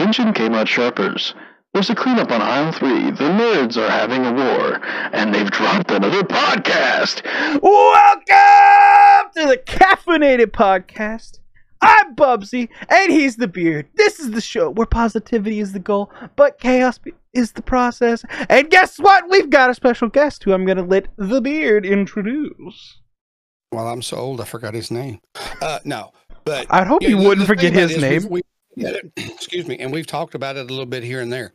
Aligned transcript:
Attention 0.00 0.32
Kmart 0.32 0.66
Sharpers. 0.66 1.34
There's 1.74 1.90
a 1.90 1.94
cleanup 1.94 2.30
on 2.30 2.40
aisle 2.40 2.72
three. 2.72 3.10
The 3.10 3.24
nerds 3.28 3.76
are 3.76 3.90
having 3.90 4.24
a 4.24 4.32
war, 4.32 4.80
and 5.12 5.34
they've 5.34 5.50
dropped 5.50 5.90
another 5.90 6.22
podcast. 6.22 7.22
Welcome 7.62 9.30
to 9.36 9.46
the 9.46 9.58
Caffeinated 9.66 10.52
Podcast. 10.52 11.40
I'm 11.82 12.16
Bubbzi, 12.16 12.70
and 12.88 13.12
he's 13.12 13.36
the 13.36 13.46
beard. 13.46 13.88
This 13.96 14.18
is 14.18 14.30
the 14.30 14.40
show 14.40 14.70
where 14.70 14.86
positivity 14.86 15.60
is 15.60 15.74
the 15.74 15.78
goal, 15.80 16.10
but 16.34 16.58
chaos 16.58 16.98
is 17.34 17.52
the 17.52 17.60
process. 17.60 18.24
And 18.48 18.70
guess 18.70 18.96
what? 18.98 19.28
We've 19.28 19.50
got 19.50 19.68
a 19.68 19.74
special 19.74 20.08
guest 20.08 20.42
who 20.44 20.54
I'm 20.54 20.64
going 20.64 20.78
to 20.78 20.82
let 20.82 21.08
the 21.18 21.42
beard 21.42 21.84
introduce. 21.84 23.00
Well, 23.70 23.86
I'm 23.86 24.00
so 24.00 24.16
old, 24.16 24.40
I 24.40 24.44
forgot 24.44 24.72
his 24.72 24.90
name. 24.90 25.20
Uh, 25.60 25.80
no, 25.84 26.12
but 26.46 26.66
I 26.70 26.84
hope 26.86 27.02
Yeah, 27.02 27.10
you 27.10 27.20
the- 27.20 27.28
wouldn't 27.28 27.46
forget 27.46 27.74
his 27.74 27.90
it 27.90 27.96
is 27.96 28.02
name. 28.24 28.30
we've- 28.32 28.46
we- 28.80 29.10
excuse 29.16 29.66
me, 29.66 29.78
and 29.78 29.92
we've 29.92 30.06
talked 30.06 30.34
about 30.34 30.56
it 30.56 30.60
a 30.60 30.64
little 30.64 30.86
bit 30.86 31.02
here 31.02 31.20
and 31.20 31.32
there. 31.32 31.52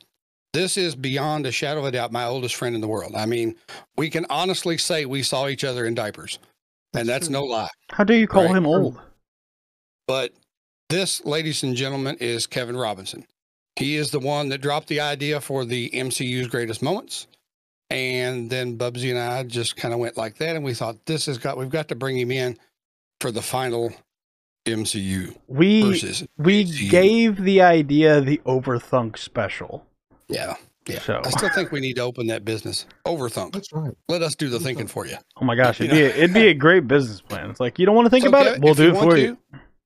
This 0.54 0.78
is 0.78 0.96
beyond 0.96 1.46
a 1.46 1.52
shadow 1.52 1.82
of 1.82 1.86
a 1.86 1.92
doubt 1.92 2.12
my 2.14 2.24
oldest 2.26 2.56
friend 2.56 2.76
in 2.76 2.82
the 2.82 2.88
world. 2.88 3.14
I 3.16 3.26
mean, 3.26 3.56
we 3.98 4.10
can 4.10 4.26
honestly 4.30 4.78
say 4.78 5.06
we 5.06 5.22
saw 5.22 5.48
each 5.48 5.64
other 5.66 5.86
in 5.86 5.96
diapers, 5.96 6.40
and 6.94 7.10
that's 7.10 7.30
no 7.30 7.44
lie. 7.44 7.70
How 7.92 8.04
do 8.06 8.14
you 8.14 8.28
call 8.28 8.46
Right. 8.46 8.56
him 8.56 8.66
old? 8.66 9.00
But 10.08 10.32
this, 10.90 11.26
ladies 11.26 11.64
and 11.64 11.76
gentlemen, 11.76 12.16
is 12.20 12.48
Kevin 12.48 12.78
Robinson. 12.78 13.26
He 13.76 13.96
is 13.98 14.12
the 14.12 14.20
one 14.20 14.48
that 14.50 14.60
dropped 14.62 14.88
the 14.88 15.02
idea 15.02 15.42
for 15.42 15.66
the 15.66 15.90
MCU's 15.94 16.48
greatest 16.48 16.82
moments. 16.82 17.28
And 17.90 18.50
then 18.50 18.78
Bubbzi 18.78 19.10
and 19.12 19.20
I 19.20 19.44
just 19.44 19.76
kind 19.76 19.94
of 19.94 20.00
went 20.00 20.16
like 20.18 20.38
that, 20.38 20.56
and 20.56 20.64
we 20.64 20.74
thought 20.74 21.06
this 21.06 21.26
has 21.28 21.38
got 21.38 21.58
we've 21.58 21.70
got 21.70 21.88
to 21.90 21.96
bring 21.96 22.18
him 22.18 22.32
in 22.32 22.58
for 23.20 23.30
the 23.32 23.42
final 23.42 23.94
MCU 24.66 25.36
We 25.48 25.82
versus 25.84 26.26
we 26.38 26.66
MCU. 26.66 26.90
gave 26.90 27.38
the 27.44 27.62
idea 27.62 28.22
the 28.22 28.40
Overthunk 28.46 29.18
special. 29.18 29.86
Yeah, 30.28 30.56
yeah. 30.88 31.00
So- 31.00 31.22
I 31.24 31.30
still 31.30 31.50
think 31.50 31.72
we 31.72 31.80
need 31.80 31.96
to 31.98 32.02
open 32.02 32.28
that 32.28 32.44
business. 32.46 32.86
Overthunk. 33.06 33.54
That's 33.54 33.72
right. 33.74 33.94
Let 34.10 34.22
us 34.24 34.36
do 34.36 34.50
the 34.50 34.60
thinking 34.60 34.88
for 34.88 35.06
you. 35.06 35.18
Oh 35.40 35.46
my 35.46 35.56
gosh, 35.56 35.80
it'd 35.82 35.92
be 35.92 36.02
a, 36.02 36.10
it'd 36.10 36.34
be 36.34 36.48
a 36.48 36.54
great 36.54 36.88
business 36.88 37.22
plan. 37.22 37.50
It's 37.50 37.60
like 37.60 37.78
you 37.80 37.86
don't 37.86 37.96
want 37.96 38.08
to 38.08 38.10
think 38.10 38.24
So, 38.24 38.30
about 38.30 38.46
Kevin, 38.46 38.64
it, 38.64 38.66
we'll 38.66 38.74
do 38.74 38.90
it 38.96 38.98
for 39.00 39.16
to, 39.16 39.22
you. 39.22 39.38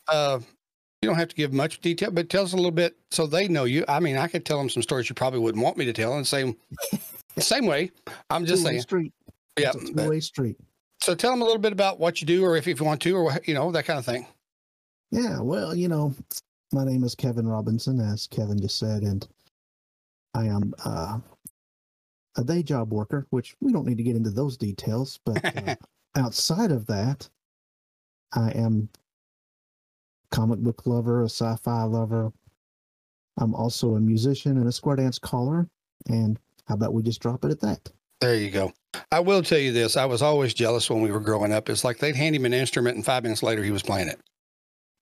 Uh, 0.08 0.40
you 1.02 1.08
don't 1.08 1.18
have 1.18 1.30
to 1.30 1.36
give 1.36 1.54
much 1.54 1.80
detail, 1.82 2.12
but 2.12 2.30
tell 2.30 2.44
us 2.44 2.52
a 2.54 2.58
little 2.58 2.72
bit 2.72 2.98
so 3.12 3.26
they 3.28 3.48
know 3.48 3.64
you. 3.64 3.86
I 3.88 4.00
mean, 4.02 4.18
I 4.18 4.28
could 4.28 4.46
tell 4.46 4.58
them 4.58 4.70
some 4.70 4.84
stories 4.84 5.08
you 5.10 5.16
probably 5.16 5.40
wouldn't 5.40 5.64
want 5.64 5.78
me 5.78 5.86
to 5.86 5.94
tell 5.94 6.14
in 6.14 6.20
the 6.20 6.26
same 6.26 6.56
same 7.38 7.66
way. 7.66 7.92
I'm 8.30 8.46
just 8.46 8.62
Two-way 8.64 8.72
saying. 8.74 8.82
Street. 8.82 9.14
Yeah. 9.58 9.72
It's 9.76 9.90
two-way 9.92 10.20
street. 10.22 10.58
So 11.02 11.16
tell 11.16 11.32
them 11.32 11.42
a 11.42 11.46
little 11.46 11.60
bit 11.62 11.72
about 11.72 12.00
what 12.00 12.20
you 12.20 12.28
do, 12.28 12.44
or 12.44 12.58
if, 12.58 12.68
if 12.68 12.80
you 12.80 12.86
want 12.86 13.02
to, 13.04 13.16
or 13.16 13.40
you 13.46 13.54
know 13.54 13.72
that 13.72 13.86
kind 13.86 13.98
of 14.00 14.06
thing. 14.06 14.26
Yeah, 15.12 15.40
well, 15.42 15.76
you 15.76 15.88
know, 15.88 16.14
my 16.72 16.86
name 16.86 17.04
is 17.04 17.16
Kevin 17.16 17.48
Robinson, 17.48 18.00
as 18.00 18.28
Kevin 18.28 18.60
just 18.60 18.78
said, 18.78 19.02
and 19.02 19.28
I 20.36 20.46
am 20.46 20.74
uh, 20.86 21.20
a 22.38 22.44
day 22.44 22.62
job 22.62 22.94
worker, 22.94 23.26
which 23.32 23.56
we 23.60 23.72
don't 23.72 23.88
need 23.88 23.98
to 23.98 24.04
get 24.04 24.16
into 24.16 24.30
those 24.30 24.58
details. 24.58 25.20
But 25.26 25.44
uh, 25.44 25.76
outside 26.16 26.72
of 26.72 26.86
that, 26.88 27.28
I 28.34 28.52
am 28.52 28.90
comic 30.32 30.60
book 30.60 30.86
lover, 30.86 31.24
a 31.24 31.26
sci-fi 31.26 31.84
lover. 31.84 32.32
I'm 33.38 33.56
also 33.56 33.96
a 33.96 34.00
musician 34.00 34.58
and 34.58 34.68
a 34.68 34.72
square 34.72 34.98
dance 34.98 35.18
caller. 35.18 35.68
And 36.08 36.40
how 36.68 36.76
about 36.76 36.94
we 36.94 37.02
just 37.02 37.22
drop 37.22 37.44
it 37.46 37.52
at 37.52 37.62
that? 37.62 37.90
There 38.22 38.36
you 38.36 38.52
go. 38.52 38.74
I 39.12 39.22
will 39.22 39.42
tell 39.42 39.60
you 39.60 39.72
this: 39.72 39.98
I 39.98 40.06
was 40.06 40.22
always 40.22 40.54
jealous 40.54 40.90
when 40.90 41.02
we 41.02 41.10
were 41.10 41.20
growing 41.20 41.54
up. 41.54 41.70
It's 41.70 41.84
like 41.84 41.98
they'd 41.98 42.16
hand 42.16 42.36
him 42.36 42.46
an 42.46 42.54
instrument, 42.54 42.96
and 42.96 43.06
five 43.06 43.24
minutes 43.24 43.42
later 43.42 43.64
he 43.64 43.72
was 43.72 43.82
playing 43.82 44.10
it. 44.10 44.20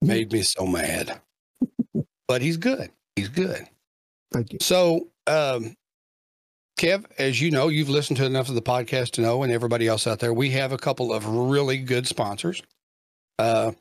Made 0.01 0.31
me 0.31 0.41
so 0.41 0.65
mad. 0.65 1.21
but 2.27 2.41
he's 2.41 2.57
good. 2.57 2.91
He's 3.15 3.29
good. 3.29 3.67
Thank 4.31 4.53
you. 4.53 4.59
So, 4.61 5.07
um, 5.25 5.75
Kev, 6.79 7.05
as 7.17 7.41
you 7.41 7.49
know, 7.49 7.69
you've 7.69 7.89
listened 7.89 8.17
to 8.17 8.25
enough 8.25 8.49
of 8.49 8.55
the 8.55 8.61
podcast 8.61 9.11
to 9.11 9.21
know, 9.21 9.41
and 9.41 9.51
everybody 9.51 9.87
else 9.87 10.05
out 10.05 10.19
there, 10.19 10.33
we 10.33 10.51
have 10.51 10.71
a 10.71 10.77
couple 10.77 11.11
of 11.11 11.25
really 11.25 11.79
good 11.79 12.07
sponsors. 12.07 12.61
Uh, 13.39 13.71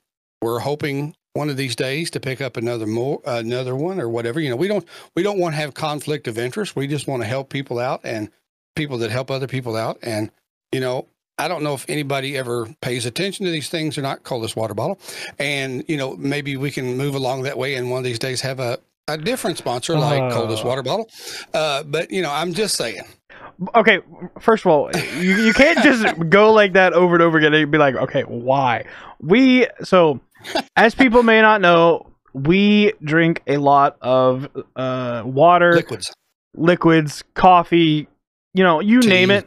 we're 0.41 0.61
hoping 0.61 1.15
one 1.35 1.51
of 1.51 1.57
these 1.57 1.77
days 1.77 2.11
to 2.11 2.21
pick 2.21 2.41
up 2.41 2.57
another 2.57 2.87
more, 2.87 3.21
another 3.27 3.77
one 3.77 4.01
or 4.01 4.09
whatever. 4.09 4.41
You 4.41 4.51
know, 4.51 4.57
we 4.57 4.69
don't 4.69 4.87
we 5.15 5.23
don't 5.23 5.39
want 5.39 5.55
to 5.55 5.61
have 5.61 5.75
conflict 5.75 6.27
of 6.27 6.39
interest. 6.39 6.75
We 6.75 6.87
just 6.87 7.07
want 7.07 7.23
to 7.23 7.29
help 7.29 7.51
people 7.51 7.79
out 7.79 8.01
and 8.05 8.31
people 8.75 8.99
that 8.99 9.11
help 9.11 9.31
other 9.31 9.47
people 9.47 9.77
out. 9.77 9.99
And 10.03 10.31
you 10.73 10.81
know, 10.81 11.07
I 11.39 11.49
don't 11.49 11.63
know 11.63 11.75
if 11.75 11.85
anybody 11.89 12.37
ever 12.37 12.67
pays 12.81 13.05
attention 13.07 13.45
to 13.47 13.53
these 13.53 13.69
things 13.69 13.99
or 13.99 14.03
not. 14.03 14.23
Coldest 14.23 14.57
water 14.57 14.75
bottle, 14.75 14.99
and 15.39 15.85
you 15.89 15.97
know, 15.97 16.17
maybe 16.17 16.57
we 16.57 16.71
can 16.71 16.97
move 16.97 17.15
along 17.15 17.43
that 17.43 17.59
way. 17.59 17.75
And 17.75 17.91
one 17.91 17.99
of 17.99 18.05
these 18.05 18.19
days 18.19 18.41
have 18.41 18.59
a 18.61 18.79
a 19.09 19.17
different 19.17 19.57
sponsor 19.59 19.97
like 19.99 20.33
Coldest 20.33 20.65
Uh. 20.65 20.69
Water 20.69 20.83
Bottle. 20.83 21.09
Uh, 21.55 21.83
but 21.85 22.11
you 22.11 22.23
know, 22.23 22.31
I'm 22.33 22.53
just 22.55 22.75
saying. 22.77 23.03
Okay, 23.75 24.01
first 24.41 24.65
of 24.65 24.71
all, 24.71 24.91
you, 25.19 25.37
you 25.37 25.53
can't 25.55 25.79
just 25.83 26.07
go 26.29 26.53
like 26.53 26.73
that 26.75 26.93
over 26.93 27.15
and 27.15 27.23
over 27.23 27.39
again 27.39 27.55
and 27.55 27.71
be 27.71 27.79
like, 27.79 27.95
okay, 27.95 28.23
why? 28.23 28.85
We 29.21 29.67
so 29.85 30.21
as 30.75 30.95
people 30.95 31.23
may 31.23 31.41
not 31.41 31.61
know, 31.61 32.07
we 32.35 32.93
drink 33.03 33.43
a 33.47 33.59
lot 33.59 33.97
of 34.01 34.49
uh 34.75 35.23
water, 35.25 35.75
Liquids. 35.75 36.13
liquids, 36.55 37.23
coffee, 37.35 38.09
you 38.55 38.65
know, 38.65 38.81
you 38.81 39.01
Tea. 39.03 39.09
name 39.09 39.31
it. 39.31 39.47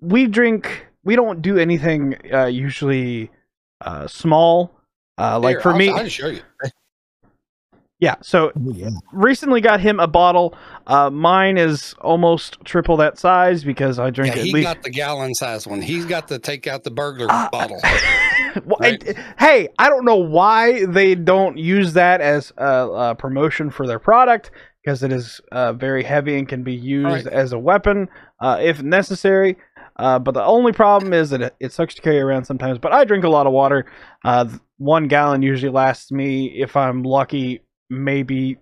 We 0.00 0.26
drink 0.26 0.85
we 1.06 1.16
don't 1.16 1.40
do 1.40 1.56
anything 1.58 2.16
uh 2.32 2.44
usually 2.46 3.30
uh 3.80 4.06
small. 4.06 4.72
Uh 5.16 5.38
like 5.38 5.54
Here, 5.54 5.60
for 5.62 5.72
I'll, 5.72 5.78
me 5.78 5.88
I'll 5.90 6.08
show 6.08 6.26
you. 6.28 6.42
yeah, 8.00 8.16
so 8.20 8.52
Oh, 8.54 8.72
yeah. 8.74 8.90
recently 9.12 9.60
got 9.62 9.80
him 9.80 9.98
a 10.00 10.06
bottle. 10.06 10.54
Uh 10.86 11.08
mine 11.10 11.56
is 11.56 11.94
almost 12.00 12.58
triple 12.64 12.96
that 12.98 13.18
size 13.18 13.64
because 13.64 13.98
I 13.98 14.10
drink 14.10 14.34
Yeah, 14.34 14.40
at 14.42 14.46
he 14.46 14.52
least 14.52 14.66
got 14.66 14.82
the 14.82 14.90
gallon 14.90 15.34
size 15.34 15.66
one. 15.66 15.80
He's 15.80 16.04
got 16.04 16.28
to 16.28 16.38
take 16.38 16.66
out 16.66 16.84
the 16.84 16.90
burglar 16.90 17.26
Ah. 17.30 17.48
bottle. 17.50 17.80
Well, 18.64 18.78
Right. 18.80 19.02
and- 19.06 19.18
hey, 19.38 19.68
I 19.78 19.90
don't 19.90 20.06
know 20.06 20.16
why 20.16 20.86
they 20.86 21.14
don't 21.14 21.58
use 21.58 21.92
that 21.92 22.22
as 22.22 22.54
a, 22.56 22.64
a 23.10 23.14
promotion 23.14 23.68
for 23.68 23.86
their 23.86 23.98
product 23.98 24.50
because 24.82 25.02
it 25.02 25.12
is 25.12 25.42
uh, 25.52 25.74
very 25.74 26.02
heavy 26.02 26.38
and 26.38 26.48
can 26.48 26.62
be 26.62 26.72
used 26.74 27.26
Right. 27.26 27.26
as 27.26 27.52
a 27.52 27.58
weapon 27.58 28.08
uh, 28.40 28.58
if 28.62 28.82
necessary. 28.82 29.58
Uh, 29.98 30.18
but 30.18 30.34
the 30.34 30.44
only 30.44 30.72
problem 30.72 31.12
is 31.12 31.30
that 31.30 31.40
it, 31.40 31.56
it 31.58 31.72
sucks 31.72 31.94
to 31.94 32.02
carry 32.02 32.20
around 32.20 32.44
sometimes. 32.44 32.78
But 32.78 32.92
I 32.92 33.04
drink 33.04 33.24
a 33.24 33.28
lot 33.28 33.46
of 33.46 33.52
water. 33.52 33.86
Uh, 34.24 34.46
one 34.78 35.08
gallon 35.08 35.42
usually 35.42 35.72
lasts 35.72 36.12
me, 36.12 36.46
if 36.46 36.76
I'm 36.76 37.02
lucky, 37.02 37.62
maybe 37.88 38.58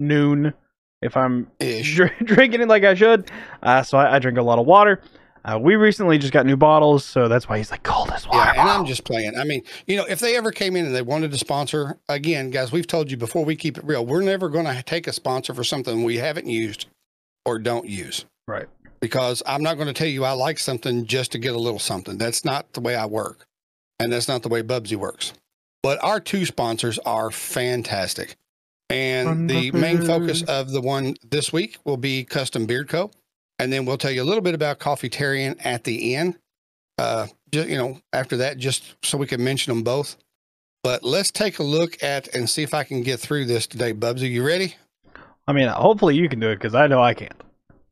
noon. 0.00 0.54
If 1.00 1.16
I'm 1.16 1.50
Ish. 1.58 2.00
drinking 2.24 2.60
it 2.60 2.68
like 2.68 2.84
I 2.84 2.94
should, 2.94 3.28
uh, 3.62 3.82
so 3.82 3.98
I, 3.98 4.16
I 4.16 4.18
drink 4.20 4.38
a 4.38 4.42
lot 4.42 4.60
of 4.60 4.66
water. 4.66 5.00
Uh, 5.44 5.58
we 5.60 5.74
recently 5.74 6.18
just 6.18 6.32
got 6.32 6.46
new 6.46 6.56
bottles, 6.56 7.04
so 7.04 7.26
that's 7.26 7.48
why 7.48 7.58
he's 7.58 7.72
like 7.72 7.82
coldest 7.82 8.28
water. 8.28 8.52
Yeah, 8.54 8.60
and 8.60 8.70
I'm 8.70 8.86
just 8.86 9.04
playing. 9.04 9.36
I 9.36 9.42
mean, 9.42 9.62
you 9.88 9.96
know, 9.96 10.04
if 10.04 10.20
they 10.20 10.36
ever 10.36 10.52
came 10.52 10.76
in 10.76 10.86
and 10.86 10.94
they 10.94 11.02
wanted 11.02 11.32
to 11.32 11.38
sponsor, 11.38 11.98
again, 12.08 12.50
guys, 12.50 12.70
we've 12.70 12.86
told 12.86 13.10
you 13.10 13.16
before, 13.16 13.44
we 13.44 13.56
keep 13.56 13.76
it 13.76 13.84
real. 13.84 14.06
We're 14.06 14.22
never 14.22 14.48
going 14.48 14.66
to 14.66 14.82
take 14.84 15.08
a 15.08 15.12
sponsor 15.12 15.52
for 15.52 15.64
something 15.64 16.04
we 16.04 16.18
haven't 16.18 16.46
used 16.46 16.86
or 17.44 17.58
don't 17.58 17.88
use. 17.88 18.24
Right. 18.46 18.68
Because 19.02 19.42
I'm 19.44 19.62
not 19.62 19.74
going 19.74 19.88
to 19.88 19.92
tell 19.92 20.06
you 20.06 20.24
I 20.24 20.32
like 20.32 20.58
something 20.58 21.04
just 21.04 21.32
to 21.32 21.38
get 21.38 21.54
a 21.54 21.58
little 21.58 21.80
something. 21.80 22.16
That's 22.16 22.44
not 22.44 22.72
the 22.72 22.80
way 22.80 22.94
I 22.94 23.04
work. 23.04 23.46
And 23.98 24.12
that's 24.12 24.28
not 24.28 24.42
the 24.42 24.48
way 24.48 24.62
Bubbzi 24.62 24.96
works. 24.96 25.34
But 25.82 26.02
our 26.02 26.20
two 26.20 26.46
sponsors 26.46 26.98
are 27.00 27.30
fantastic. 27.30 28.36
And 28.88 29.50
the 29.50 29.72
main 29.72 30.02
focus 30.02 30.42
of 30.42 30.70
the 30.70 30.80
one 30.80 31.16
this 31.28 31.52
week 31.52 31.78
will 31.84 31.96
be 31.96 32.24
Custom 32.24 32.66
Beard 32.66 32.88
Co. 32.88 33.10
And 33.58 33.72
then 33.72 33.84
we'll 33.84 33.98
tell 33.98 34.10
you 34.10 34.22
a 34.22 34.24
little 34.24 34.42
bit 34.42 34.54
about 34.54 34.78
Coffeetarian 34.78 35.64
at 35.64 35.84
the 35.84 36.14
end. 36.14 36.38
Uh, 36.98 37.26
just, 37.50 37.68
you 37.68 37.76
know, 37.76 38.00
after 38.12 38.36
that, 38.38 38.58
just 38.58 38.94
so 39.02 39.18
we 39.18 39.26
can 39.26 39.42
mention 39.42 39.74
them 39.74 39.82
both. 39.82 40.16
But 40.84 41.02
let's 41.02 41.30
take 41.30 41.58
a 41.58 41.62
look 41.62 42.02
at 42.02 42.28
and 42.34 42.48
see 42.48 42.62
if 42.62 42.74
I 42.74 42.84
can 42.84 43.02
get 43.02 43.18
through 43.18 43.46
this 43.46 43.66
today. 43.66 43.92
Bubbzi, 43.92 44.30
you 44.30 44.46
ready? 44.46 44.76
I 45.46 45.52
mean, 45.52 45.68
hopefully 45.68 46.14
you 46.14 46.28
can 46.28 46.38
do 46.38 46.50
it 46.50 46.56
because 46.56 46.74
I 46.74 46.86
know 46.86 47.02
I 47.02 47.14
can't. 47.14 47.40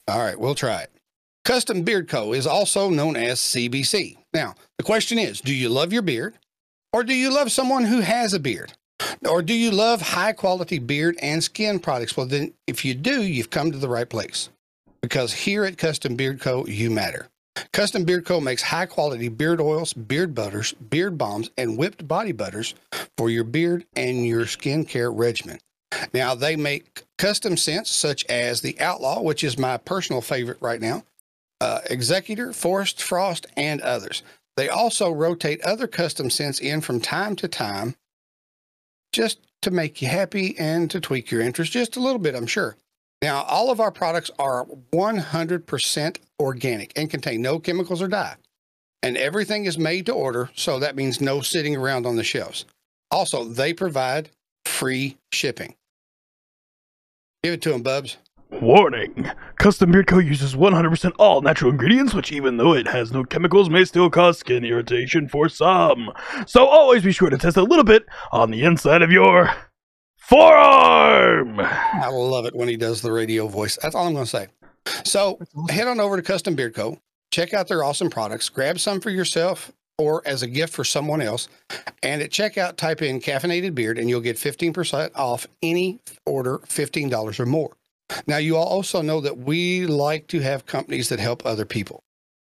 All 0.07 0.19
right, 0.19 0.39
we'll 0.39 0.55
try 0.55 0.83
it. 0.83 0.91
Custom 1.45 1.83
Beard 1.83 2.09
Co. 2.09 2.33
is 2.33 2.47
also 2.47 2.91
known 2.91 3.17
as 3.17 3.41
CBC. 3.41 4.19
Now, 4.33 4.55
the 4.79 4.85
question 4.85 5.19
is 5.19 5.41
do 5.41 5.55
you 5.55 5.69
love 5.69 5.93
your 5.93 6.03
beard? 6.03 6.35
Or 6.93 7.03
do 7.05 7.15
you 7.15 7.33
love 7.33 7.53
someone 7.53 7.85
who 7.85 8.01
has 8.01 8.35
a 8.35 8.41
beard? 8.41 8.73
Or 9.29 9.43
do 9.43 9.55
you 9.55 9.71
love 9.71 10.03
high 10.03 10.33
quality 10.33 10.79
beard 10.79 11.17
and 11.23 11.43
skin 11.43 11.79
products? 11.79 12.17
Well, 12.17 12.27
then, 12.27 12.53
if 12.67 12.85
you 12.85 12.95
do, 12.95 13.23
you've 13.23 13.51
come 13.51 13.73
to 13.73 13.79
the 13.79 13.89
right 13.89 14.09
place. 14.09 14.51
Because 15.01 15.33
here 15.33 15.65
at 15.65 15.79
Custom 15.79 16.17
Beard 16.17 16.41
Co., 16.41 16.67
you 16.67 16.91
matter. 16.91 17.29
Custom 17.73 18.05
Beard 18.05 18.25
Co. 18.27 18.41
makes 18.41 18.63
high 18.63 18.87
quality 18.87 19.29
beard 19.29 19.61
oils, 19.61 19.93
beard 19.93 20.35
butters, 20.35 20.73
beard 20.73 21.17
balms, 21.17 21.51
and 21.57 21.79
whipped 21.79 22.07
body 22.07 22.33
butters 22.33 22.75
for 23.17 23.31
your 23.31 23.45
beard 23.45 23.87
and 23.97 24.27
your 24.27 24.45
skincare 24.45 25.13
regimen. 25.15 25.59
Now, 26.13 26.35
they 26.35 26.57
make 26.57 27.05
custom 27.19 27.57
scents 27.57 27.91
such 27.91 28.25
as 28.27 28.61
the 28.61 28.79
Outlaw, 28.81 29.23
which 29.23 29.43
is 29.43 29.59
my 29.59 29.77
personal 29.77 30.21
favorite 30.21 30.59
right 30.61 30.81
now, 30.81 31.05
uh, 31.61 31.81
Executor, 31.89 32.53
Forest 32.53 33.03
Frost, 33.03 33.47
and 33.57 33.81
others. 33.81 34.23
They 34.57 34.69
also 34.69 35.11
rotate 35.11 35.61
other 35.63 35.87
custom 35.87 36.31
scents 36.31 36.61
in 36.61 36.81
from 36.81 37.01
time 37.01 37.37
to 37.37 37.49
time, 37.49 37.97
just 39.13 39.39
to 39.63 39.71
make 39.71 40.01
you 40.01 40.09
happy 40.09 40.59
and 40.59 40.91
to 40.91 41.01
tweak 41.01 41.31
your 41.31 41.41
interest 41.41 41.73
just 41.73 41.97
a 41.97 42.01
little 42.01 42.19
bit, 42.19 42.35
I'm 42.35 42.47
sure. 42.47 42.77
Now, 43.23 43.43
all 43.43 43.71
of 43.71 43.81
our 43.81 43.91
products 43.91 44.31
are 44.39 44.67
100% 44.93 46.17
organic 46.39 46.93
and 46.97 47.11
contain 47.11 47.43
no 47.43 47.59
chemicals 47.59 48.01
or 48.01 48.09
dye. 48.09 48.37
And 49.03 49.17
everything 49.17 49.67
is 49.67 49.79
made 49.79 50.07
to 50.07 50.13
order, 50.13 50.51
so 50.55 50.79
that 50.79 50.97
means 50.97 51.21
no 51.21 51.41
sitting 51.41 51.77
around 51.77 52.07
on 52.07 52.17
the 52.17 52.25
shelves. 52.25 52.65
Also, 53.11 53.45
they 53.45 53.73
provide 53.73 54.31
free 54.65 55.17
shipping. 55.33 55.75
Give 57.43 57.55
it 57.55 57.63
to 57.63 57.71
them, 57.71 57.83
Bubs. 57.83 58.17
Warning! 58.51 59.31
Custom 59.57 59.93
Beard 59.93 60.07
Co. 60.07 60.19
uses 60.19 60.55
100% 60.55 61.13
all 61.19 61.41
natural 61.41 61.71
ingredients, 61.71 62.15
which, 62.15 62.33
even 62.33 62.57
though 62.57 62.75
it 62.75 62.89
has 62.89 63.13
no 63.13 63.25
chemicals, 63.25 63.71
may 63.71 63.85
still 63.85 64.11
cause 64.11 64.39
skin 64.39 64.65
irritation 64.65 65.29
for 65.29 65.49
some. 65.49 66.11
So 66.47 66.67
always 66.67 67.05
be 67.05 67.13
sure 67.13 67.31
to 67.31 67.39
test 67.39 67.57
a 67.57 67.63
little 67.63 67.85
bit 67.85 68.05
on 68.33 68.51
the 68.51 68.63
inside 68.65 69.03
of 69.03 69.11
your 69.11 69.51
forearm! 70.17 71.61
I 71.61 72.09
love 72.09 72.45
it 72.45 72.55
when 72.55 72.69
he 72.69 72.77
does 72.77 73.03
the 73.03 73.13
radio 73.13 73.47
voice. 73.47 73.79
That's 73.81 73.95
all 73.95 74.07
I'm 74.07 74.15
going 74.15 74.25
to 74.25 74.31
say. 74.31 74.49
So 75.05 75.39
head 75.69 75.87
on 75.87 76.01
over 76.01 76.17
to 76.17 76.23
Custom 76.23 76.55
Beard 76.55 76.75
Co. 76.75 76.99
Check 77.31 77.55
out 77.55 77.69
their 77.69 77.85
awesome 77.85 78.11
products. 78.11 78.49
Grab 78.49 78.81
some 78.81 79.01
for 79.01 79.11
yourself 79.11 79.73
or 79.99 80.23
as 80.27 80.43
a 80.43 80.47
gift 80.47 80.73
for 80.73 80.85
someone 80.85 81.21
else. 81.21 81.49
And 82.03 82.23
at 82.23 82.31
checkout, 82.31 82.77
type 82.77 83.03
in 83.03 83.21
caffeinated 83.21 83.75
beard 83.75 83.99
and 83.99 84.09
you'll 84.09 84.21
get 84.21 84.37
15% 84.37 85.13
off 85.15 85.47
any 85.63 86.01
order 86.27 86.59
$15 86.59 87.41
or 87.41 87.47
more. 87.47 87.77
Now, 88.27 88.39
you 88.39 88.57
all 88.57 88.67
also 88.67 89.03
know 89.03 89.21
that 89.21 89.39
we 89.39 89.87
like 89.87 90.27
to 90.29 90.41
have 90.41 90.67
companies 90.67 91.09
that 91.09 91.21
help 91.21 91.45
other 91.45 91.65
people. 91.65 92.03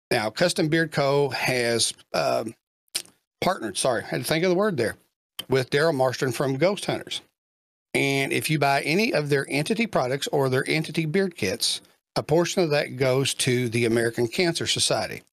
Now, 0.09 0.29
Custom 0.29 0.67
Beard 0.67 0.91
Co. 0.91 1.29
has 1.29 1.93
um, 2.13 2.53
partnered, 3.39 3.77
sorry, 3.77 4.03
I 4.03 4.07
had 4.07 4.21
to 4.21 4.27
think 4.27 4.43
of 4.43 4.49
the 4.49 4.55
word 4.55 4.77
there, 4.77 4.95
with 5.49 5.69
Daryl 5.69 5.95
Marston 5.95 6.31
from 6.31 6.57
Ghost 6.57 6.85
Hunters. 6.85 7.21
And 7.93 8.31
if 8.31 8.49
you 8.49 8.59
buy 8.59 8.81
any 8.81 9.13
of 9.13 9.29
their 9.29 9.45
entity 9.49 9.87
products 9.87 10.27
or 10.27 10.49
their 10.49 10.63
entity 10.67 11.05
beard 11.05 11.35
kits, 11.35 11.81
a 12.15 12.23
portion 12.23 12.61
of 12.61 12.69
that 12.71 12.97
goes 12.97 13.33
to 13.35 13.69
the 13.69 13.85
American 13.85 14.27
Cancer 14.27 14.67
Society. 14.67 15.23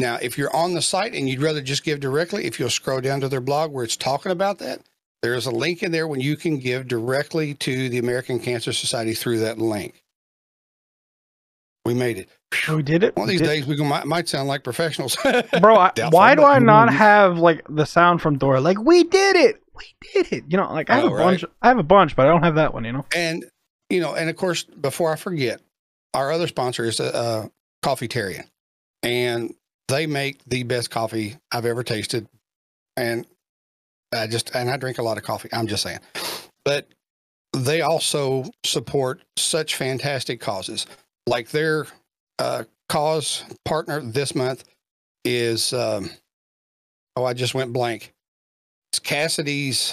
Now, 0.00 0.18
if 0.20 0.36
you're 0.36 0.54
on 0.54 0.74
the 0.74 0.82
site 0.82 1.14
and 1.14 1.28
you'd 1.28 1.42
rather 1.42 1.62
just 1.62 1.84
give 1.84 2.00
directly, 2.00 2.46
if 2.46 2.58
you'll 2.58 2.70
scroll 2.70 3.00
down 3.00 3.20
to 3.20 3.28
their 3.28 3.40
blog 3.40 3.72
where 3.72 3.84
it's 3.84 3.96
talking 3.96 4.32
about 4.32 4.58
that, 4.58 4.80
there 5.24 5.32
is 5.32 5.46
a 5.46 5.50
link 5.50 5.82
in 5.82 5.90
there 5.90 6.06
when 6.06 6.20
you 6.20 6.36
can 6.36 6.58
give 6.58 6.86
directly 6.86 7.54
to 7.54 7.88
the 7.88 7.96
American 7.96 8.38
Cancer 8.38 8.74
Society 8.74 9.14
through 9.14 9.38
that 9.38 9.56
link. 9.58 10.02
We 11.86 11.94
made 11.94 12.18
it. 12.18 12.28
We 12.68 12.82
did 12.82 13.02
it. 13.02 13.16
One 13.16 13.24
of 13.24 13.30
these 13.30 13.40
days 13.40 13.66
we 13.66 13.74
might, 13.78 14.04
might 14.04 14.28
sound 14.28 14.48
like 14.48 14.64
professionals. 14.64 15.16
Bro, 15.62 15.76
I, 15.76 15.92
why 16.10 16.34
do 16.34 16.44
I 16.44 16.58
not 16.58 16.92
have 16.92 17.38
like 17.38 17.62
the 17.70 17.86
sound 17.86 18.20
from 18.20 18.38
Thor? 18.38 18.60
Like, 18.60 18.78
we 18.78 19.04
did 19.04 19.36
it! 19.36 19.62
We 19.74 19.84
did 20.12 20.30
it! 20.30 20.44
You 20.46 20.58
know, 20.58 20.70
like 20.70 20.90
I 20.90 20.96
have 20.96 21.06
know, 21.06 21.16
a 21.16 21.18
bunch. 21.18 21.44
I 21.62 21.68
have 21.68 21.78
a 21.78 21.82
bunch, 21.82 22.14
but 22.14 22.26
I 22.26 22.28
don't 22.28 22.42
have 22.42 22.56
that 22.56 22.74
one. 22.74 22.84
You 22.84 22.92
know. 22.92 23.06
And 23.16 23.46
you 23.88 24.00
know, 24.00 24.14
and 24.14 24.28
of 24.28 24.36
course, 24.36 24.64
before 24.64 25.10
I 25.10 25.16
forget, 25.16 25.62
our 26.12 26.32
other 26.32 26.48
sponsor 26.48 26.84
is 26.84 27.00
uh, 27.00 27.48
Coffeetarian, 27.82 28.44
and 29.02 29.54
they 29.88 30.06
make 30.06 30.44
the 30.44 30.64
best 30.64 30.90
coffee 30.90 31.38
I've 31.50 31.64
ever 31.64 31.82
tasted. 31.82 32.28
And 32.96 33.26
I 34.14 34.26
just 34.26 34.54
and 34.54 34.70
I 34.70 34.76
drink 34.76 34.98
a 34.98 35.02
lot 35.02 35.16
of 35.16 35.24
coffee. 35.24 35.48
I'm 35.52 35.66
just 35.66 35.82
saying, 35.82 35.98
but 36.64 36.88
they 37.52 37.82
also 37.82 38.44
support 38.64 39.22
such 39.36 39.76
fantastic 39.76 40.40
causes, 40.40 40.86
like 41.26 41.50
their 41.50 41.86
uh, 42.38 42.64
cause 42.88 43.44
partner 43.64 44.00
this 44.00 44.34
month 44.34 44.64
is 45.24 45.72
um, 45.72 46.10
oh, 47.16 47.24
I 47.24 47.32
just 47.32 47.54
went 47.54 47.72
blank. 47.72 48.12
It's 48.92 48.98
Cassidy's. 48.98 49.92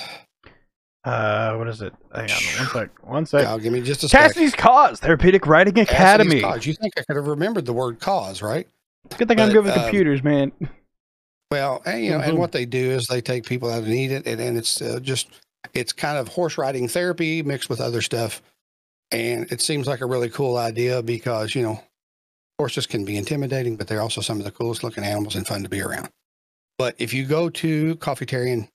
Uh, 1.03 1.55
what 1.55 1.67
is 1.67 1.81
it? 1.81 1.93
Hang 2.13 2.29
on, 2.29 2.59
one 2.59 2.67
sec. 2.67 3.03
One 3.03 3.25
sec. 3.25 3.61
Give 3.61 3.73
me 3.73 3.81
just 3.81 4.03
a 4.03 4.09
second. 4.09 4.27
Cassidy's 4.27 4.55
Cause 4.55 4.99
Therapeutic 4.99 5.47
Riding 5.47 5.73
Cassidy's 5.73 5.95
Academy. 5.95 6.41
Cause. 6.41 6.65
You 6.65 6.73
think 6.73 6.93
I 6.97 7.01
could 7.01 7.15
have 7.15 7.27
remembered 7.27 7.65
the 7.65 7.73
word 7.73 7.99
cause, 7.99 8.41
right? 8.41 8.67
It's 9.05 9.15
Good 9.15 9.27
thing 9.27 9.39
I'm 9.39 9.51
good 9.51 9.63
with 9.63 9.75
um, 9.75 9.81
computers, 9.81 10.23
man. 10.23 10.51
Well, 11.51 11.81
and, 11.85 12.03
you 12.03 12.11
know, 12.11 12.19
Mhm. 12.19 12.29
and 12.29 12.37
what 12.37 12.53
they 12.53 12.65
do 12.65 12.91
is 12.91 13.07
they 13.07 13.19
take 13.21 13.45
people 13.45 13.69
that 13.69 13.83
need 13.83 14.11
it, 14.11 14.25
and, 14.25 14.39
and 14.39 14.57
it's 14.57 14.81
uh, 14.81 14.99
just 15.01 15.27
it's 15.73 15.91
kind 15.93 16.17
of 16.17 16.29
horse 16.29 16.57
riding 16.57 16.87
therapy 16.87 17.43
mixed 17.43 17.69
with 17.69 17.81
other 17.81 18.01
stuff, 18.01 18.41
and 19.11 19.51
it 19.51 19.61
seems 19.61 19.85
like 19.85 20.01
a 20.01 20.05
really 20.05 20.29
cool 20.29 20.57
idea 20.57 21.03
because 21.03 21.53
you 21.53 21.61
know 21.61 21.83
horses 22.57 22.87
can 22.87 23.03
be 23.03 23.17
intimidating, 23.17 23.75
but 23.75 23.87
they're 23.87 24.01
also 24.01 24.21
some 24.21 24.39
of 24.39 24.45
the 24.45 24.51
coolest 24.51 24.83
looking 24.83 25.03
animals 25.03 25.35
and 25.35 25.45
fun 25.45 25.61
to 25.63 25.69
be 25.69 25.81
around. 25.81 26.09
But 26.77 26.95
if 26.99 27.13
you 27.13 27.25
go 27.25 27.49
to 27.49 27.95
coffeetarian 27.97 28.69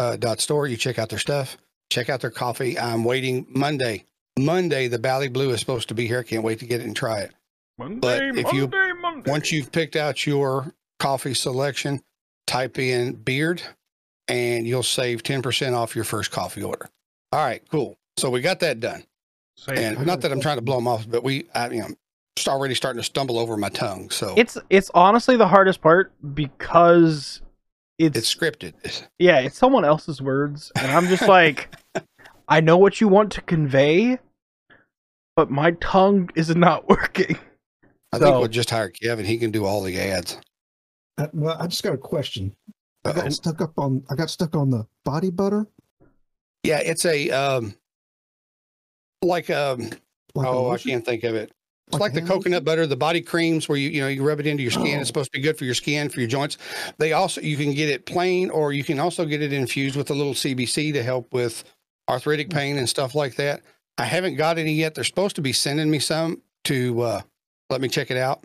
uh, 0.00 0.16
dot 0.16 0.40
store, 0.40 0.66
you 0.66 0.76
check 0.76 0.98
out 0.98 1.08
their 1.10 1.18
stuff, 1.20 1.56
check 1.90 2.08
out 2.10 2.20
their 2.20 2.30
coffee. 2.30 2.78
I'm 2.78 3.04
waiting 3.04 3.46
Monday. 3.48 4.04
Monday, 4.38 4.88
the 4.88 4.98
Bali 4.98 5.28
Blue 5.28 5.50
is 5.50 5.60
supposed 5.60 5.88
to 5.88 5.94
be 5.94 6.06
here. 6.06 6.18
I 6.18 6.22
Can't 6.24 6.42
wait 6.42 6.58
to 6.58 6.66
get 6.66 6.80
it 6.80 6.86
and 6.86 6.94
try 6.96 7.20
it. 7.20 7.32
Monday, 7.78 8.30
if 8.30 8.52
you- 8.52 8.62
Monday, 8.68 8.92
Monday. 9.00 9.30
Once 9.30 9.52
you've 9.52 9.70
picked 9.72 9.96
out 9.96 10.26
your 10.26 10.74
coffee 10.98 11.32
selection, 11.34 12.02
type 12.46 12.78
in 12.78 13.12
beard 13.14 13.62
and 14.28 14.66
you'll 14.66 14.82
save 14.82 15.22
10% 15.22 15.74
off 15.74 15.94
your 15.94 16.04
first 16.04 16.30
coffee 16.30 16.62
order. 16.62 16.88
All 17.32 17.44
right, 17.44 17.62
cool. 17.70 17.96
So 18.18 18.30
we 18.30 18.40
got 18.40 18.60
that 18.60 18.80
done. 18.80 19.04
Say- 19.56 19.84
And 19.84 20.06
not 20.06 20.20
that 20.22 20.32
I'm 20.32 20.40
trying 20.40 20.56
to 20.56 20.62
blow 20.62 20.76
them 20.76 20.88
off, 20.88 21.08
but 21.08 21.22
we, 21.22 21.46
I, 21.54 21.68
you 21.70 21.80
know, 21.80 21.88
just 22.36 22.48
already 22.48 22.74
starting 22.74 23.00
to 23.00 23.04
stumble 23.04 23.38
over 23.38 23.56
my 23.56 23.68
tongue. 23.70 24.10
So 24.10 24.34
it's 24.36 24.58
it's 24.68 24.90
honestly 24.94 25.36
the 25.38 25.48
hardest 25.48 25.80
part 25.80 26.12
because 26.34 27.40
it's, 27.98 28.18
it's 28.18 28.34
scripted. 28.34 28.74
yeah, 29.18 29.38
it's 29.38 29.56
someone 29.56 29.84
else's 29.86 30.20
words, 30.20 30.70
and 30.76 30.90
I'm 30.92 31.06
just 31.06 31.26
like, 31.26 31.74
I 32.48 32.60
know 32.60 32.76
what 32.76 33.00
you 33.00 33.08
want 33.08 33.32
to 33.32 33.40
convey, 33.40 34.18
but 35.34 35.50
my 35.50 35.70
tongue 35.80 36.28
is 36.34 36.54
not 36.54 36.88
working. 36.90 37.38
I 38.12 38.18
think 38.18 38.36
we'll 38.38 38.48
just 38.48 38.68
hire 38.70 38.90
Kevin. 38.90 39.24
He 39.24 39.38
can 39.38 39.50
do 39.50 39.64
all 39.64 39.82
the 39.82 39.98
ads. 39.98 40.38
Uh, 41.18 41.28
well, 41.32 41.56
I 41.58 41.66
just 41.66 41.82
got 41.82 41.94
a 41.94 41.98
question. 41.98 42.54
I 43.04 43.10
Uh-oh. 43.10 43.22
got 43.22 43.32
stuck 43.32 43.60
up 43.60 43.72
on. 43.78 44.04
I 44.10 44.14
got 44.14 44.30
stuck 44.30 44.54
on 44.56 44.70
the 44.70 44.86
body 45.04 45.30
butter. 45.30 45.66
Yeah, 46.62 46.78
it's 46.78 47.04
a, 47.04 47.30
um, 47.30 47.74
like, 49.22 49.48
um, 49.50 49.90
Like 50.34 50.48
oh, 50.48 50.70
I 50.72 50.78
can't 50.78 51.04
think 51.04 51.24
of 51.24 51.34
it. 51.34 51.52
It's 51.86 51.92
Like 51.94 52.12
like, 52.12 52.14
the 52.14 52.22
coconut 52.22 52.64
butter, 52.64 52.86
the 52.86 52.96
body 52.96 53.20
creams 53.20 53.68
where 53.68 53.78
you 53.78 53.88
you 53.90 54.00
know 54.00 54.08
you 54.08 54.26
rub 54.26 54.40
it 54.40 54.46
into 54.46 54.62
your 54.62 54.72
skin. 54.72 54.96
Oh. 54.98 55.00
It's 55.00 55.06
supposed 55.06 55.32
to 55.32 55.38
be 55.38 55.42
good 55.42 55.56
for 55.56 55.64
your 55.64 55.74
skin, 55.74 56.08
for 56.08 56.18
your 56.18 56.28
joints. 56.28 56.58
They 56.98 57.12
also 57.12 57.40
you 57.40 57.56
can 57.56 57.72
get 57.72 57.88
it 57.88 58.04
plain, 58.06 58.50
or 58.50 58.72
you 58.72 58.82
can 58.84 58.98
also 58.98 59.24
get 59.24 59.40
it 59.40 59.52
infused 59.52 59.94
with 59.96 60.10
a 60.10 60.14
little 60.14 60.34
CBC 60.34 60.92
to 60.94 61.02
help 61.02 61.32
with 61.32 61.62
arthritic 62.08 62.48
Hmm. 62.48 62.58
pain 62.58 62.78
and 62.78 62.88
stuff 62.88 63.14
like 63.14 63.36
that. 63.36 63.62
I 63.98 64.04
haven't 64.04 64.34
got 64.34 64.58
any 64.58 64.72
yet. 64.72 64.94
They're 64.96 65.04
supposed 65.04 65.36
to 65.36 65.42
be 65.42 65.52
sending 65.52 65.88
me 65.90 66.00
some 66.00 66.42
to 66.64 67.00
uh, 67.00 67.22
let 67.70 67.80
me 67.80 67.88
check 67.88 68.10
it 68.10 68.16
out, 68.16 68.44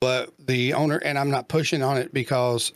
but 0.00 0.32
the 0.38 0.74
owner 0.74 0.98
and 0.98 1.18
I'm 1.18 1.30
not 1.30 1.48
pushing 1.48 1.82
on 1.82 1.96
it 1.96 2.12
because 2.12 2.72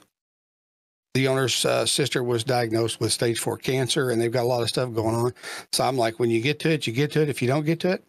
the 1.14 1.28
owner's 1.28 1.64
uh, 1.64 1.86
sister 1.86 2.22
was 2.22 2.44
diagnosed 2.44 3.00
with 3.00 3.12
stage 3.12 3.38
four 3.40 3.56
cancer, 3.56 4.10
and 4.10 4.20
they've 4.20 4.30
got 4.30 4.44
a 4.44 4.46
lot 4.46 4.62
of 4.62 4.68
stuff 4.68 4.92
going 4.94 5.14
on. 5.14 5.34
So 5.72 5.84
I'm 5.84 5.96
like, 5.96 6.20
when 6.20 6.30
you 6.30 6.40
get 6.40 6.60
to 6.60 6.70
it, 6.70 6.86
you 6.86 6.92
get 6.92 7.12
to 7.12 7.22
it. 7.22 7.28
If 7.28 7.42
you 7.42 7.48
don't 7.48 7.66
get 7.66 7.80
to 7.80 7.90
it, 7.90 8.04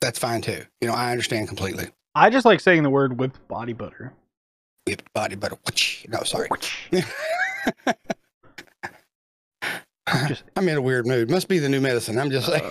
that's 0.00 0.18
fine 0.18 0.40
too. 0.40 0.64
You 0.80 0.88
know, 0.88 0.94
I 0.94 1.10
understand 1.10 1.48
completely. 1.48 1.88
I 2.14 2.30
just 2.30 2.44
like 2.46 2.60
saying 2.60 2.84
the 2.84 2.90
word 2.90 3.18
whipped 3.18 3.46
body 3.48 3.72
butter. 3.72 4.12
Whipped 4.86 5.12
body 5.14 5.34
butter. 5.34 5.56
No, 6.08 6.22
sorry. 6.22 6.48
Just- 10.28 10.44
I'm 10.54 10.68
in 10.68 10.76
a 10.76 10.82
weird 10.82 11.06
mood. 11.06 11.30
Must 11.30 11.48
be 11.48 11.58
the 11.58 11.68
new 11.68 11.80
medicine. 11.80 12.18
I'm 12.18 12.30
just 12.30 12.46
saying. 12.46 12.70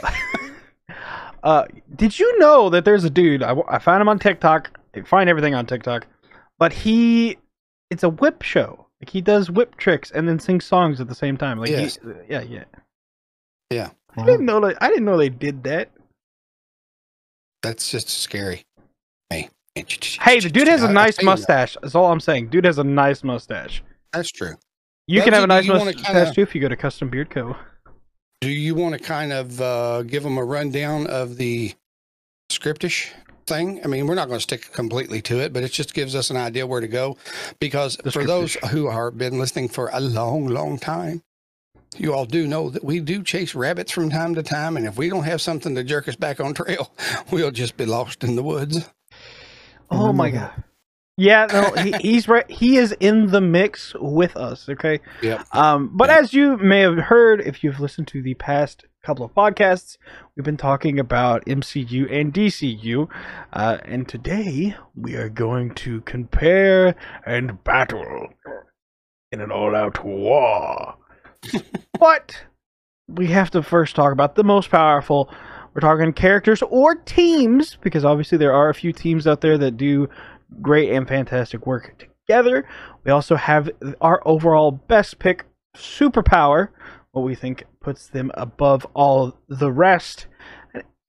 uh, 1.44 1.66
did 1.96 2.18
you 2.20 2.38
know 2.40 2.70
that 2.70 2.86
there's 2.86 3.04
a 3.04 3.10
dude? 3.10 3.42
I, 3.44 3.56
I 3.68 3.80
found 3.80 4.02
him 4.02 4.08
on 4.08 4.20
TikTok. 4.20 4.80
I 4.96 5.02
find 5.02 5.30
everything 5.30 5.56
on 5.56 5.66
TikTok, 5.66 6.08
but 6.60 6.72
he, 6.74 7.38
it's 7.90 8.04
a 8.04 8.10
whip 8.10 8.42
show. 8.42 8.88
Like 9.02 9.10
he 9.10 9.22
does 9.22 9.50
whip 9.50 9.76
tricks 9.78 10.12
and 10.12 10.28
then 10.28 10.40
sings 10.40 10.66
songs 10.66 11.02
at 11.02 11.08
the 11.08 11.16
same 11.16 11.38
time. 11.38 11.60
Like 11.60 11.70
he- 11.70 11.76
Yes. 11.76 12.00
yeah, 12.30 12.42
yeah. 12.42 13.90
I 14.16 14.26
didn't 14.26 14.48
uh-huh. 14.50 14.60
know 14.60 14.68
that. 14.68 14.78
I 14.82 14.90
didn't 14.90 15.06
know 15.06 15.18
they 15.18 15.30
did 15.30 15.64
that. 15.64 15.90
That's 17.64 17.90
just 17.90 18.10
scary. 18.10 18.64
Hey, 19.30 19.50
Hey, 19.76 20.40
the 20.40 20.50
dude 20.50 20.68
has 20.68 20.84
a 20.84 20.88
uh, 20.88 20.92
nice 20.92 21.16
tell 21.16 21.24
you 21.24 21.30
uh, 21.30 21.32
what, 21.32 21.40
mustache. 21.40 21.78
That's 21.82 21.96
all 21.96 22.12
I'm 22.12 22.20
saying. 22.20 22.50
Dude 22.50 22.66
has 22.66 22.78
a 22.78 22.84
nice 22.84 23.24
mustache. 23.24 23.84
That's 24.12 24.30
true. 24.30 24.56
You 25.08 25.22
can 25.22 25.34
have 25.34 25.44
a 25.44 25.48
nice 25.48 25.68
mustache 25.68 26.04
kinda- 26.04 26.34
too 26.34 26.42
if 26.42 26.54
you 26.54 26.62
go 26.62 26.70
to 26.70 26.76
Custom 26.78 27.10
Beard 27.10 27.30
Co. 27.30 27.56
Do 28.42 28.50
you 28.50 28.76
want 28.76 28.94
to 28.94 29.00
kind 29.00 29.32
of 29.32 29.60
uh, 29.62 30.04
give 30.04 30.22
them 30.22 30.38
a 30.38 30.44
rundown 30.44 31.08
of 31.08 31.38
the 31.38 31.74
scriptish 32.50 33.12
thing? 33.46 33.82
I 33.84 33.88
mean, 33.88 34.08
we're 34.08 34.16
not 34.16 34.28
going 34.28 34.38
to 34.40 34.44
stick 34.44 34.72
completely 34.74 35.22
to 35.24 35.40
it, 35.40 35.54
but 35.54 35.64
it 35.64 35.72
just 35.72 35.94
gives 35.94 36.16
us 36.16 36.30
an 36.30 36.38
idea 36.38 36.68
where 36.68 36.82
to 36.82 36.88
go. 36.88 37.18
Because 37.60 37.98
for 38.12 38.24
those 38.26 38.56
who 38.72 38.90
have 38.90 39.18
been 39.18 39.40
listening 39.40 39.70
for 39.70 39.90
a 39.94 40.00
long, 40.00 40.48
long 40.48 40.78
time, 40.78 41.22
you 41.98 42.14
all 42.14 42.26
do 42.26 42.48
know 42.48 42.70
that 42.70 42.84
we 42.84 43.00
do 43.00 43.24
chase 43.24 43.54
rabbits 43.54 43.92
from 43.92 44.10
time 44.10 44.36
to 44.36 44.44
time. 44.44 44.78
And 44.78 44.86
if 44.86 44.98
we 44.98 45.10
don't 45.10 45.24
have 45.26 45.42
something 45.42 45.76
to 45.76 45.84
jerk 45.84 46.08
us 46.08 46.16
back 46.16 46.40
on 46.40 46.54
trail, 46.54 46.92
we'll 47.32 47.52
just 47.52 47.78
be 47.78 47.86
lost 47.86 48.24
in 48.24 48.36
the 48.36 48.44
woods. 48.44 48.90
Oh 49.92 50.12
my 50.14 50.32
god. 50.32 50.64
Yeah, 51.16 51.46
no, 51.52 51.72
he, 51.84 51.92
he's 52.02 52.28
right. 52.28 52.50
He 52.50 52.78
is 52.78 52.92
in 53.00 53.28
the 53.28 53.42
mix 53.42 53.94
with 54.00 54.36
us. 54.36 54.68
Okay. 54.68 55.00
Yep. 55.22 55.46
Um, 55.52 55.92
but 55.94 56.10
Yeah. 56.10 56.20
as 56.20 56.34
you 56.34 56.58
may 56.58 56.80
have 56.82 56.98
heard, 56.98 57.42
if 57.42 57.64
you've 57.64 57.80
listened 57.80 58.08
to 58.10 58.24
the 58.24 58.34
past 58.34 58.86
couple 59.03 59.25
of 59.25 59.33
podcasts, 59.33 59.98
we've 60.36 60.45
been 60.45 60.55
talking 60.55 60.98
about 60.98 61.45
MCU 61.45 62.10
and 62.10 62.33
DCU, 62.33 63.10
uh, 63.51 63.77
and 63.83 64.07
today 64.07 64.75
we 64.95 65.15
are 65.15 65.27
going 65.27 65.72
to 65.75 66.00
compare 66.01 66.95
and 67.25 67.62
battle 67.65 68.29
in 69.33 69.41
an 69.41 69.51
all-out 69.51 70.05
war. 70.05 70.95
but 72.00 72.45
we 73.10 73.27
have 73.27 73.51
to 73.51 73.62
first 73.62 73.93
talk 73.93 74.13
about 74.13 74.36
the 74.36 74.43
most 74.43 74.72
powerful. 74.72 75.29
We're 75.74 75.81
talking 75.81 76.13
characters 76.13 76.62
or 76.62 76.95
teams, 76.95 77.77
because 77.81 78.05
obviously 78.05 78.38
there 78.38 78.53
are 78.53 78.69
a 78.69 78.74
few 78.74 78.93
teams 78.93 79.27
out 79.27 79.41
there 79.41 79.57
that 79.57 79.75
do 79.75 80.07
great 80.62 80.89
and 80.91 81.05
fantastic 81.05 81.67
work 81.67 82.07
together. 82.25 82.65
We 83.03 83.12
also 83.12 83.36
have 83.36 83.69
our 84.00 84.25
overall 84.25 84.72
best 84.72 85.19
pick 85.19 85.43
superpower, 85.75 86.69
what 87.12 87.24
we 87.24 87.36
think 87.36 87.65
puts 87.84 88.08
them 88.08 88.32
above 88.34 88.88
all 88.94 89.38
the 89.48 89.72
rest. 89.72 90.28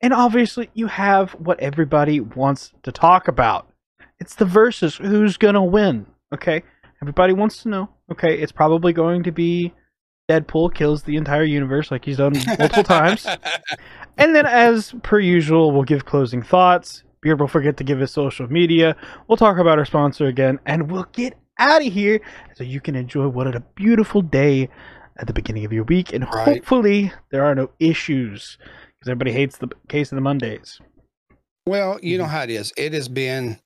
And 0.02 0.12
obviously, 0.12 0.68
you 0.74 0.88
have 0.88 1.32
what 1.32 1.58
everybody 1.60 2.20
wants 2.20 2.72
to 2.82 2.92
talk 2.92 3.28
about. 3.28 3.70
It's 4.18 4.34
the 4.34 4.44
versus. 4.44 4.96
Who's 4.96 5.38
going 5.38 5.54
to 5.54 5.62
win? 5.62 6.06
Okay? 6.34 6.62
Everybody 7.00 7.32
wants 7.32 7.62
to 7.62 7.68
know. 7.68 7.88
Okay, 8.12 8.38
it's 8.38 8.52
probably 8.52 8.92
going 8.92 9.22
to 9.22 9.32
be 9.32 9.72
Deadpool 10.28 10.74
kills 10.74 11.02
the 11.02 11.16
entire 11.16 11.44
universe 11.44 11.90
like 11.90 12.04
he's 12.04 12.16
done 12.18 12.34
multiple 12.58 12.82
times. 12.82 13.26
And 14.16 14.32
then, 14.32 14.46
as 14.46 14.94
per 15.02 15.18
usual, 15.18 15.72
we'll 15.72 15.82
give 15.82 16.04
closing 16.04 16.40
thoughts. 16.40 17.02
Beard 17.20 17.40
will 17.40 17.48
forget 17.48 17.76
to 17.78 17.84
give 17.84 17.98
his 17.98 18.12
social 18.12 18.46
media. 18.46 18.94
We'll 19.26 19.36
talk 19.36 19.58
about 19.58 19.76
our 19.76 19.84
sponsor 19.84 20.26
again, 20.26 20.60
and 20.66 20.88
we'll 20.88 21.08
get 21.12 21.34
out 21.58 21.84
of 21.84 21.92
here 21.92 22.20
so 22.54 22.62
you 22.62 22.80
can 22.80 22.94
enjoy 22.94 23.26
what 23.26 23.52
a 23.52 23.58
beautiful 23.74 24.22
day 24.22 24.68
at 25.18 25.26
the 25.26 25.32
beginning 25.32 25.64
of 25.64 25.72
your 25.72 25.84
week. 25.84 26.12
And 26.12 26.24
Right. 26.24 26.56
hopefully, 26.58 27.12
there 27.30 27.44
are 27.44 27.54
no 27.54 27.70
issues 27.78 28.58
because 28.98 29.08
everybody 29.10 29.32
hates 29.32 29.58
the 29.58 29.68
case 29.88 30.10
of 30.12 30.16
the 30.16 30.22
Mondays. 30.22 30.80
Well, 31.66 31.98
you 32.02 32.16
Mm-hmm. 32.16 32.22
know 32.24 32.28
how 32.28 32.42
it 32.42 32.50
is. 32.50 32.72
It 32.76 32.92
has 32.92 33.08
been 33.08 33.58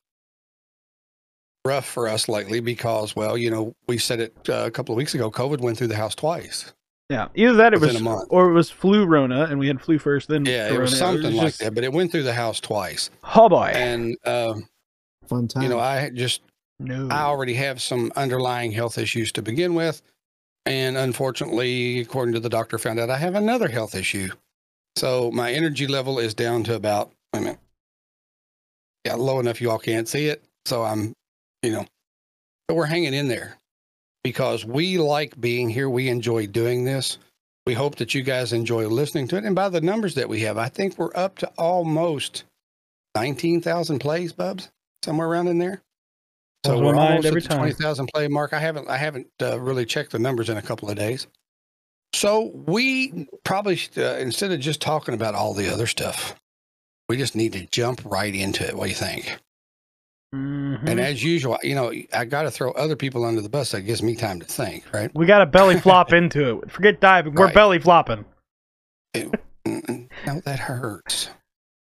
rough 1.65 1.87
for 1.87 2.09
us 2.09 2.29
lately 2.29 2.61
because, 2.61 3.15
well, 3.17 3.37
you 3.37 3.51
know, 3.51 3.75
we 3.89 3.99
said 3.99 4.21
it 4.21 4.35
uh, 4.49 4.65
a 4.67 4.71
couple 4.71 4.93
of 4.95 4.97
weeks 4.97 5.15
ago. 5.15 5.31
COVID 5.31 5.61
went 5.61 5.77
through 5.77 5.89
the 5.89 5.97
house 5.97 6.15
twice. 6.15 6.73
Yeah, 7.11 7.29
either 7.35 7.55
that 7.55 7.73
it 7.73 7.81
was, 7.81 7.97
a 7.97 8.03
month. 8.03 8.27
or 8.31 8.51
it 8.51 8.53
was 8.53 8.71
flu 8.71 9.07
Rona, 9.07 9.45
and 9.45 9.59
we 9.59 9.67
had 9.67 9.81
flu 9.81 9.99
first, 9.99 10.29
then 10.29 10.45
Yeah, 10.45 10.73
it 10.73 10.79
was 10.79 10.97
something 10.99 11.35
like 11.35 11.49
just- 11.49 11.61
that, 11.61 11.75
but 11.75 11.83
it 11.83 11.93
went 11.93 12.13
through 12.13 12.25
the 12.25 12.35
house 12.35 12.61
twice. 12.61 13.09
Oh 13.35 13.49
boy, 13.49 13.73
And, 13.75 14.15
um, 14.27 14.69
Fun 15.27 15.49
time. 15.49 15.63
you 15.63 15.69
know, 15.71 15.79
I 15.81 16.11
just, 16.11 16.43
no. 16.79 17.09
I 17.11 17.23
already 17.23 17.55
have 17.55 17.81
some 17.81 18.13
underlying 18.15 18.73
health 18.73 18.99
issues 18.99 19.33
to 19.33 19.43
begin 19.43 19.75
with. 19.75 20.03
And 20.69 20.99
unfortunately, 20.99 22.01
according 22.01 22.35
to 22.35 22.41
the 22.41 22.51
doctor, 22.51 22.77
found 22.77 23.01
out 23.01 23.09
I 23.09 23.17
have 23.17 23.35
another 23.35 23.69
health 23.69 23.95
issue. 23.95 24.29
So 24.97 25.31
my 25.31 25.51
energy 25.51 25.87
level 25.87 26.19
is 26.19 26.35
down 26.35 26.63
to 26.65 26.75
about, 26.75 27.11
a 27.33 27.41
minute. 27.41 27.59
Yeah, 29.07 29.15
low 29.15 29.41
enough 29.41 29.63
you 29.63 29.71
all 29.71 29.79
can't 29.79 30.07
see 30.07 30.27
it. 30.27 30.45
So 30.67 30.83
I'm, 30.85 31.15
you 31.63 31.73
know, 31.73 31.87
but 32.67 32.75
we're 32.75 32.85
hanging 32.85 33.15
in 33.15 33.29
there 33.29 33.57
because 34.23 34.67
we 34.67 34.99
like 34.99 35.41
being 35.41 35.71
here. 35.71 35.89
We 35.89 36.11
enjoy 36.11 36.47
doing 36.47 36.85
this. 36.85 37.17
We 37.67 37.73
hope 37.73 37.97
that 37.97 38.15
you 38.15 38.21
guys 38.21 38.53
enjoy 38.53 38.89
listening 38.89 39.27
to 39.29 39.39
it. 39.39 39.45
And 39.45 39.57
by 39.57 39.71
the 39.71 39.81
numbers 39.81 40.17
that 40.17 40.29
we 40.29 40.41
have, 40.41 40.59
I 40.59 40.69
think 40.69 40.99
we're 40.99 41.15
up 41.15 41.39
to 41.39 41.51
almost 41.57 42.45
19,000 43.15 44.01
plays, 44.01 44.35
Bubs, 44.35 44.69
somewhere 45.03 45.29
around 45.29 45.49
in 45.49 45.57
there. 45.57 45.81
So 46.69 46.79
we're 46.83 46.95
almost 46.97 47.27
every 47.27 47.39
at 47.39 47.45
the 47.45 47.49
time. 47.49 47.59
20,000 47.59 48.09
play 48.15 48.29
mark. 48.29 48.53
I 48.53 48.59
haven't, 48.59 48.89
I 48.89 48.97
haven't 48.97 49.27
uh, 49.43 49.59
really 49.61 49.85
checked 49.87 50.13
the 50.13 50.19
numbers 50.19 50.49
in 50.49 50.57
a 50.57 50.63
couple 50.63 50.89
of 50.91 50.97
days. 50.97 51.27
So 52.15 52.51
we 52.55 53.27
probably, 53.45 53.77
should, 53.77 53.99
uh, 53.99 54.17
instead 54.19 54.51
of 54.53 54.61
just 54.61 54.81
talking 54.81 55.15
about 55.15 55.35
all 55.35 55.55
the 55.55 55.73
other 55.73 55.87
stuff, 55.87 56.35
we 57.09 57.17
just 57.17 57.35
need 57.37 57.53
to 57.55 57.67
jump 57.67 58.03
right 58.05 58.35
into 58.35 58.67
it. 58.67 58.75
What 58.77 58.85
do 58.85 58.91
you 58.91 58.95
think? 58.97 59.39
Mhm. 60.35 60.87
And 60.89 61.01
as 61.01 61.25
usual, 61.25 61.59
you 61.63 61.75
know, 61.75 61.91
I 62.13 62.25
got 62.27 62.43
to 62.43 62.51
throw 62.51 62.73
other 62.73 62.97
people 62.97 63.25
under 63.25 63.41
the 63.41 63.49
bus. 63.49 63.71
That 63.71 63.83
gives 63.83 64.03
me 64.03 64.15
time 64.15 64.41
to 64.41 64.47
think, 64.47 64.85
right? 64.93 65.11
we 65.15 65.25
got 65.27 65.39
to 65.39 65.47
belly 65.47 65.79
flop 65.81 66.13
into 66.13 66.61
it. 66.61 66.71
Forget 66.71 67.01
diving. 67.01 67.35
We're 67.35 67.47
Right. 67.47 67.55
belly 67.55 67.79
flopping. 67.79 68.27
Mm, 69.17 70.09
No, 70.27 70.41
that 70.41 70.59
hurts. 70.59 71.31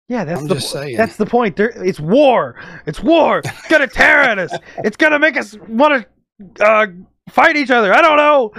Yeah, 0.10 0.26
that's 0.26 0.42
I'm 0.42 0.48
the 0.48 0.56
just 0.56 0.72
saying. 0.72 0.98
that's 0.98 1.16
the 1.18 1.26
point. 1.26 1.56
There, 1.56 1.70
it's 1.70 2.00
war. 2.00 2.56
It's 2.88 3.02
war. 3.02 3.40
It's 3.46 3.68
gonna 3.70 3.88
tear 4.02 4.20
at 4.20 4.40
us. 4.40 4.52
It's 4.80 4.98
gonna 4.98 5.20
make 5.20 5.38
us 5.38 5.56
want 5.68 6.06
to 6.58 6.66
uh, 6.66 6.88
fight 7.30 7.56
each 7.56 7.70
other. 7.72 7.94
I 7.94 8.02
don't 8.02 8.18
know. 8.18 8.52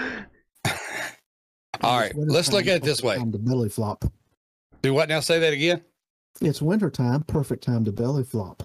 All 1.82 1.98
right, 1.98 2.12
let's 2.16 2.52
look 2.52 2.66
at 2.66 2.76
it 2.76 2.82
this 2.82 3.02
way. 3.02 3.14
perfect 3.14 3.20
Time 3.20 3.32
to 3.32 3.38
belly 3.38 3.68
flop. 3.68 4.04
Do 4.82 4.94
what 4.94 5.08
now? 5.08 5.20
Say 5.20 5.38
that 5.40 5.52
again. 5.52 5.82
It's 6.40 6.62
wintertime. 6.62 7.22
Perfect 7.24 7.64
time 7.64 7.84
to 7.84 7.92
belly 7.92 8.22
flop. 8.24 8.62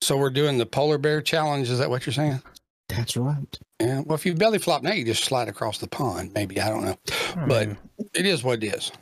So 0.00 0.16
we're 0.16 0.30
doing 0.30 0.58
the 0.58 0.66
polar 0.66 0.98
bear 0.98 1.22
challenge. 1.22 1.70
Is 1.70 1.78
that 1.78 1.88
what 1.88 2.04
you're 2.06 2.12
saying? 2.12 2.42
That's 2.88 3.16
right. 3.16 3.58
Yeah. 3.80 4.00
Well, 4.00 4.14
if 4.16 4.26
you 4.26 4.34
belly 4.34 4.58
flop 4.58 4.82
now, 4.82 4.92
you 4.92 5.04
just 5.04 5.24
slide 5.24 5.48
across 5.48 5.78
the 5.78 5.88
pond. 5.88 6.32
Maybe 6.34 6.60
I 6.60 6.68
don't 6.68 6.84
know. 6.84 6.98
But 7.46 7.70
it 8.14 8.26
is 8.26 8.44
what 8.44 8.62
it 8.62 8.74
is. 8.74 8.92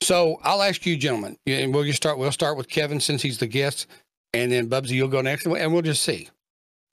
So 0.00 0.38
I'll 0.42 0.62
ask 0.62 0.86
you, 0.86 0.96
gentlemen, 0.96 1.36
and 1.46 1.74
we'll 1.74 1.84
just 1.84 1.96
start. 1.96 2.18
We'll 2.18 2.32
start 2.32 2.56
with 2.56 2.68
Kevin 2.68 3.00
since 3.00 3.22
he's 3.22 3.38
the 3.38 3.46
guest, 3.46 3.86
and 4.32 4.52
then 4.52 4.68
Bubbzi, 4.68 4.90
you'll 4.90 5.08
go 5.08 5.20
next, 5.20 5.46
and 5.46 5.72
we'll 5.72 5.82
just 5.82 6.02
see. 6.02 6.28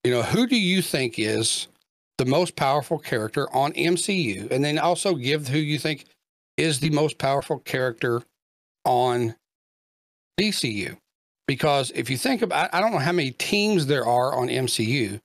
You 0.03 0.11
know, 0.11 0.23
who 0.23 0.47
do 0.47 0.57
you 0.59 0.81
think 0.81 1.19
is 1.19 1.67
the 2.17 2.25
most 2.25 2.55
powerful 2.55 2.97
character 2.97 3.47
on 3.53 3.73
MCU, 3.73 4.49
and 4.51 4.63
then 4.63 4.79
also 4.79 5.15
give 5.15 5.47
who 5.47 5.59
you 5.59 5.77
think 5.77 6.05
is 6.57 6.79
the 6.79 6.89
most 6.89 7.17
powerful 7.17 7.59
character 7.59 8.23
on 8.85 9.35
DCU? 10.39 10.97
Because 11.47 11.91
if 11.93 12.09
you 12.09 12.17
think 12.17 12.41
about, 12.41 12.73
I 12.73 12.81
don't 12.81 12.91
know 12.91 12.97
how 12.97 13.11
many 13.11 13.31
teams 13.31 13.85
there 13.85 14.05
are 14.05 14.33
on 14.33 14.47
MCU. 14.47 15.19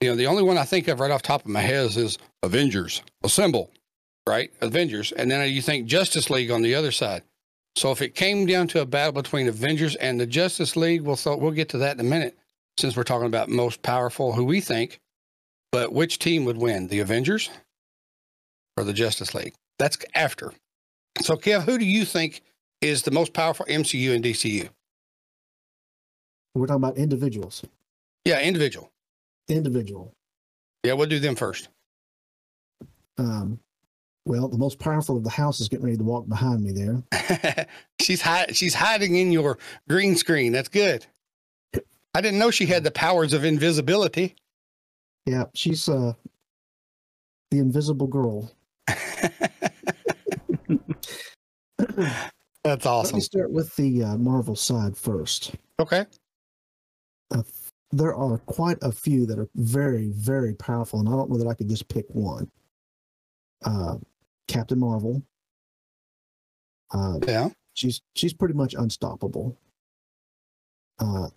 You 0.00 0.10
know, 0.10 0.16
the 0.16 0.26
only 0.26 0.42
one 0.42 0.56
I 0.56 0.64
think 0.64 0.88
of 0.88 1.00
right 1.00 1.10
off 1.10 1.22
the 1.22 1.28
top 1.28 1.44
of 1.44 1.50
my 1.50 1.60
head 1.60 1.94
is 1.96 2.16
Avengers 2.42 3.02
Assemble 3.22 3.70
right? 4.28 4.52
Avengers. 4.60 5.10
And 5.12 5.30
then 5.30 5.50
you 5.50 5.62
think 5.62 5.86
Justice 5.86 6.30
League 6.30 6.50
on 6.50 6.62
the 6.62 6.74
other 6.74 6.92
side. 6.92 7.22
So 7.76 7.90
if 7.90 8.02
it 8.02 8.14
came 8.14 8.46
down 8.46 8.68
to 8.68 8.80
a 8.80 8.86
battle 8.86 9.12
between 9.12 9.48
Avengers 9.48 9.96
and 9.96 10.20
the 10.20 10.26
Justice 10.26 10.76
League, 10.76 11.02
we'll 11.02 11.16
th- 11.16 11.38
we'll 11.38 11.52
get 11.52 11.68
to 11.70 11.78
that 11.78 11.94
in 11.94 12.00
a 12.00 12.08
minute 12.08 12.36
since 12.76 12.96
we're 12.96 13.04
talking 13.04 13.26
about 13.26 13.48
most 13.48 13.82
powerful 13.82 14.32
who 14.32 14.44
we 14.44 14.60
think. 14.60 15.00
But 15.72 15.92
which 15.92 16.18
team 16.18 16.44
would 16.44 16.56
win, 16.56 16.88
the 16.88 17.00
Avengers 17.00 17.50
or 18.76 18.84
the 18.84 18.92
Justice 18.92 19.34
League? 19.34 19.54
That's 19.78 19.98
after. 20.14 20.52
So 21.22 21.36
Kev, 21.36 21.62
who 21.62 21.78
do 21.78 21.84
you 21.84 22.04
think 22.04 22.42
is 22.80 23.02
the 23.02 23.10
most 23.10 23.32
powerful 23.32 23.66
MCU 23.66 24.14
and 24.14 24.24
DCU? 24.24 24.68
We're 26.54 26.66
talking 26.66 26.82
about 26.82 26.96
individuals. 26.96 27.64
Yeah, 28.24 28.40
individual. 28.40 28.90
Individual. 29.48 30.12
Yeah, 30.84 30.94
we'll 30.94 31.08
do 31.08 31.18
them 31.18 31.36
first. 31.36 31.68
Um, 33.18 33.60
well, 34.28 34.46
the 34.46 34.58
most 34.58 34.78
powerful 34.78 35.16
of 35.16 35.24
the 35.24 35.30
house 35.30 35.58
is 35.58 35.68
getting 35.68 35.86
ready 35.86 35.96
to 35.96 36.04
walk 36.04 36.28
behind 36.28 36.62
me 36.62 36.72
there. 36.72 37.66
she's 38.00 38.20
hi- 38.20 38.46
she's 38.52 38.74
hiding 38.74 39.16
in 39.16 39.32
your 39.32 39.58
green 39.88 40.16
screen. 40.16 40.52
That's 40.52 40.68
good. 40.68 41.06
I 42.14 42.20
didn't 42.20 42.38
know 42.38 42.50
she 42.50 42.66
had 42.66 42.84
the 42.84 42.90
powers 42.90 43.32
of 43.32 43.44
invisibility. 43.44 44.36
Yeah, 45.24 45.44
she's 45.54 45.88
uh 45.88 46.12
the 47.50 47.58
invisible 47.58 48.06
girl. 48.06 48.52
That's 52.64 52.84
awesome. 52.84 53.14
Let 53.14 53.14
me 53.14 53.20
start 53.20 53.50
with 53.50 53.74
the 53.76 54.04
uh, 54.04 54.16
Marvel 54.18 54.56
side 54.56 54.96
first. 54.96 55.54
Okay. 55.80 56.04
Uh, 57.30 57.42
there 57.92 58.14
are 58.14 58.38
quite 58.38 58.76
a 58.82 58.92
few 58.92 59.24
that 59.26 59.38
are 59.38 59.48
very, 59.54 60.08
very 60.08 60.54
powerful, 60.54 61.00
and 61.00 61.08
I 61.08 61.12
don't 61.12 61.30
know 61.30 61.38
that 61.38 61.46
I 61.46 61.54
could 61.54 61.68
just 61.70 61.88
pick 61.88 62.04
one. 62.10 62.50
Uh, 63.64 63.96
Captain 64.48 64.78
Marvel. 64.78 65.22
Uh, 66.90 67.18
Yeah. 67.26 67.50
she's 67.74 68.00
she's 68.14 68.32
pretty 68.32 68.54
much 68.54 68.74
unstoppable. 68.74 69.56
Uh, 70.98 71.28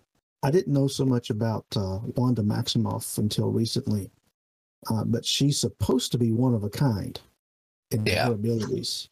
I 0.42 0.50
didn't 0.50 0.72
know 0.72 0.88
so 0.88 1.04
much 1.04 1.30
about 1.30 1.66
uh, 1.76 2.00
Wanda 2.16 2.42
Maximoff 2.42 3.16
until 3.18 3.50
recently, 3.52 4.10
uh, 4.90 5.04
but 5.04 5.24
she's 5.24 5.58
supposed 5.60 6.10
to 6.12 6.18
be 6.18 6.32
one 6.32 6.54
of 6.54 6.64
a 6.64 6.70
kind 6.70 7.20
in 7.92 8.04
Yeah. 8.06 8.26
her 8.26 8.32
abilities. 8.32 9.08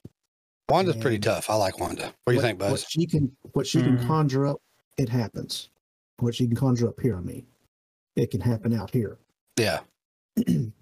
Wanda's 0.68 0.96
pretty 0.96 1.18
tough. 1.18 1.50
I 1.50 1.54
like 1.54 1.78
Wanda. 1.78 2.14
What 2.24 2.32
do 2.32 2.34
you 2.34 2.40
think, 2.40 2.60
What 2.60 2.80
she 2.80 3.06
can 3.06 3.36
what 3.52 3.66
she 3.66 3.78
Mhm. 3.80 3.98
can 3.98 4.06
conjure 4.06 4.46
up, 4.46 4.60
it 4.96 5.08
happens. 5.08 5.68
What 6.18 6.34
she 6.34 6.46
can 6.46 6.56
conjure 6.56 6.88
up 6.88 7.00
here, 7.00 7.16
I 7.16 7.20
mean, 7.20 7.46
it 8.16 8.30
can 8.30 8.40
happen 8.40 8.72
out 8.72 8.90
here. 8.90 9.18
Yeah. 9.56 9.80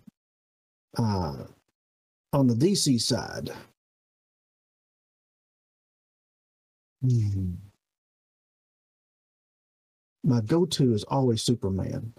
uh, 0.96 1.44
on 2.32 2.46
the 2.46 2.54
DC 2.54 3.00
side, 3.00 3.50
hmm, 7.02 7.54
my 10.24 10.40
go-to 10.40 10.92
is 10.92 11.04
always 11.04 11.42
Superman. 11.42 12.12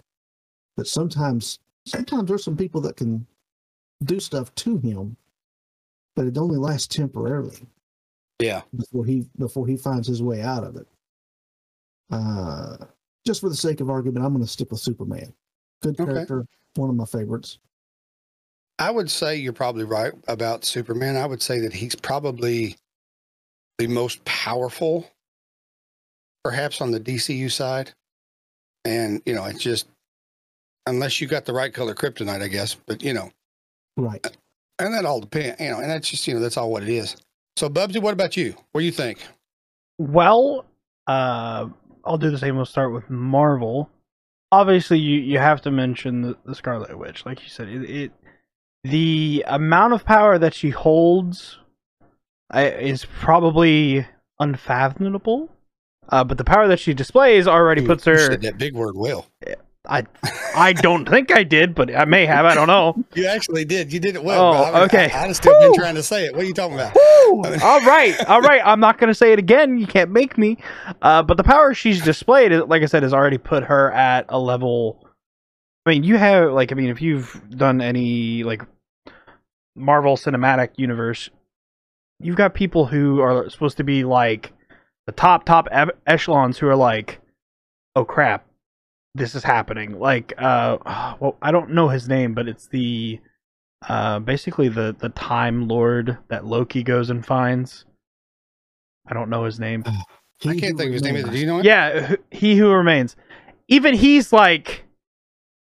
But 0.76 0.86
sometimes, 0.86 1.58
sometimes 1.86 2.28
there's 2.28 2.44
some 2.44 2.56
people 2.56 2.80
that 2.82 2.96
can 2.96 3.26
do 4.04 4.20
stuff 4.20 4.54
to 4.56 4.78
him, 4.78 5.16
but 6.16 6.26
it 6.26 6.38
only 6.38 6.56
lasts 6.56 6.88
temporarily 6.88 7.66
Yeah. 8.40 8.62
before 8.76 9.04
he 9.04 9.28
before 9.38 9.66
he 9.66 9.76
finds 9.76 10.08
his 10.08 10.22
way 10.22 10.42
out 10.42 10.64
of 10.64 10.76
it. 10.76 10.88
Uh, 12.10 12.76
just 13.26 13.40
for 13.40 13.48
the 13.48 13.56
sake 13.56 13.80
of 13.80 13.90
argument, 13.90 14.24
I'm 14.24 14.32
going 14.32 14.44
to 14.44 14.50
stick 14.50 14.70
with 14.70 14.80
Superman. 14.80 15.32
Good 15.82 16.00
Okay. 16.00 16.12
character, 16.12 16.46
one 16.74 16.90
of 16.90 16.96
my 16.96 17.04
favorites. 17.04 17.58
I 18.80 18.90
would 18.90 19.10
say 19.10 19.36
you're 19.36 19.52
probably 19.52 19.84
right 19.84 20.12
about 20.26 20.64
Superman. 20.64 21.16
I 21.16 21.26
would 21.26 21.42
say 21.42 21.60
that 21.60 21.72
he's 21.72 21.94
probably 21.94 22.76
the 23.78 23.86
most 23.86 24.24
powerful, 24.24 25.06
perhaps 26.42 26.80
on 26.80 26.90
the 26.90 26.98
DCU 26.98 27.50
side. 27.50 27.92
And, 28.86 29.20
you 29.26 29.34
know, 29.34 29.44
it's 29.44 29.62
just, 29.62 29.86
unless 30.86 31.20
you 31.20 31.26
got 31.26 31.44
the 31.44 31.52
right 31.52 31.72
color 31.72 31.94
kryptonite, 31.94 32.42
I 32.42 32.48
guess, 32.48 32.74
but, 32.86 33.02
you 33.02 33.12
know, 33.12 33.30
Right. 33.98 34.26
and 34.78 34.94
that 34.94 35.04
all 35.04 35.20
depends, 35.20 35.60
you 35.60 35.70
know, 35.70 35.80
and 35.80 35.90
that's 35.90 36.08
just, 36.08 36.26
you 36.26 36.32
know, 36.32 36.40
that's 36.40 36.56
all 36.56 36.70
what 36.70 36.82
it 36.82 36.88
is. 36.88 37.16
So, 37.56 37.68
Bubbzi, 37.68 38.00
what 38.00 38.14
about 38.14 38.34
you? 38.34 38.54
What 38.72 38.80
do 38.80 38.86
you 38.86 38.92
think? 38.92 39.18
Well, 39.98 40.64
uh, 41.06 41.68
I'll 42.06 42.16
do 42.16 42.30
the 42.30 42.38
same. 42.38 42.56
We'll 42.56 42.64
start 42.64 42.94
with 42.94 43.10
Marvel. 43.10 43.90
Obviously, 44.52 44.98
you, 44.98 45.20
you 45.20 45.38
have 45.38 45.60
to 45.62 45.70
mention 45.70 46.22
the, 46.22 46.36
the 46.46 46.54
Scarlet 46.54 46.96
Witch. 46.98 47.26
Like 47.26 47.42
you 47.42 47.50
said, 47.50 47.68
it, 47.68 47.82
it 47.90 48.12
the 48.84 49.44
amount 49.46 49.92
of 49.92 50.04
power 50.04 50.38
that 50.38 50.54
she 50.54 50.70
holds 50.70 51.58
is 52.54 53.04
probably 53.18 54.06
unfathomable. 54.38 55.50
Uh, 56.08 56.24
but 56.24 56.38
the 56.38 56.44
power 56.44 56.66
that 56.66 56.80
she 56.80 56.92
displays 56.92 57.46
already 57.46 57.82
You- 57.82 57.86
puts 57.86 58.04
you 58.06 58.12
her. 58.14 58.18
said 58.18 58.42
that 58.42 58.58
big 58.58 58.74
word, 58.74 58.96
will. 58.96 59.26
I 59.88 60.04
I 60.54 60.74
don't 60.74 61.08
think 61.08 61.34
I 61.34 61.42
did, 61.42 61.74
but 61.74 61.94
I 61.94 62.04
may 62.04 62.26
have. 62.26 62.44
I 62.44 62.54
don't 62.54 62.66
know. 62.66 63.02
You 63.14 63.26
actually 63.26 63.64
did. 63.64 63.90
You 63.92 63.98
did 63.98 64.14
it 64.14 64.22
well. 64.22 64.52
Oh, 64.54 64.62
I, 64.62 64.82
okay. 64.84 65.04
I, 65.04 65.08
have 65.08 65.34
still 65.36 65.58
been 65.58 65.72
trying 65.74 65.94
to 65.94 66.02
say 66.02 66.26
it. 66.26 66.34
What 66.34 66.44
are 66.44 66.46
you 66.46 66.52
talking 66.52 66.74
about? 66.74 66.94
All 67.62 67.80
right, 67.80 68.14
all 68.28 68.42
right. 68.42 68.60
I'm 68.64 68.78
not 68.80 68.98
gonna 68.98 69.14
say 69.14 69.32
it 69.32 69.38
again. 69.38 69.78
You 69.78 69.86
can't 69.86 70.10
make 70.10 70.36
me. 70.36 70.58
Uh, 71.00 71.22
but 71.22 71.38
the 71.38 71.42
power 71.44 71.72
she's 71.72 72.02
displayed, 72.02 72.52
like 72.52 72.82
I 72.82 72.86
said, 72.86 73.02
has 73.04 73.14
already 73.14 73.38
put 73.38 73.64
her 73.64 73.90
at 73.92 74.26
a 74.28 74.38
level. 74.38 75.08
I 75.86 75.90
mean, 75.90 76.04
you 76.04 76.16
have 76.16 76.52
like, 76.52 76.72
I 76.72 76.74
mean, 76.74 76.90
if 76.90 77.00
you've 77.00 77.40
done 77.50 77.80
any 77.80 78.44
like 78.44 78.62
Marvel 79.74 80.16
Cinematic 80.16 80.70
Universe, 80.76 81.30
you've 82.18 82.36
got 82.36 82.54
people 82.54 82.86
who 82.86 83.20
are 83.20 83.48
supposed 83.48 83.78
to 83.78 83.84
be 83.84 84.04
like 84.04 84.52
the 85.06 85.12
top 85.12 85.44
top 85.44 85.68
eb- 85.70 85.96
echelons 86.06 86.58
who 86.58 86.68
are 86.68 86.76
like, 86.76 87.20
oh 87.96 88.04
crap, 88.04 88.46
this 89.14 89.34
is 89.34 89.42
happening. 89.42 89.98
Like, 89.98 90.34
uh, 90.38 90.76
well, 91.20 91.36
I 91.40 91.50
don't 91.50 91.70
know 91.70 91.88
his 91.88 92.08
name, 92.08 92.34
but 92.34 92.48
it's 92.48 92.68
the 92.68 93.20
uh 93.88 94.18
basically 94.18 94.68
the 94.68 94.94
the 94.98 95.08
time 95.08 95.66
lord 95.66 96.18
that 96.28 96.44
loki 96.44 96.82
goes 96.82 97.08
and 97.08 97.24
finds 97.24 97.86
i 99.06 99.14
don't 99.14 99.30
know 99.30 99.44
his 99.44 99.58
name 99.58 99.82
I 100.46 100.56
can't 100.56 100.76
think 100.76 100.88
of 100.88 100.92
his 100.92 101.02
name. 101.02 101.16
either. 101.16 101.30
Do 101.30 101.38
you 101.38 101.46
know 101.46 101.58
it? 101.60 101.64
yeah 101.64 102.14
he 102.30 102.56
who 102.56 102.70
remains 102.70 103.16
even 103.68 103.94
he's 103.94 104.34
like 104.34 104.84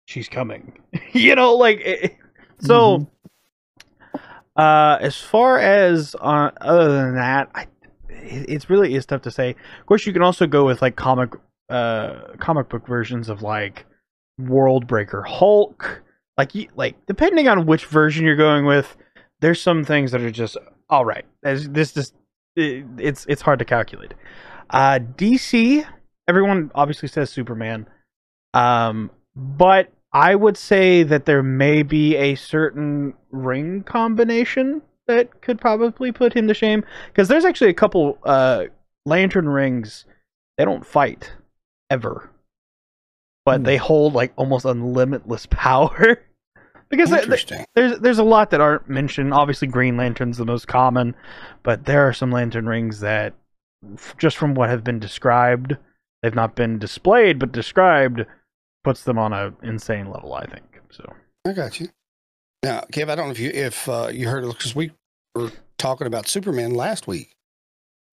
she's 0.06 0.28
coming. 0.28 0.78
You 1.12 1.34
know 1.36 1.54
like 1.54 1.80
it, 1.80 2.16
so 2.60 2.98
Mhm. 2.98 3.08
uh 4.56 4.98
as 5.00 5.16
far 5.20 5.58
as 5.58 6.14
uh, 6.20 6.50
other 6.60 6.88
than 6.92 7.14
that 7.14 7.50
i 7.54 7.62
it, 8.08 8.46
it's 8.48 8.70
really 8.70 8.94
is 8.94 9.06
tough 9.06 9.22
to 9.22 9.30
say. 9.30 9.50
Of 9.80 9.86
course 9.86 10.06
you 10.06 10.12
can 10.12 10.22
also 10.22 10.46
go 10.46 10.64
with 10.64 10.82
like 10.82 10.96
comic 10.96 11.30
uh 11.70 12.32
comic 12.38 12.68
book 12.68 12.86
versions 12.86 13.28
of 13.28 13.42
like 13.42 13.86
world 14.38 14.86
breaker 14.86 15.22
hulk. 15.22 16.02
Like 16.38 16.54
you 16.54 16.68
like 16.76 16.94
depending 17.06 17.48
on 17.48 17.66
which 17.66 17.86
version 17.86 18.24
you're 18.24 18.36
going 18.36 18.66
with 18.66 18.96
there's 19.40 19.60
some 19.62 19.84
things 19.84 20.10
that 20.12 20.20
are 20.20 20.30
just 20.30 20.56
all 20.90 21.04
right. 21.04 21.24
As 21.44 21.68
this 21.68 21.92
just 21.92 22.14
it, 22.56 22.84
it's 22.98 23.24
it's 23.28 23.42
hard 23.42 23.58
to 23.60 23.64
calculate. 23.64 24.14
Uh 24.70 24.98
dc 25.00 25.84
everyone 26.28 26.70
obviously 26.74 27.08
says 27.08 27.30
superman. 27.30 27.86
Um 28.52 29.10
but 29.36 29.90
i 30.12 30.34
would 30.34 30.56
say 30.56 31.02
that 31.02 31.26
there 31.26 31.42
may 31.42 31.82
be 31.82 32.16
a 32.16 32.34
certain 32.34 33.14
ring 33.30 33.82
combination 33.82 34.80
that 35.06 35.42
could 35.42 35.60
probably 35.60 36.10
put 36.12 36.32
him 36.32 36.48
to 36.48 36.54
shame. 36.54 36.82
Because 37.08 37.28
there's 37.28 37.44
actually 37.44 37.68
a 37.68 37.74
couple 37.74 38.16
uh 38.24 38.64
lantern 39.04 39.46
rings. 39.46 40.06
They 40.56 40.64
don't 40.64 40.86
fight 40.86 41.30
ever. 41.90 42.30
But 43.44 43.58
Hmm. 43.58 43.64
they 43.64 43.76
hold 43.76 44.14
like 44.14 44.32
almost 44.36 44.64
unlimitless 44.64 45.46
power. 45.50 46.22
Because 46.88 47.10
they- 47.10 47.64
there's 47.74 47.98
there's 47.98 48.18
a 48.18 48.24
lot 48.24 48.48
that 48.50 48.62
aren't 48.62 48.88
mentioned. 48.88 49.34
Obviously, 49.34 49.68
Green 49.68 49.98
Lantern's 49.98 50.38
the 50.38 50.46
most 50.46 50.68
common, 50.68 51.14
but 51.62 51.84
there 51.84 52.08
are 52.08 52.14
some 52.14 52.30
lantern 52.30 52.66
rings 52.66 53.00
that, 53.00 53.34
f- 53.94 54.14
just 54.16 54.38
from 54.38 54.54
what 54.54 54.70
have 54.70 54.84
been 54.84 55.00
described, 55.00 55.76
they've 56.22 56.34
not 56.34 56.54
been 56.56 56.78
displayed, 56.78 57.38
but 57.38 57.52
described, 57.52 58.24
puts 58.84 59.02
them 59.02 59.18
on 59.18 59.32
a 59.32 59.52
insane 59.62 60.10
level. 60.10 60.34
I 60.34 60.46
think 60.46 60.64
so. 60.90 61.04
I 61.46 61.52
got 61.52 61.80
you. 61.80 61.88
Now, 62.62 62.80
Kev, 62.92 63.10
I 63.10 63.14
don't 63.14 63.26
know 63.26 63.32
if 63.32 63.40
you 63.40 63.50
if 63.50 63.88
uh, 63.88 64.08
you 64.12 64.28
heard 64.28 64.46
because 64.46 64.74
we 64.74 64.92
were 65.34 65.50
talking 65.78 66.06
about 66.06 66.28
Superman 66.28 66.74
last 66.74 67.06
week, 67.06 67.34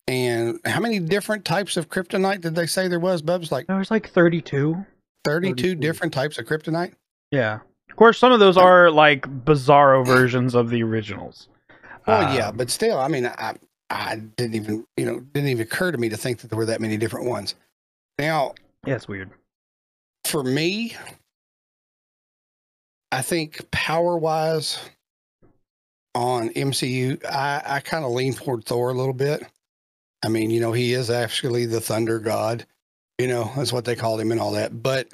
and 0.07 0.60
how 0.65 0.79
many 0.79 0.99
different 0.99 1.45
types 1.45 1.77
of 1.77 1.89
kryptonite 1.89 2.41
did 2.41 2.55
they 2.55 2.65
say 2.65 2.88
there 2.88 2.99
was? 2.99 3.21
Bubs, 3.21 3.51
like 3.51 3.67
there 3.67 3.77
was 3.77 3.91
like 3.91 4.10
32. 4.10 4.86
thirty-two 5.23 5.55
32. 5.55 5.75
different 5.75 6.13
types 6.13 6.38
of 6.38 6.45
kryptonite. 6.45 6.93
Yeah. 7.29 7.60
Of 7.89 7.95
course, 7.95 8.17
some 8.17 8.31
of 8.31 8.39
those 8.39 8.57
are 8.57 8.89
like 8.89 9.23
bizarro 9.45 10.05
versions 10.05 10.55
of 10.55 10.69
the 10.69 10.81
originals. 10.84 11.47
Well, 12.07 12.34
yeah, 12.36 12.47
Um, 12.47 12.57
but 12.57 12.69
still, 12.69 12.97
I 12.97 13.07
mean, 13.07 13.25
I 13.27 13.55
I 13.89 14.15
didn't 14.15 14.55
even 14.55 14.86
you 14.97 15.05
know 15.05 15.19
didn't 15.19 15.49
even 15.49 15.63
occur 15.63 15.91
to 15.91 15.97
me 15.97 16.10
to 16.10 16.17
think 16.17 16.39
that 16.39 16.49
there 16.49 16.57
were 16.57 16.65
that 16.65 16.81
many 16.81 16.97
different 16.97 17.27
ones. 17.27 17.55
Now, 18.17 18.55
yeah, 18.86 18.95
it's 18.95 19.07
weird. 19.07 19.29
For 20.31 20.43
me, 20.43 20.95
I 23.11 23.21
think 23.21 23.69
power 23.69 24.17
wise 24.17 24.79
on 26.15 26.49
MCU, 26.49 27.23
I, 27.25 27.61
I 27.65 27.79
kind 27.81 28.05
of 28.05 28.11
lean 28.11 28.33
toward 28.33 28.63
Thor 28.63 28.89
a 28.89 28.93
little 28.93 29.13
bit. 29.13 29.43
I 30.23 30.29
mean, 30.29 30.49
you 30.49 30.61
know, 30.61 30.71
he 30.71 30.93
is 30.93 31.09
actually 31.09 31.65
the 31.65 31.81
thunder 31.81 32.17
god, 32.19 32.65
you 33.19 33.27
know, 33.27 33.51
that's 33.57 33.73
what 33.73 33.83
they 33.83 33.95
called 33.95 34.21
him 34.21 34.31
and 34.31 34.39
all 34.39 34.51
that. 34.53 34.81
But 34.81 35.09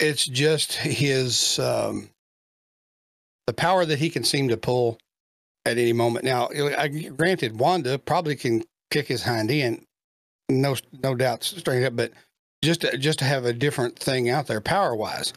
it's 0.00 0.24
just 0.24 0.72
his, 0.74 1.60
um, 1.60 2.10
the 3.46 3.52
power 3.52 3.84
that 3.84 3.98
he 4.00 4.10
can 4.10 4.24
seem 4.24 4.48
to 4.48 4.56
pull 4.56 4.98
at 5.66 5.78
any 5.78 5.92
moment. 5.92 6.24
Now, 6.24 6.48
I, 6.76 6.88
granted, 6.88 7.60
Wanda 7.60 7.96
probably 7.98 8.34
can 8.34 8.64
kick 8.90 9.06
his 9.06 9.22
hind 9.22 9.52
end, 9.52 9.84
no, 10.48 10.74
no 11.04 11.14
doubt, 11.14 11.44
straight 11.44 11.84
up, 11.84 11.94
but 11.94 12.12
just 12.62 12.80
to, 12.82 12.96
just 12.98 13.18
to 13.20 13.24
have 13.24 13.44
a 13.44 13.52
different 13.52 13.98
thing 13.98 14.28
out 14.30 14.46
there 14.46 14.60
power 14.60 14.94
wise. 14.94 15.32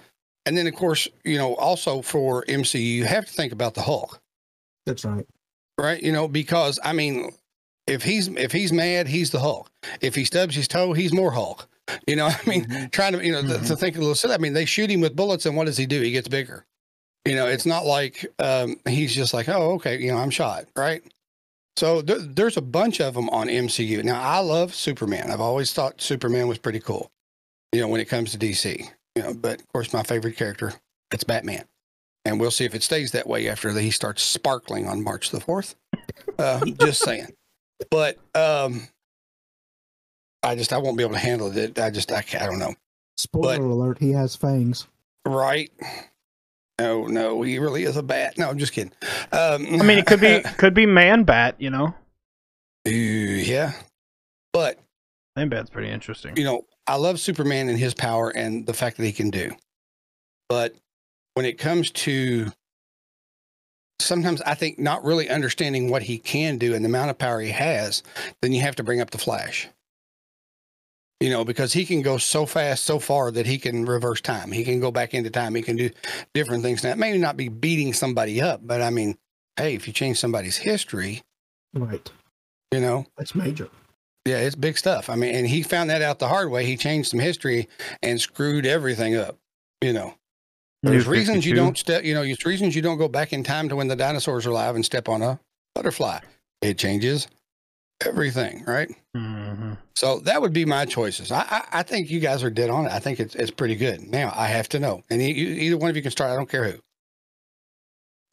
And 0.45 0.57
then, 0.57 0.65
of 0.67 0.73
course, 0.75 1.07
you 1.23 1.37
know, 1.37 1.55
also 1.55 2.01
for 2.01 2.43
MCU, 2.45 2.79
you 2.83 3.05
have 3.05 3.25
to 3.25 3.31
think 3.31 3.53
about 3.53 3.75
the 3.75 3.81
Hulk, 3.83 4.19
That's 4.85 5.05
right. 5.05 5.25
right? 5.79 6.01
You 6.01 6.11
know, 6.11 6.27
because 6.27 6.79
I 6.83 6.93
mean, 6.93 7.31
if 7.87 8.03
he's 8.03 8.27
if 8.27 8.51
he's 8.51 8.73
mad, 8.73 9.07
he's 9.07 9.29
the 9.31 9.39
Hulk. 9.39 9.69
If 10.01 10.15
he 10.15 10.23
stubs 10.25 10.55
his 10.55 10.67
toe, 10.67 10.93
he's 10.93 11.13
more 11.13 11.31
Hulk. 11.31 11.67
You 12.07 12.15
know, 12.15 12.25
I 12.45 12.49
mean, 12.49 12.65
Mhm. 12.65 12.91
trying 12.91 13.13
to 13.13 13.23
you 13.23 13.31
know 13.33 13.41
to, 13.43 13.59
to 13.59 13.75
think 13.75 13.95
a 13.97 13.99
little 13.99 14.15
silly. 14.15 14.33
I 14.33 14.37
mean, 14.39 14.53
they 14.53 14.65
shoot 14.65 14.89
him 14.89 15.01
with 15.01 15.15
bullets, 15.15 15.45
and 15.45 15.55
what 15.55 15.65
does 15.65 15.77
he 15.77 15.85
do? 15.85 16.01
He 16.01 16.11
gets 16.11 16.27
bigger. 16.27 16.65
You 17.25 17.35
know, 17.35 17.45
it's 17.45 17.67
not 17.67 17.85
like 17.85 18.25
um, 18.39 18.77
he's 18.87 19.13
just 19.13 19.31
like, 19.35 19.47
oh, 19.47 19.73
okay, 19.73 19.99
you 19.99 20.11
know, 20.11 20.17
I'm 20.17 20.31
shot, 20.31 20.65
right? 20.75 21.03
So 21.77 22.01
there, 22.01 22.19
there's 22.19 22.57
a 22.57 22.61
bunch 22.61 22.99
of 22.99 23.13
them 23.13 23.29
on 23.29 23.47
MCU. 23.47 24.03
Now, 24.03 24.21
I 24.21 24.39
love 24.39 24.75
Superman. 24.75 25.31
I've 25.31 25.41
always 25.41 25.73
thought 25.73 26.01
Superman 26.01 26.47
was 26.47 26.57
pretty 26.57 26.79
cool. 26.79 27.11
You 27.71 27.81
know, 27.81 27.87
when 27.87 28.01
it 28.01 28.09
comes 28.09 28.31
to 28.31 28.37
DC. 28.37 28.87
You 29.15 29.23
know, 29.23 29.33
but 29.33 29.59
of 29.61 29.67
course, 29.73 29.93
my 29.93 30.03
favorite 30.03 30.35
character 30.37 30.73
it's 31.11 31.23
Batman, 31.25 31.65
and 32.23 32.39
we'll 32.39 32.51
see 32.51 32.63
if 32.65 32.73
it 32.73 32.83
stays 32.83 33.11
that 33.11 33.27
way 33.27 33.49
after 33.49 33.71
he 33.77 33.91
starts 33.91 34.23
sparkling 34.23 34.87
on 34.87 35.03
March 35.03 35.31
the 35.31 35.39
fourth. 35.41 35.75
Uh, 36.39 36.65
just 36.79 37.03
saying. 37.03 37.27
But 37.89 38.17
um, 38.35 38.87
I 40.43 40.55
just 40.55 40.71
I 40.71 40.77
won't 40.77 40.97
be 40.97 41.03
able 41.03 41.13
to 41.15 41.19
handle 41.19 41.55
it. 41.57 41.77
I 41.79 41.89
just 41.89 42.11
I, 42.11 42.23
I 42.39 42.45
don't 42.45 42.59
know. 42.59 42.73
Spoiler 43.17 43.57
But- 43.57 43.63
alert: 43.65 43.97
He 43.99 44.11
has 44.11 44.35
fangs. 44.35 44.87
Right? 45.25 45.71
No, 46.81 47.05
no, 47.05 47.43
he 47.43 47.59
really 47.59 47.83
is 47.83 47.95
a 47.95 48.01
bat. 48.01 48.39
No, 48.39 48.49
I'm 48.49 48.57
just 48.57 48.73
kidding. 48.73 48.91
Um, 49.31 49.67
I 49.79 49.83
mean, 49.83 49.99
it 49.99 50.07
could 50.07 50.19
be 50.19 50.41
could 50.57 50.73
be 50.73 50.87
Man 50.87 51.23
Bat. 51.25 51.57
You 51.59 51.69
know, 51.69 51.93
yeah, 52.85 53.73
but 54.51 54.79
Man 55.35 55.49
Bat's 55.49 55.69
pretty 55.69 55.89
interesting. 55.89 56.35
you 56.37 56.43
know, 56.43 56.65
I 56.87 56.95
love 56.95 57.19
Superman 57.19 57.69
and 57.69 57.77
his 57.77 57.93
power 57.93 58.29
and 58.35 58.65
the 58.65 58.73
fact 58.73 58.97
that 58.97 59.05
he 59.05 59.11
can 59.11 59.29
do. 59.29 59.51
But 60.49 60.73
when 61.35 61.45
it 61.45 61.59
comes 61.59 61.91
to 61.91 62.51
sometimes 63.99 64.41
I 64.41 64.55
think 64.55 64.79
not 64.79 65.03
really 65.03 65.29
understanding 65.29 65.91
what 65.91 66.01
he 66.01 66.17
can 66.17 66.57
do 66.57 66.73
and 66.73 66.83
the 66.83 66.89
amount 66.89 67.11
of 67.11 67.19
power 67.19 67.39
he 67.41 67.51
has, 67.51 68.01
then 68.41 68.53
you 68.53 68.61
have 68.61 68.75
to 68.77 68.83
bring 68.83 69.01
up 69.01 69.11
the 69.11 69.19
Flash. 69.19 69.69
You 71.21 71.29
know, 71.29 71.45
because 71.45 71.71
he 71.71 71.85
can 71.85 72.01
go 72.01 72.17
so 72.17 72.45
fast, 72.47 72.83
so 72.83 72.97
far 72.97 73.29
that 73.31 73.45
he 73.45 73.59
can 73.59 73.85
reverse 73.85 74.21
time. 74.21 74.51
He 74.51 74.63
can 74.63 74.79
go 74.79 74.89
back 74.91 75.13
into 75.13 75.29
time. 75.29 75.53
He 75.53 75.61
can 75.61 75.75
do 75.75 75.91
different 76.33 76.63
things. 76.63 76.83
Now, 76.83 76.89
it 76.89 76.97
may 76.97 77.15
not 77.17 77.37
be 77.37 77.47
beating 77.47 77.93
somebody 77.93 78.41
up, 78.41 78.61
but 78.65 78.81
I 78.81 78.89
mean, 78.89 79.17
hey, 79.55 79.75
if 79.75 79.85
you 79.85 79.93
change 79.93 80.17
somebody's 80.19 80.57
history, 80.57 81.21
Right. 81.75 82.09
you 82.71 82.79
know, 82.81 83.05
That's 83.17 83.35
major. 83.35 83.69
yeah, 84.25 84.39
it's 84.39 84.55
big 84.55 84.79
stuff. 84.79 85.11
I 85.11 85.15
mean, 85.15 85.35
and 85.35 85.47
he 85.47 85.61
found 85.61 85.91
that 85.91 86.01
out 86.01 86.17
the 86.17 86.27
hard 86.27 86.49
way. 86.49 86.65
He 86.65 86.75
changed 86.75 87.09
some 87.11 87.19
history 87.19 87.69
and 88.01 88.19
screwed 88.19 88.65
everything 88.65 89.15
up. 89.15 89.37
You 89.81 89.93
know, 89.93 90.15
there's 90.81 91.05
New 91.05 91.11
reasons 91.11 91.45
you 91.45 91.53
don't 91.53 91.77
step. 91.77 92.03
You 92.03 92.15
know, 92.15 92.23
there's 92.23 92.45
reasons 92.45 92.75
you 92.75 92.81
don't 92.81 92.97
go 92.97 93.07
back 93.07 93.31
in 93.31 93.43
time 93.43 93.69
to 93.69 93.75
when 93.75 93.87
the 93.87 93.95
dinosaurs 93.95 94.47
are 94.47 94.49
alive 94.49 94.73
and 94.75 94.83
step 94.83 95.07
on 95.07 95.21
a 95.21 95.39
butterfly. 95.75 96.19
It 96.63 96.79
changes 96.79 97.27
everything, 98.05 98.63
right? 98.65 98.89
Mhm. 99.15 99.77
So 99.95 100.19
that 100.21 100.41
would 100.41 100.53
be 100.53 100.65
my 100.65 100.85
choices. 100.85 101.31
I, 101.31 101.41
I, 101.41 101.79
I 101.79 101.83
think 101.83 102.09
you 102.09 102.19
guys 102.19 102.43
are 102.43 102.49
dead 102.49 102.69
on 102.69 102.85
it. 102.85 102.91
I 102.91 102.99
think 102.99 103.19
it's 103.19 103.35
it's 103.35 103.51
pretty 103.51 103.75
good. 103.75 104.01
Now 104.01 104.31
I 104.35 104.47
have 104.47 104.69
to 104.69 104.79
know, 104.79 105.03
and 105.09 105.21
e- 105.21 105.25
either 105.65 105.77
one 105.77 105.89
of 105.89 105.95
you 105.95 106.01
can 106.01 106.11
start. 106.11 106.31
I 106.31 106.35
don't 106.35 106.49
care 106.49 106.69
who. 106.71 106.79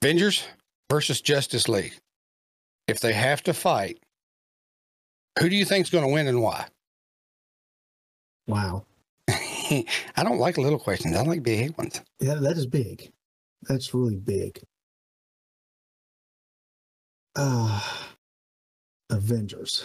Avengers 0.02 0.44
versus 0.90 1.20
Justice 1.20 1.68
League. 1.68 1.94
If 2.86 3.00
they 3.00 3.12
have 3.12 3.42
to 3.44 3.52
fight, 3.54 3.98
who 5.38 5.48
do 5.48 5.56
you 5.56 5.64
think's 5.64 5.90
going 5.90 6.04
to 6.06 6.12
win 6.12 6.26
and 6.28 6.40
why? 6.42 6.66
Wow. 8.46 8.86
I 9.28 9.84
don't 10.22 10.38
like 10.38 10.56
little 10.56 10.78
questions. 10.78 11.14
I 11.14 11.22
like 11.22 11.42
big 11.42 11.76
ones. 11.76 12.00
Yeah, 12.20 12.34
that 12.36 12.56
is 12.56 12.66
big. 12.66 13.10
That's 13.68 13.92
really 13.92 14.16
big. 14.16 14.60
Uh 17.36 17.80
Avengers. 19.10 19.84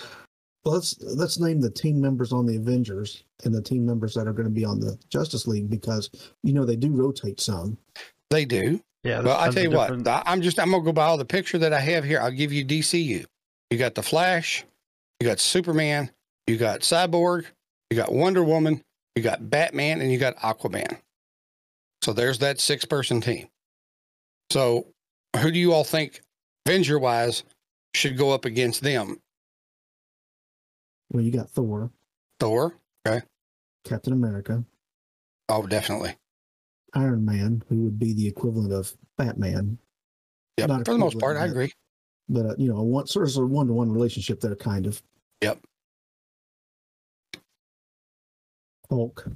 Well, 0.63 0.75
let's 0.75 0.99
let's 1.01 1.39
name 1.39 1.59
the 1.59 1.69
team 1.69 1.99
members 1.99 2.31
on 2.31 2.45
the 2.45 2.55
Avengers 2.55 3.23
and 3.43 3.53
the 3.53 3.61
team 3.61 3.85
members 3.85 4.13
that 4.13 4.27
are 4.27 4.33
going 4.33 4.47
to 4.47 4.53
be 4.53 4.63
on 4.65 4.79
the 4.79 4.97
Justice 5.09 5.45
League 5.47 5.69
because 5.69 6.09
you 6.43 6.53
know 6.53 6.65
they 6.65 6.75
do 6.77 6.91
rotate 6.91 7.39
some. 7.41 7.77
They 8.29 8.45
do. 8.45 8.81
Yeah. 9.03 9.19
Well, 9.19 9.37
I 9.37 9.49
tell 9.49 9.63
you 9.63 9.71
what, 9.71 9.87
different- 9.87 10.07
I- 10.07 10.23
I'm 10.25 10.41
just 10.41 10.59
I'm 10.59 10.71
gonna 10.71 10.83
go 10.83 10.93
by 10.93 11.05
all 11.05 11.17
the 11.17 11.25
picture 11.25 11.57
that 11.57 11.73
I 11.73 11.79
have 11.81 12.03
here. 12.05 12.19
I'll 12.21 12.31
give 12.31 12.53
you 12.53 12.63
DCU. 12.65 13.25
You 13.69 13.77
got 13.77 13.95
the 13.95 14.03
Flash, 14.03 14.63
you 15.19 15.27
got 15.27 15.39
Superman, 15.39 16.09
you 16.47 16.55
got 16.57 16.81
Cyborg, 16.81 17.45
you 17.89 17.97
got 17.97 18.13
Wonder 18.13 18.43
Woman, 18.43 18.81
you 19.15 19.23
got 19.23 19.49
Batman, 19.49 19.99
and 19.99 20.11
you 20.11 20.17
got 20.19 20.37
Aquaman. 20.37 20.97
So 22.03 22.13
there's 22.13 22.39
that 22.39 22.59
six 22.61 22.85
person 22.85 23.19
team. 23.19 23.47
So 24.51 24.87
who 25.37 25.51
do 25.51 25.59
you 25.59 25.73
all 25.73 25.83
think, 25.83 26.21
Avenger 26.65 26.99
wise, 26.99 27.43
should 27.93 28.17
go 28.17 28.31
up 28.31 28.45
against 28.45 28.81
them? 28.81 29.17
Well, 31.11 31.23
you 31.23 31.31
got 31.31 31.49
Thor, 31.49 31.91
Thor? 32.39 32.79
Okay. 33.07 33.25
Captain 33.85 34.13
America, 34.13 34.63
Oh, 35.49 35.67
definitely. 35.67 36.15
Iron 36.93 37.25
Man, 37.25 37.63
who 37.69 37.81
would 37.83 37.99
be 37.99 38.13
the 38.13 38.27
equivalent 38.27 38.71
of 38.71 38.95
Batman. 39.17 39.77
Not 40.57 40.85
For 40.85 40.93
the 40.93 40.99
most 40.99 41.19
part, 41.19 41.35
I 41.37 41.45
agree. 41.45 41.71
but 42.29 42.45
uh, 42.45 42.55
you 42.57 42.69
know, 42.69 42.77
a 42.77 42.83
one 42.83 43.07
sort 43.07 43.27
of 43.29 43.35
a 43.37 43.45
one 43.45 43.67
to 43.67 43.73
one 43.73 43.91
relationship 43.91 44.39
there, 44.39 44.55
kind 44.55 44.85
of. 44.87 45.01
Yep. 45.41 45.59
Hulk, 48.89 49.27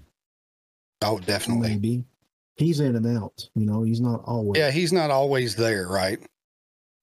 Oh, 1.01 1.19
definitely. 1.19 1.69
maybe. 1.69 2.05
He's 2.55 2.79
in 2.79 2.95
and 2.95 3.17
out. 3.17 3.47
You 3.55 3.65
know, 3.65 3.83
he's 3.83 4.01
not 4.01 4.23
always 4.25 4.57
Yeah, 4.59 4.71
he's 4.71 4.91
not 4.93 5.11
always 5.11 5.55
there, 5.55 5.87
right? 5.87 6.19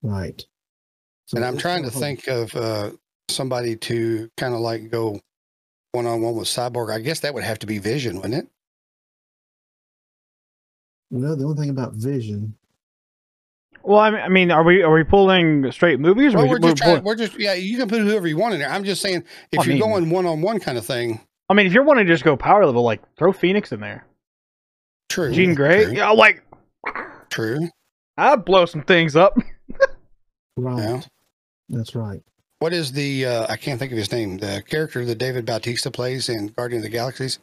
right. 0.02 0.44
So 1.26 1.36
and 1.36 1.44
I'm 1.44 1.56
trying 1.56 1.82
to 1.84 1.90
kinda 1.90 2.00
think 2.06 2.26
of 2.28 2.54
uh, 2.54 2.90
somebody 3.28 3.76
to 3.76 4.30
kind 4.36 4.54
of 4.54 4.60
like 4.60 4.90
go 4.90 5.18
one 5.92 6.06
on 6.06 6.20
one 6.20 6.34
with 6.34 6.48
Cyborg. 6.48 6.92
I 6.92 6.98
guess 7.00 7.20
that 7.20 7.32
would 7.34 7.44
have 7.44 7.58
to 7.60 7.66
be 7.66 7.78
Vision, 7.78 8.16
wouldn't 8.16 8.34
it? 8.34 8.48
Well, 11.10 11.36
the 11.36 11.44
only 11.44 11.56
thing 11.60 11.70
about 11.70 11.92
Vision, 11.94 12.56
Well, 13.82 14.00
I 14.00 14.28
mean, 14.28 14.50
are 14.50 14.64
we 14.64 14.82
are 14.82 14.92
we 14.92 15.04
pulling 15.04 15.70
straight 15.70 16.00
movies? 16.00 16.34
Or 16.34 16.38
Well, 16.38 16.46
we, 16.46 16.50
we're 16.50 16.58
just 16.58 16.76
trying. 16.78 16.90
pulling- 16.90 17.04
We're 17.04 17.14
just 17.14 17.38
yeah. 17.38 17.54
You 17.54 17.76
can 17.78 17.88
put 17.88 18.00
whoever 18.00 18.26
you 18.26 18.36
want 18.36 18.54
in 18.54 18.60
there. 18.60 18.70
I'm 18.70 18.84
just 18.84 19.00
saying 19.02 19.24
if 19.52 19.60
I 19.60 19.62
you're 19.64 19.74
mean- 19.74 19.82
going 19.82 20.10
one 20.10 20.26
on 20.26 20.42
one 20.42 20.58
kind 20.60 20.76
of 20.78 20.84
thing. 20.86 21.20
I 21.50 21.54
mean, 21.54 21.66
if 21.66 21.72
you're 21.74 21.84
wanting 21.84 22.06
to 22.06 22.12
just 22.12 22.24
go 22.24 22.36
power 22.36 22.64
level, 22.64 22.82
like 22.82 23.02
throw 23.16 23.32
Phoenix 23.32 23.70
in 23.70 23.80
there, 23.80 24.06
True. 25.10 25.30
Jean 25.32 25.54
Grey. 25.54 25.84
True. 25.84 25.92
Yeah, 25.94 26.10
like 26.10 26.42
true. 27.30 27.68
I'd 28.16 28.44
blow 28.44 28.64
some 28.64 28.82
things 28.82 29.14
up. 29.14 29.36
right? 30.56 30.78
Yeah. 30.78 31.00
That's 31.68 31.94
right. 31.94 32.22
What 32.60 32.72
is 32.72 32.92
the? 32.92 33.26
Uh, 33.26 33.46
I 33.48 33.56
can't 33.56 33.78
think 33.78 33.92
of 33.92 33.98
his 33.98 34.10
name. 34.12 34.38
The 34.38 34.62
character 34.66 35.04
that 35.04 35.16
David 35.18 35.44
Bautista 35.46 35.90
plays 35.90 36.28
in 36.28 36.48
Guardian 36.48 36.78
of 36.80 36.84
the 36.84 36.88
Galaxies. 36.90 37.38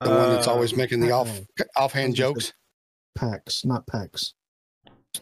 The 0.00 0.10
one 0.10 0.30
that's 0.34 0.46
Uh, 0.48 0.52
always 0.52 0.76
making 0.76 1.00
the 1.00 1.12
off 1.12 1.40
offhand 1.76 2.14
jokes. 2.16 2.52
Pax, 3.14 3.64
not 3.64 3.86
Pax. 3.86 4.34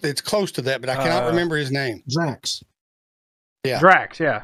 It's 0.02 0.20
close 0.22 0.50
to 0.52 0.62
that, 0.62 0.80
but 0.80 0.88
I 0.88 0.96
cannot 0.96 1.24
Uh, 1.24 1.26
remember 1.28 1.56
his 1.56 1.70
name. 1.70 2.02
Drax. 2.08 2.62
yeah. 3.64 3.78
Drax. 3.80 4.18
Yeah. 4.18 4.42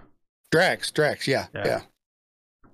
Drax. 0.53 0.91
Drax. 0.91 1.27
Yeah. 1.27 1.47
Yeah. 1.55 1.67
Yeah. 1.67 1.81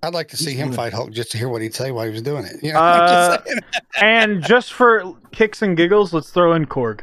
I'd 0.03 0.13
like 0.15 0.29
to 0.29 0.37
see 0.37 0.51
He's 0.51 0.61
him 0.61 0.73
fight 0.73 0.93
Hulk 0.93 1.13
just 1.13 1.31
to 1.33 1.39
hear 1.39 1.49
what 1.49 1.63
he'd 1.63 1.75
say 1.75 1.91
while 1.93 2.05
he 2.05 2.11
was 2.11 2.23
doing 2.23 2.45
it. 2.45 2.57
You 2.63 2.73
know, 2.73 2.81
Uh, 2.81 3.37
just 3.39 3.61
and 4.03 4.43
just 4.43 4.73
for 4.73 5.15
kicks 5.33 5.63
and 5.63 5.77
giggles, 5.77 6.13
let's 6.13 6.31
throw 6.31 6.53
in 6.55 6.67
Korg. 6.67 7.03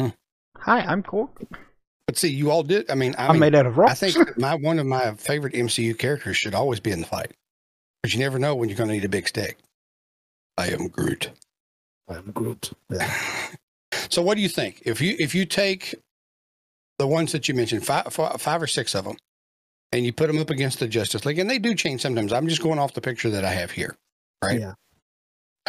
Hmm. 0.00 0.08
Hi, 0.58 0.80
I'm 0.80 1.02
Korg. 1.02 1.28
But 2.06 2.16
see, 2.16 2.28
you 2.28 2.50
all 2.50 2.62
did. 2.62 2.90
I 2.90 2.94
mean, 2.94 3.14
I 3.18 3.26
I'm 3.26 3.32
mean, 3.32 3.40
made 3.40 3.54
out 3.54 3.66
of 3.66 3.76
rocks. 3.78 4.02
I 4.02 4.10
think 4.10 4.38
my 4.38 4.54
one 4.54 4.78
of 4.78 4.86
my 4.86 5.14
favorite 5.14 5.54
MCU 5.54 5.98
characters 5.98 6.36
should 6.36 6.54
always 6.54 6.78
be 6.80 6.92
in 6.92 7.00
the 7.00 7.06
fight, 7.06 7.32
because 8.02 8.14
you 8.14 8.20
never 8.20 8.38
know 8.38 8.54
when 8.54 8.68
you're 8.68 8.78
going 8.78 8.88
to 8.88 8.94
need 8.94 9.04
a 9.04 9.08
big 9.08 9.26
stick. 9.26 9.58
I 10.56 10.68
am 10.68 10.88
Groot. 10.88 11.30
I'm 12.08 12.30
Groot. 12.32 12.72
Yeah. 12.90 13.12
So, 14.08 14.22
what 14.22 14.36
do 14.36 14.42
you 14.42 14.48
think 14.48 14.82
if 14.84 15.00
you 15.00 15.16
if 15.18 15.34
you 15.34 15.44
take 15.46 15.94
the 16.98 17.06
ones 17.06 17.32
that 17.32 17.48
you 17.48 17.54
mentioned, 17.54 17.84
five, 17.84 18.06
five 18.12 18.62
or 18.62 18.66
six 18.66 18.94
of 18.94 19.04
them, 19.04 19.16
and 19.90 20.04
you 20.04 20.12
put 20.12 20.28
them 20.28 20.38
up 20.38 20.50
against 20.50 20.78
the 20.78 20.86
Justice 20.86 21.24
League, 21.24 21.38
and 21.38 21.50
they 21.50 21.58
do 21.58 21.74
change 21.74 22.02
sometimes. 22.02 22.32
I'm 22.32 22.46
just 22.46 22.62
going 22.62 22.78
off 22.78 22.94
the 22.94 23.00
picture 23.00 23.30
that 23.30 23.44
I 23.44 23.50
have 23.50 23.70
here. 23.72 23.96
Right. 24.44 24.60
Yeah. 24.60 24.74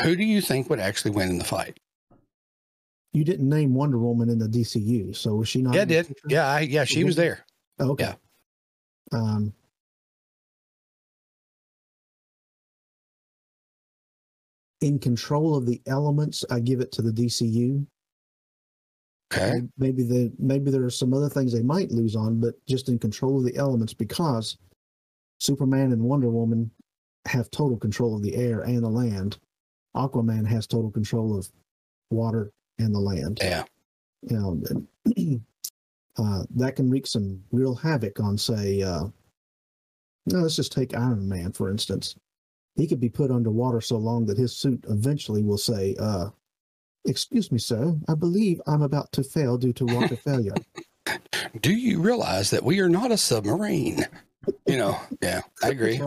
Who 0.03 0.15
do 0.15 0.23
you 0.23 0.41
think 0.41 0.69
would 0.69 0.79
actually 0.79 1.11
win 1.11 1.29
in 1.29 1.37
the 1.39 1.45
fight? 1.45 1.77
You 3.13 3.23
didn't 3.23 3.49
name 3.49 3.73
Wonder 3.73 3.97
Woman 3.97 4.29
in 4.29 4.37
the 4.37 4.47
DCU, 4.47 5.15
so 5.15 5.35
was 5.35 5.49
she 5.49 5.61
not? 5.61 5.73
yeah, 5.75 5.81
I 5.81 5.85
did. 5.85 6.07
picture? 6.07 6.27
Yeah, 6.29 6.47
I, 6.47 6.59
yeah, 6.61 6.83
she 6.83 7.03
was 7.03 7.15
there. 7.15 7.45
Oh, 7.79 7.91
okay. 7.91 8.13
yeah. 9.11 9.17
Um. 9.17 9.53
In 14.81 14.99
control 14.99 15.55
of 15.55 15.65
the 15.65 15.81
elements, 15.87 16.45
I 16.51 16.59
give 16.59 16.81
it 16.81 16.91
to 16.93 17.01
the 17.01 17.11
DCU. 17.11 17.85
Okay. 19.33 19.61
May- 19.61 19.67
Maybe 19.77 20.03
the 20.03 20.31
maybe 20.37 20.69
there 20.71 20.83
are 20.85 20.89
some 20.89 21.13
other 21.13 21.29
things 21.29 21.51
they 21.51 21.63
might 21.63 21.91
lose 21.91 22.15
on, 22.15 22.39
but 22.39 22.53
just 22.67 22.87
in 22.87 22.99
control 22.99 23.37
of 23.39 23.43
the 23.45 23.55
elements 23.55 23.93
because 23.93 24.57
Superman 25.39 25.91
and 25.91 26.01
Wonder 26.01 26.29
Woman 26.29 26.69
have 27.25 27.49
total 27.51 27.77
control 27.77 28.15
of 28.15 28.21
the 28.21 28.35
air 28.35 28.61
and 28.61 28.83
the 28.83 28.89
land. 28.89 29.37
Aquaman 29.95 30.45
has 30.45 30.67
total 30.67 30.91
control 30.91 31.37
of 31.37 31.49
water 32.11 32.51
and 32.79 32.93
the 32.93 32.99
land. 32.99 33.39
Yeah. 33.41 33.63
You 34.21 34.37
know, 34.37 34.61
and, 34.69 35.41
uh, 36.17 36.43
that 36.55 36.75
can 36.75 36.89
wreak 36.89 37.07
some 37.07 37.43
real 37.51 37.75
havoc 37.75 38.19
on, 38.19 38.37
say, 38.37 38.81
uh, 38.81 39.05
no, 40.27 40.39
let's 40.39 40.55
just 40.55 40.71
take 40.73 40.95
Iron 40.95 41.27
Man 41.27 41.51
for 41.53 41.69
instance. 41.69 42.15
He 42.75 42.85
could 42.85 42.99
be 42.99 43.09
put 43.09 43.31
underwater 43.31 43.81
so 43.81 43.97
long 43.97 44.25
that 44.27 44.37
his 44.37 44.55
suit 44.55 44.83
eventually 44.89 45.41
will 45.41 45.57
say, 45.57 45.95
uh, 45.99 46.29
"Excuse 47.05 47.51
me, 47.51 47.57
sir, 47.57 47.95
I 48.07 48.13
believe 48.13 48.61
I'm 48.67 48.81
about 48.81 49.11
to 49.13 49.23
fail 49.23 49.57
due 49.57 49.73
to 49.73 49.85
water 49.85 50.15
failure." 50.23 50.53
Do 51.61 51.73
you 51.73 52.01
realize 52.01 52.49
that 52.51 52.63
we 52.63 52.79
are 52.81 52.89
not 52.89 53.11
a 53.11 53.17
submarine? 53.17 54.05
You 54.67 54.77
know. 54.77 54.99
Yeah, 55.21 55.41
I 55.63 55.69
agree. 55.69 56.01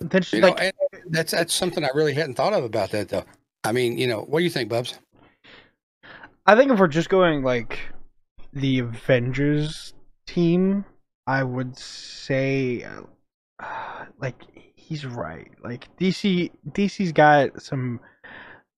Then 0.00 0.22
she's 0.22 0.34
You 0.34 0.40
know, 0.40 0.48
like, 0.50 0.74
and 0.92 1.14
that's 1.14 1.32
that's 1.32 1.54
something 1.54 1.84
I 1.84 1.90
really 1.94 2.12
hadn't 2.12 2.34
thought 2.34 2.52
of 2.52 2.64
about 2.64 2.90
that 2.90 3.08
though. 3.08 3.24
I 3.62 3.72
mean, 3.72 3.96
you 3.96 4.06
know, 4.06 4.22
what 4.22 4.40
do 4.40 4.44
you 4.44 4.50
think, 4.50 4.68
Bubs? 4.68 4.98
I 6.46 6.56
think 6.56 6.70
if 6.70 6.78
we're 6.78 6.88
just 6.88 7.08
going 7.08 7.42
like 7.42 7.78
the 8.52 8.80
Avengers 8.80 9.94
team, 10.26 10.84
I 11.26 11.42
would 11.42 11.76
say 11.78 12.82
uh, 12.84 14.04
like 14.20 14.36
he's 14.74 15.06
right. 15.06 15.50
Like 15.62 15.88
DC 15.96 16.50
DC's 16.70 17.12
got 17.12 17.62
some 17.62 18.00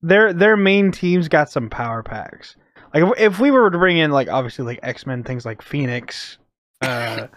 their 0.01 0.31
their 0.33 0.55
main 0.55 0.91
team's 0.91 1.27
got 1.27 1.49
some 1.49 1.69
power 1.69 2.03
packs. 2.03 2.55
Like 2.93 3.03
if, 3.03 3.19
if 3.33 3.39
we 3.39 3.51
were 3.51 3.69
to 3.69 3.77
bring 3.77 3.97
in 3.97 4.11
like 4.11 4.29
obviously 4.29 4.63
like 4.65 4.79
X-Men 4.83 5.23
things 5.23 5.45
like 5.45 5.61
Phoenix 5.61 6.37
uh 6.81 7.27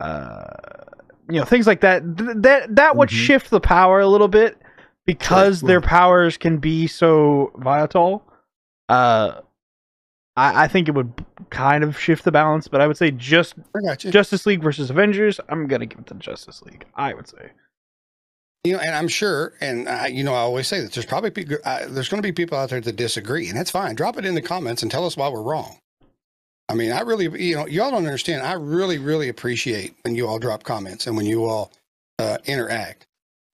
uh 0.00 0.46
you 1.28 1.38
know 1.38 1.44
things 1.44 1.66
like 1.66 1.82
that 1.82 2.02
th- 2.18 2.30
that 2.36 2.74
that 2.74 2.96
would 2.96 3.10
Mhm. 3.10 3.12
shift 3.12 3.50
the 3.50 3.60
power 3.60 4.00
a 4.00 4.08
little 4.08 4.28
bit 4.28 4.60
because 5.06 5.62
Right, 5.62 5.68
their 5.68 5.80
right. 5.80 5.88
powers 5.88 6.36
can 6.36 6.58
be 6.58 6.86
so 6.88 7.52
volatile 7.56 8.24
uh 8.88 9.40
I, 10.36 10.64
I 10.64 10.68
think 10.68 10.88
it 10.88 10.92
would 10.94 11.12
kind 11.50 11.84
of 11.84 11.98
shift 11.98 12.24
the 12.24 12.32
balance, 12.32 12.68
but 12.68 12.80
I 12.80 12.86
would 12.86 12.96
say 12.96 13.10
just 13.10 13.54
I 13.76 13.80
got 13.86 14.04
you. 14.04 14.10
Justice 14.10 14.46
League 14.46 14.62
versus 14.62 14.90
Avengers. 14.90 15.40
I'm 15.48 15.66
gonna 15.66 15.86
give 15.86 16.00
it 16.00 16.06
to 16.08 16.14
Justice 16.14 16.62
League. 16.62 16.84
I 16.96 17.14
would 17.14 17.28
say. 17.28 17.50
you 18.64 18.74
know, 18.74 18.78
and 18.80 18.94
I'm 18.94 19.08
sure, 19.08 19.54
and 19.60 19.88
I, 19.88 20.06
you 20.08 20.22
know, 20.22 20.34
I 20.34 20.38
always 20.38 20.68
say 20.68 20.80
that 20.82 20.92
there's 20.92 21.06
probably 21.06 21.30
people, 21.30 21.56
uh, 21.64 21.86
there's 21.88 22.08
going 22.08 22.22
to 22.22 22.26
be 22.26 22.32
people 22.32 22.56
out 22.58 22.70
there 22.70 22.80
that 22.80 22.96
disagree, 22.96 23.48
and 23.48 23.58
that's 23.58 23.70
fine. 23.72 23.94
Drop 23.96 24.18
it 24.18 24.24
in 24.24 24.34
the 24.36 24.42
comments 24.42 24.82
and 24.82 24.90
tell 24.90 25.04
us 25.04 25.16
why 25.16 25.28
we're 25.28 25.42
wrong. 25.42 25.78
I 26.68 26.74
mean, 26.74 26.92
I 26.92 27.00
really, 27.00 27.24
you 27.44 27.56
know, 27.56 27.66
y'all 27.66 27.90
don't 27.90 28.06
understand. 28.06 28.42
I 28.46 28.54
really, 28.54 28.98
really 28.98 29.28
appreciate 29.28 29.94
when 30.02 30.14
you 30.14 30.28
all 30.28 30.38
drop 30.38 30.62
comments 30.62 31.06
and 31.06 31.16
when 31.16 31.26
you 31.26 31.44
all 31.44 31.72
uh, 32.20 32.38
interact. 32.46 33.06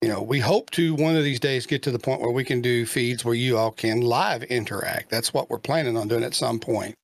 You 0.03 0.09
know, 0.09 0.23
we 0.23 0.39
hope 0.39 0.71
to 0.71 0.95
one 0.95 1.17
of 1.17 1.25
these 1.25 1.41
days 1.41 1.67
get 1.67 1.83
to 1.83 1.91
the 1.91 1.99
point 1.99 2.21
where 2.21 2.31
we 2.31 2.45
can 2.45 2.61
do 2.61 2.87
feeds 2.87 3.25
where 3.25 3.35
you 3.35 3.59
all 3.59 3.73
can 3.73 4.01
live 4.01 4.45
interact. 4.45 5.11
That's 5.11 5.35
what 5.35 5.51
we're 5.51 5.59
planning 5.59 5.97
on 5.97 6.07
doing 6.07 6.23
at 6.23 6.35
some 6.35 6.61
point. 6.61 6.95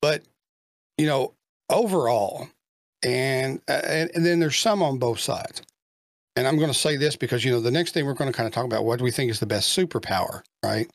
But, 0.00 0.22
you 0.96 1.06
know, 1.06 1.34
overall, 1.68 2.48
and 3.02 3.60
uh, 3.68 3.80
and, 3.84 4.10
and 4.14 4.24
then 4.24 4.40
there's 4.40 4.58
some 4.58 4.82
on 4.82 4.98
both 4.98 5.20
sides. 5.20 5.60
And 6.36 6.46
I'm 6.46 6.56
going 6.56 6.72
to 6.72 6.78
say 6.78 6.96
this 6.96 7.16
because 7.16 7.44
you 7.44 7.50
know 7.50 7.60
the 7.60 7.70
next 7.70 7.92
thing 7.92 8.06
we're 8.06 8.14
going 8.14 8.30
to 8.32 8.36
kind 8.36 8.46
of 8.46 8.52
talk 8.54 8.64
about 8.64 8.84
what 8.84 8.98
do 8.98 9.04
we 9.04 9.10
think 9.10 9.30
is 9.30 9.40
the 9.40 9.46
best 9.46 9.76
superpower, 9.76 10.42
right? 10.64 10.88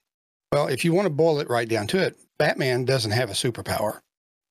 Well, 0.52 0.68
if 0.68 0.84
you 0.84 0.94
want 0.94 1.06
to 1.06 1.12
boil 1.12 1.40
it 1.40 1.50
right 1.50 1.68
down 1.68 1.86
to 1.88 2.00
it, 2.02 2.18
Batman 2.40 2.86
doesn't 2.86 3.12
have 3.12 3.30
a 3.30 3.34
superpower. 3.34 4.00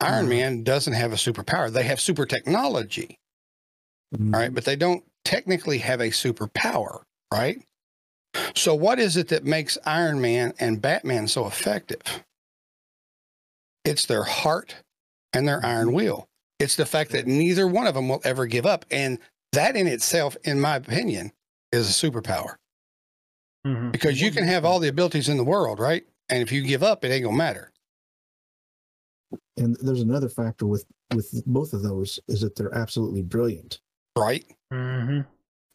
Iron 0.00 0.26
Mhm. 0.26 0.28
Man 0.28 0.62
doesn't 0.62 0.92
have 0.92 1.12
a 1.12 1.16
superpower. 1.16 1.72
They 1.72 1.84
have 1.84 2.00
super 2.00 2.26
technology, 2.26 3.16
Mhm. 4.14 4.34
all 4.34 4.40
right, 4.40 4.54
but 4.54 4.64
they 4.64 4.76
don't 4.76 5.04
technically 5.24 5.78
have 5.78 6.00
a 6.00 6.08
superpower, 6.10 7.02
right? 7.32 7.62
So 8.54 8.74
what 8.74 8.98
is 8.98 9.16
it 9.16 9.28
that 9.28 9.44
makes 9.44 9.78
Iron 9.86 10.20
Man 10.20 10.54
and 10.58 10.82
Batman 10.82 11.28
so 11.28 11.46
effective? 11.46 12.02
It's 13.84 14.06
their 14.06 14.24
heart 14.24 14.74
and 15.32 15.46
their 15.46 15.64
iron 15.64 15.92
will. 15.92 16.26
It's 16.58 16.76
the 16.76 16.86
fact 16.86 17.10
that 17.12 17.26
neither 17.26 17.66
one 17.66 17.86
of 17.86 17.94
them 17.94 18.08
will 18.08 18.20
ever 18.24 18.46
give 18.46 18.66
up. 18.66 18.84
And 18.90 19.18
that 19.52 19.76
in 19.76 19.86
itself, 19.86 20.36
in 20.44 20.60
my 20.60 20.76
opinion, 20.76 21.32
is 21.72 21.88
a 21.88 21.92
superpower 22.10 22.56
Mhm. 23.66 23.92
because 23.92 24.20
you 24.20 24.30
can 24.30 24.44
have 24.44 24.64
all 24.64 24.78
the 24.78 24.88
abilities 24.88 25.28
in 25.28 25.36
the 25.36 25.44
world, 25.44 25.78
right? 25.78 26.06
And 26.28 26.42
if 26.42 26.50
you 26.50 26.62
give 26.62 26.82
up, 26.82 27.04
it 27.04 27.08
ain't 27.08 27.24
gonna 27.24 27.36
matter. 27.36 27.72
And 29.56 29.76
there's 29.80 30.00
another 30.00 30.28
factor 30.28 30.66
with 30.66 30.86
with 31.14 31.44
both 31.46 31.72
of 31.72 31.82
those 31.82 32.18
is 32.26 32.40
that 32.40 32.56
they're 32.56 32.74
absolutely 32.74 33.22
brilliant. 33.22 33.80
Right? 34.16 34.44
Mm-hmm. 34.72 35.20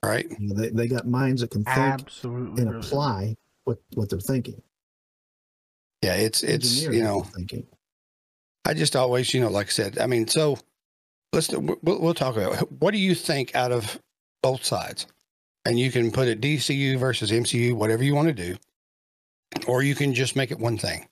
Right? 0.05 0.27
You 0.29 0.47
know, 0.47 0.55
they 0.55 0.69
they 0.69 0.87
got 0.87 1.07
minds 1.07 1.41
that 1.41 1.51
can 1.51 1.63
think 1.63 1.77
Absolutely. 1.77 2.47
and 2.47 2.55
brilliant. 2.55 2.85
apply 2.85 3.35
what 3.65 3.79
what 3.95 4.09
they're 4.09 4.19
thinking. 4.19 4.61
Yeah, 6.01 6.15
it's 6.15 6.43
it's 6.43 6.83
you 6.83 7.03
know 7.03 7.21
they're 7.21 7.31
thinking. 7.31 7.67
I 8.65 8.73
just 8.73 8.95
always 8.95 9.33
you 9.33 9.41
know 9.41 9.49
like 9.49 9.67
I 9.67 9.71
said 9.71 9.99
I 9.99 10.07
mean 10.07 10.27
so 10.27 10.57
let's 11.33 11.49
we'll, 11.49 11.77
we'll 11.83 12.13
talk 12.13 12.37
about 12.37 12.71
what 12.71 12.91
do 12.91 12.97
you 12.97 13.15
think 13.15 13.55
out 13.55 13.71
of 13.71 13.99
both 14.41 14.63
sides, 14.63 15.07
and 15.65 15.79
you 15.79 15.91
can 15.91 16.11
put 16.11 16.27
it 16.27 16.41
DCU 16.41 16.97
versus 16.97 17.31
MCU 17.31 17.73
whatever 17.73 18.03
you 18.03 18.15
want 18.15 18.29
to 18.29 18.33
do, 18.33 18.55
or 19.67 19.83
you 19.83 19.95
can 19.95 20.13
just 20.13 20.35
make 20.35 20.51
it 20.51 20.59
one 20.59 20.77
thing. 20.77 21.07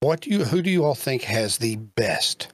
What 0.00 0.22
do 0.22 0.30
you 0.30 0.44
who 0.44 0.62
do 0.62 0.70
you 0.70 0.84
all 0.84 0.94
think 0.94 1.22
has 1.22 1.58
the 1.58 1.76
best 1.76 2.48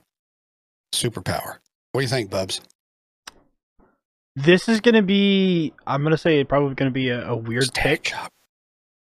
superpower? 0.93 1.57
What 1.91 2.01
do 2.01 2.03
you 2.03 2.09
think, 2.09 2.29
Bubs? 2.29 2.61
This 4.37 4.69
is 4.69 4.81
gonna 4.81 5.01
be. 5.01 5.73
I'm 5.87 6.03
gonna 6.03 6.15
say 6.15 6.39
it's 6.39 6.47
probably 6.47 6.75
gonna 6.75 6.91
be 6.91 7.09
a, 7.09 7.29
a 7.29 7.35
weird 7.35 7.63
Static 7.63 8.03
pick. 8.03 8.05
Shock. 8.13 8.31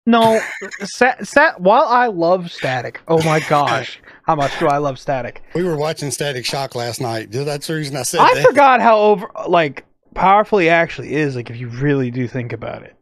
No, 0.08 0.42
sat, 0.82 1.28
sat. 1.28 1.62
While 1.62 1.86
I 1.86 2.08
love 2.08 2.52
Static, 2.52 3.00
oh 3.08 3.24
my 3.24 3.40
gosh, 3.42 4.02
how 4.24 4.36
much 4.36 4.58
do 4.58 4.66
I 4.66 4.80
love 4.80 4.98
Static? 4.98 5.44
We 5.54 5.62
were 5.62 5.78
watching 5.78 6.10
Static 6.10 6.48
Shock 6.48 6.74
last 6.74 7.00
night. 7.00 7.32
That's 7.32 7.68
the 7.68 7.76
reason 7.76 7.96
I 7.96 8.02
said 8.02 8.22
I 8.22 8.34
that. 8.34 8.44
forgot 8.48 8.82
how 8.82 8.98
over 8.98 9.30
like 9.48 9.86
powerful 10.16 10.58
he 10.58 10.68
actually 10.68 11.14
is. 11.14 11.36
Like 11.36 11.52
if 11.52 11.58
you 11.58 11.68
really 11.68 12.10
do 12.10 12.28
think 12.28 12.52
about 12.52 12.82
it. 12.82 12.96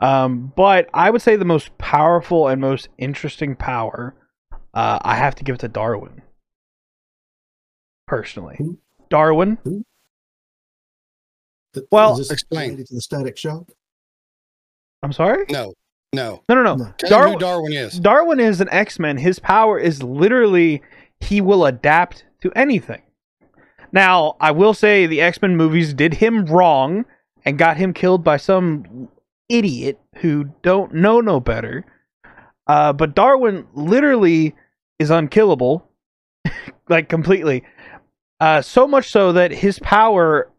Um, 0.00 0.52
but 0.56 0.88
I 0.92 1.10
would 1.10 1.22
say 1.22 1.36
the 1.36 1.44
most 1.44 1.78
powerful 1.78 2.48
and 2.48 2.60
most 2.60 2.88
interesting 2.98 3.54
power, 3.54 4.16
uh, 4.74 4.98
I 5.02 5.14
have 5.14 5.36
to 5.36 5.44
give 5.44 5.54
it 5.54 5.60
to 5.60 5.68
Darwin. 5.68 6.22
Personally? 8.08 8.58
Darwin. 9.08 9.84
Th- 11.74 11.86
Well- 11.90 12.12
is 12.12 12.18
this 12.18 12.30
Explain. 12.30 12.70
related 12.70 12.86
to 12.88 12.94
the 12.94 13.00
static 13.00 13.36
shock. 13.36 13.64
I'm 15.02 15.12
sorry. 15.12 15.46
No, 15.50 15.72
no. 16.12 16.42
No, 16.48 16.54
no, 16.56 16.62
no. 16.62 16.74
No. 16.76 16.92
Tell 16.98 17.08
Darwin. 17.10 17.32
who 17.34 17.38
Darwin 17.38 17.72
is. 17.72 17.98
Darwin 18.00 18.40
is 18.40 18.60
an 18.60 18.68
X 18.70 18.98
Men. 18.98 19.16
His 19.16 19.38
power 19.38 19.78
is 19.78 20.02
literally 20.02 20.82
he 21.20 21.40
will 21.40 21.64
adapt 21.66 22.24
to 22.42 22.52
anything. 22.54 23.02
Now, 23.92 24.36
I 24.40 24.50
will 24.52 24.74
say 24.74 25.06
the 25.06 25.20
X 25.20 25.40
Men 25.42 25.56
movies 25.56 25.94
did 25.94 26.14
him 26.14 26.44
wrong 26.46 27.04
and 27.44 27.58
got 27.58 27.76
him 27.78 27.92
killed 27.94 28.22
by 28.22 28.36
some 28.36 29.08
idiot 29.48 29.98
who 30.16 30.50
don't 30.62 30.92
know 30.94 31.20
no 31.20 31.40
better. 31.40 31.84
Uh, 32.66 32.92
but 32.92 33.14
Darwin 33.14 33.66
literally 33.74 34.54
is 34.98 35.10
unkillable, 35.10 35.88
like 36.88 37.08
completely. 37.08 37.64
Uh, 38.38 38.60
so 38.62 38.86
much 38.86 39.10
so 39.10 39.32
that 39.32 39.50
his 39.50 39.78
power, 39.80 40.50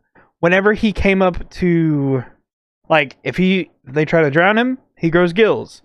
whenever 0.41 0.73
he 0.73 0.91
came 0.93 1.21
up 1.21 1.49
to, 1.51 2.23
like, 2.89 3.17
if 3.23 3.38
he 3.38 3.71
they 3.86 4.06
try 4.06 4.21
to 4.21 4.30
drown 4.30 4.58
him, 4.58 4.77
he 4.97 5.10
grows 5.10 5.34
gills 5.34 5.82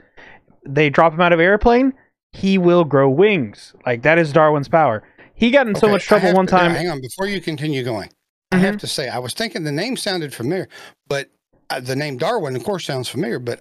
they 0.68 0.90
drop 0.90 1.12
him 1.12 1.20
out 1.20 1.32
of 1.32 1.38
airplane, 1.38 1.92
he 2.32 2.58
will 2.58 2.82
grow 2.84 3.08
wings. 3.08 3.72
Like 3.86 4.02
that 4.02 4.18
is 4.18 4.32
Darwin's 4.32 4.66
power. 4.68 5.04
He 5.36 5.52
got 5.52 5.68
in 5.68 5.76
so 5.76 5.86
much 5.88 6.04
trouble 6.06 6.34
one 6.34 6.46
to- 6.46 6.50
time. 6.50 6.72
hang 6.72 6.90
on, 6.90 7.00
before 7.00 7.28
you 7.28 7.40
continue 7.40 7.84
going, 7.84 8.10
I 8.50 8.56
have 8.56 8.74
Mhm. 8.74 8.80
to 8.80 8.86
say 8.88 9.08
I 9.08 9.18
was 9.20 9.32
thinking 9.32 9.62
the 9.62 9.70
name 9.70 9.96
sounded 9.96 10.34
familiar, 10.34 10.66
but 11.06 11.28
uh, 11.70 11.78
the 11.78 11.94
name 11.94 12.16
Darwin, 12.16 12.56
of 12.56 12.64
course, 12.64 12.84
sounds 12.84 13.08
familiar. 13.08 13.38
But 13.38 13.60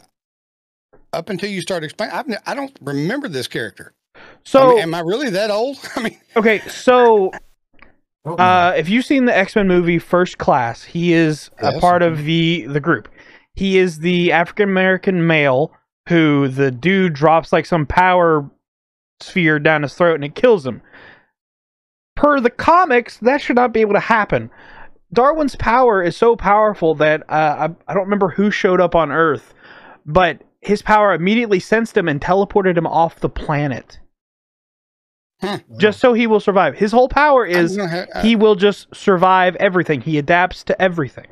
up 1.14 1.30
until 1.30 1.50
you 1.52 1.62
start 1.62 1.84
explaining, 1.84 2.16
I've, 2.16 2.26
I 2.48 2.56
don't 2.56 2.76
remember 2.82 3.28
this 3.28 3.48
character. 3.48 3.94
I 4.16 4.20
So 4.44 4.70
mean, 4.70 4.80
am 4.80 4.96
I 4.96 5.02
really 5.02 5.30
that 5.30 5.52
old? 5.52 5.78
I 5.96 6.02
mean, 6.02 6.20
okay, 6.36 6.60
so 6.68 7.30
Oh, 8.26 8.36
uh, 8.36 8.74
if 8.76 8.90
you've 8.90 9.06
seen 9.06 9.26
the 9.26 9.38
X 9.38 9.56
Men 9.56 9.68
movie 9.68 10.00
First 10.00 10.38
Class, 10.38 10.84
he 10.84 11.14
is 11.14 11.52
a 11.60 11.80
part 11.80 12.02
of 12.02 12.24
the 12.24 12.66
the 12.68 12.80
group. 12.80 13.08
He 13.54 13.78
is 13.78 14.00
the 14.00 14.32
African 14.32 14.70
American 14.70 15.28
male 15.28 15.72
who 16.10 16.48
the 16.48 16.72
dude 16.72 17.14
drops 17.14 17.54
like 17.54 17.66
some 17.66 17.86
power 17.86 18.50
sphere 19.22 19.60
down 19.60 19.84
his 19.84 19.94
throat 19.94 20.16
and 20.16 20.24
it 20.24 20.36
kills 20.36 20.66
him. 20.66 20.82
Per 22.16 22.40
the 22.40 22.50
comics, 22.50 23.18
that 23.20 23.42
should 23.42 23.56
not 23.56 23.74
be 23.74 23.82
able 23.82 23.94
to 23.94 24.00
happen. 24.00 24.50
Darwin's 25.14 25.56
power 25.56 26.02
is 26.02 26.18
so 26.18 26.36
powerful 26.36 26.96
that 26.96 27.22
uh, 27.30 27.70
I, 27.70 27.92
I 27.92 27.94
don't 27.94 28.04
remember 28.04 28.30
who 28.30 28.52
showed 28.52 28.82
up 28.82 28.96
on 28.96 29.12
Earth, 29.12 29.54
but 30.06 30.42
his 30.62 30.82
power 30.82 31.14
immediately 31.14 31.60
sensed 31.60 31.96
him 31.96 32.08
and 32.08 32.20
teleported 32.20 32.78
him 32.78 32.88
off 32.88 33.20
the 33.20 33.30
planet 33.30 34.00
just 35.78 36.00
so 36.00 36.14
he 36.14 36.28
will 36.28 36.40
survive. 36.40 36.76
His 36.76 36.92
whole 36.92 37.10
power 37.10 37.46
is 37.46 37.78
gonna 37.78 38.08
I- 38.16 38.22
he 38.22 38.36
will 38.36 38.56
just 38.56 38.94
survive 38.96 39.56
everything. 39.58 40.02
He 40.02 40.18
adapts 40.18 40.64
to 40.66 40.82
everything. 40.82 41.28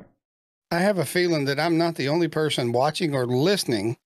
I 0.72 0.80
have 0.80 0.98
a 0.98 1.06
feeling 1.06 1.46
that 1.46 1.60
I'm 1.60 1.78
not 1.78 1.96
the 1.96 2.10
only 2.10 2.28
person 2.28 2.72
watching 2.72 3.14
or 3.16 3.26
listening 3.28 3.98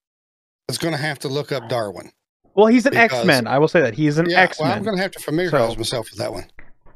that's 0.67 0.77
going 0.77 0.93
to 0.93 0.99
have 0.99 1.17
to 1.19 1.29
look 1.29 1.51
up 1.53 1.69
Darwin. 1.69 2.11
Well, 2.55 2.67
he's 2.67 2.85
an 2.85 2.95
X 2.95 3.23
Men. 3.23 3.47
I 3.47 3.57
will 3.57 3.69
say 3.69 3.79
that 3.81 3.93
he's 3.93 4.17
an 4.17 4.29
yeah, 4.29 4.41
X 4.41 4.59
well, 4.59 4.71
I'm 4.71 4.83
going 4.83 4.97
to 4.97 5.01
have 5.01 5.11
to 5.11 5.19
familiarize 5.19 5.71
So- 5.73 5.77
myself 5.77 6.09
with 6.11 6.19
that 6.19 6.33
one. 6.33 6.45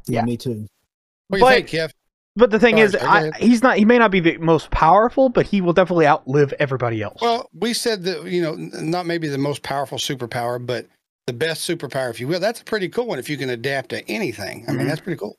yeah, 0.07 0.19
yeah. 0.19 0.25
me 0.25 0.35
too. 0.37 0.67
What 1.29 1.37
do 1.37 1.39
you 1.39 1.45
But- 1.45 1.53
think, 1.55 1.67
Kev? 1.69 1.91
but 2.35 2.49
the 2.51 2.59
thing 2.59 2.75
Sorry, 2.75 2.85
is, 2.85 2.95
I, 2.95 3.31
he's 3.39 3.61
not. 3.63 3.77
He 3.77 3.85
may 3.85 3.97
not 3.97 4.11
be 4.11 4.19
the 4.19 4.37
most 4.39 4.71
powerful, 4.71 5.29
but 5.29 5.45
he 5.45 5.61
will 5.61 5.73
definitely 5.73 6.07
outlive 6.07 6.53
everybody 6.59 7.01
else. 7.01 7.21
Well, 7.21 7.49
we 7.53 7.73
said 7.73 8.03
that 8.03 8.25
you 8.25 8.41
know, 8.41 8.55
not 8.55 9.05
maybe 9.05 9.27
the 9.29 9.37
most 9.37 9.63
powerful 9.63 9.97
superpower, 9.97 10.63
but 10.65 10.87
the 11.27 11.33
best 11.33 11.67
superpower, 11.69 12.09
if 12.09 12.19
you 12.19 12.27
will. 12.27 12.39
That's 12.39 12.61
a 12.61 12.63
pretty 12.65 12.89
cool 12.89 13.05
one 13.07 13.19
if 13.19 13.29
you 13.29 13.37
can 13.37 13.49
adapt 13.49 13.89
to 13.89 14.07
anything. 14.09 14.65
I 14.67 14.71
mean, 14.71 14.85
Mhm. 14.85 14.89
that's 14.89 15.01
pretty 15.01 15.19
cool. 15.19 15.37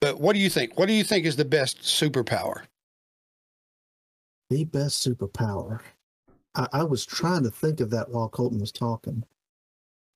But 0.00 0.18
what 0.20 0.32
do 0.34 0.40
you 0.40 0.50
think? 0.50 0.78
What 0.78 0.86
do 0.86 0.92
you 0.94 1.04
think 1.04 1.26
is 1.26 1.36
the 1.36 1.44
best 1.44 1.80
superpower? 1.82 2.62
The 4.50 4.64
best 4.64 5.06
superpower. 5.06 5.80
I, 6.54 6.66
I 6.72 6.82
was 6.84 7.06
trying 7.06 7.44
to 7.44 7.50
think 7.50 7.80
of 7.80 7.90
that 7.90 8.10
while 8.10 8.28
Colton 8.28 8.58
was 8.58 8.72
talking. 8.72 9.24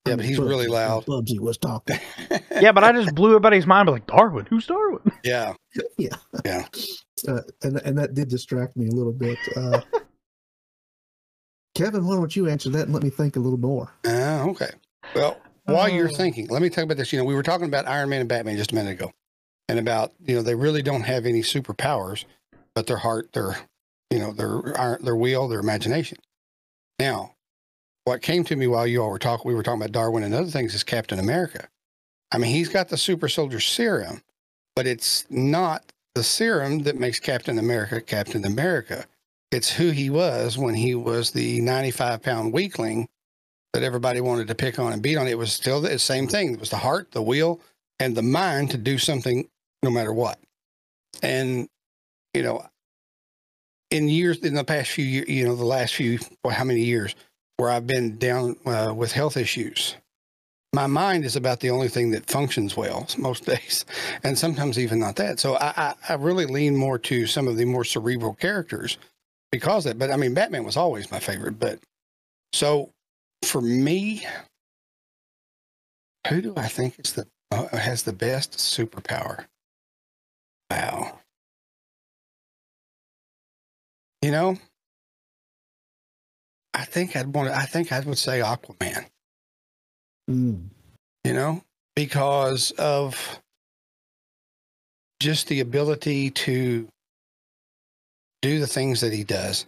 Yeah, 0.05 0.13
I 0.13 0.15
but 0.15 0.19
mean, 0.19 0.27
he's 0.29 0.39
really 0.39 0.67
Bubbzi- 0.67 0.69
loud. 0.71 1.05
Bubbzi 1.05 1.39
was 1.39 1.57
talking. 1.57 1.99
yeah, 2.61 2.71
but 2.71 2.83
I 2.83 2.91
just 2.91 3.15
blew 3.15 3.29
everybody's 3.29 3.65
mind. 3.65 3.87
I 3.89 3.91
was 3.91 3.99
like, 3.99 4.07
Darwin, 4.07 4.45
who's 4.47 4.67
Darwin? 4.67 5.11
yeah, 5.23 5.53
yeah, 5.97 6.15
yeah. 6.45 6.67
uh, 7.27 7.41
and 7.63 7.77
and 7.83 7.97
that 7.97 8.13
did 8.13 8.27
distract 8.29 8.77
me 8.77 8.87
a 8.87 8.91
little 8.91 9.11
bit. 9.13 9.37
Uh, 9.55 9.81
Kevin, 11.75 12.05
why 12.07 12.15
don't 12.15 12.35
you 12.35 12.47
answer 12.47 12.69
that 12.71 12.83
and 12.85 12.93
let 12.93 13.03
me 13.03 13.09
think 13.09 13.35
a 13.35 13.39
little 13.39 13.59
more? 13.59 13.91
Ah, 14.05 14.41
okay. 14.43 14.71
Well, 15.15 15.37
while 15.65 15.89
you're 15.89 16.09
Oh. 16.09 16.15
thinking, 16.15 16.47
let 16.47 16.61
me 16.61 16.69
talk 16.69 16.83
about 16.85 16.97
this. 16.97 17.11
You 17.11 17.19
know, 17.19 17.25
we 17.25 17.35
were 17.35 17.43
talking 17.43 17.67
about 17.67 17.87
Iron 17.87 18.09
Man 18.09 18.21
and 18.21 18.29
Batman 18.29 18.57
just 18.57 18.71
a 18.71 18.75
minute 18.75 18.91
ago, 18.91 19.11
and 19.67 19.79
about 19.79 20.13
you 20.25 20.35
know 20.35 20.41
they 20.41 20.55
really 20.55 20.81
don't 20.81 21.03
have 21.03 21.25
any 21.25 21.41
superpowers, 21.41 22.25
but 22.75 22.87
their 22.87 22.97
heart, 22.97 23.33
their 23.33 23.57
you 24.11 24.19
know 24.19 24.31
their 24.31 24.77
iron- 24.79 25.03
their 25.03 25.15
will, 25.15 25.47
their 25.47 25.59
imagination. 25.59 26.17
Now, 26.99 27.35
what 28.05 28.21
came 28.21 28.43
to 28.45 28.55
me 28.55 28.67
while 28.67 28.87
you 28.87 29.01
all 29.03 29.09
were 29.09 29.19
talking, 29.19 29.47
we 29.47 29.55
were 29.55 29.63
talking 29.63 29.81
about 29.81 29.91
Darwin 29.91 30.23
and 30.23 30.33
other 30.33 30.49
things, 30.49 30.73
is 30.73 30.83
Captain 30.83 31.19
America. 31.19 31.67
I 32.31 32.37
mean, 32.37 32.51
he's 32.51 32.69
got 32.69 32.89
the 32.89 32.97
super 32.97 33.29
soldier 33.29 33.59
serum, 33.59 34.21
but 34.75 34.87
it's 34.87 35.25
not 35.29 35.91
the 36.15 36.23
serum 36.23 36.79
that 36.79 36.97
makes 36.97 37.19
Captain 37.19 37.57
America 37.59 38.01
Captain 38.01 38.45
America. 38.45 39.05
It's 39.51 39.71
who 39.71 39.91
he 39.91 40.09
was 40.09 40.57
when 40.57 40.75
he 40.75 40.93
was 40.95 41.31
the 41.31 41.61
95 41.61 42.21
pound 42.21 42.51
weakling 42.53 43.07
that 43.73 43.83
everybody 43.83 44.21
wanted 44.21 44.47
to 44.47 44.55
pick 44.55 44.79
on 44.79 44.93
and 44.93 45.01
beat 45.01 45.17
on. 45.17 45.27
It 45.27 45.37
was 45.37 45.53
still 45.53 45.81
the 45.81 45.99
same 45.99 46.27
thing. 46.27 46.53
It 46.53 46.59
was 46.59 46.69
the 46.69 46.77
heart, 46.77 47.11
the 47.11 47.21
will, 47.21 47.61
and 47.99 48.15
the 48.15 48.21
mind 48.21 48.71
to 48.71 48.77
do 48.77 48.97
something 48.97 49.47
no 49.83 49.89
matter 49.89 50.13
what. 50.13 50.39
And, 51.21 51.67
you 52.33 52.43
know, 52.43 52.65
in 53.91 54.09
years, 54.09 54.39
in 54.39 54.53
the 54.53 54.63
past 54.63 54.91
few 54.91 55.05
years, 55.05 55.29
you 55.29 55.45
know, 55.45 55.55
the 55.55 55.65
last 55.65 55.95
few, 55.95 56.19
well, 56.43 56.53
how 56.53 56.63
many 56.63 56.81
years 56.81 57.15
where 57.57 57.69
I've 57.69 57.87
been 57.87 58.17
down 58.17 58.55
uh, 58.65 58.93
with 58.95 59.11
health 59.11 59.37
issues, 59.37 59.95
my 60.73 60.87
mind 60.87 61.25
is 61.25 61.35
about 61.35 61.59
the 61.61 61.69
only 61.69 61.87
thing 61.87 62.11
that 62.11 62.29
functions 62.29 62.75
well 62.75 63.07
most 63.17 63.45
days, 63.45 63.85
and 64.23 64.37
sometimes 64.37 64.77
even 64.77 64.99
not 64.99 65.15
that. 65.15 65.39
So 65.39 65.55
I, 65.55 65.73
I, 65.77 65.93
I 66.09 66.13
really 66.15 66.45
lean 66.45 66.75
more 66.75 66.99
to 66.99 67.25
some 67.25 67.47
of 67.47 67.57
the 67.57 67.65
more 67.65 67.83
cerebral 67.83 68.33
characters 68.33 68.97
because 69.51 69.85
it. 69.85 69.97
But 69.97 70.11
I 70.11 70.17
mean, 70.17 70.33
Batman 70.33 70.63
was 70.63 70.77
always 70.77 71.11
my 71.11 71.19
favorite. 71.19 71.59
But 71.59 71.79
so 72.53 72.91
for 73.43 73.61
me, 73.61 74.25
who 76.27 76.41
do 76.41 76.53
I 76.57 76.67
think 76.67 76.99
is 76.99 77.13
the 77.13 77.27
uh, 77.51 77.67
has 77.77 78.03
the 78.03 78.13
best 78.13 78.53
superpower? 78.53 79.45
Wow. 80.69 81.19
You 84.21 84.31
know, 84.31 84.57
I 86.73 86.83
think 86.85 87.15
I'd 87.15 87.33
want. 87.33 87.49
I 87.49 87.65
think 87.65 87.91
I 87.91 87.99
would 88.01 88.17
say 88.17 88.39
Aquaman. 88.39 89.05
Mm. 90.29 90.65
You 91.23 91.33
know, 91.33 91.63
because 91.95 92.71
of 92.71 93.39
just 95.19 95.47
the 95.47 95.61
ability 95.61 96.29
to 96.31 96.87
do 98.41 98.59
the 98.59 98.67
things 98.67 99.01
that 99.01 99.13
he 99.13 99.23
does, 99.23 99.65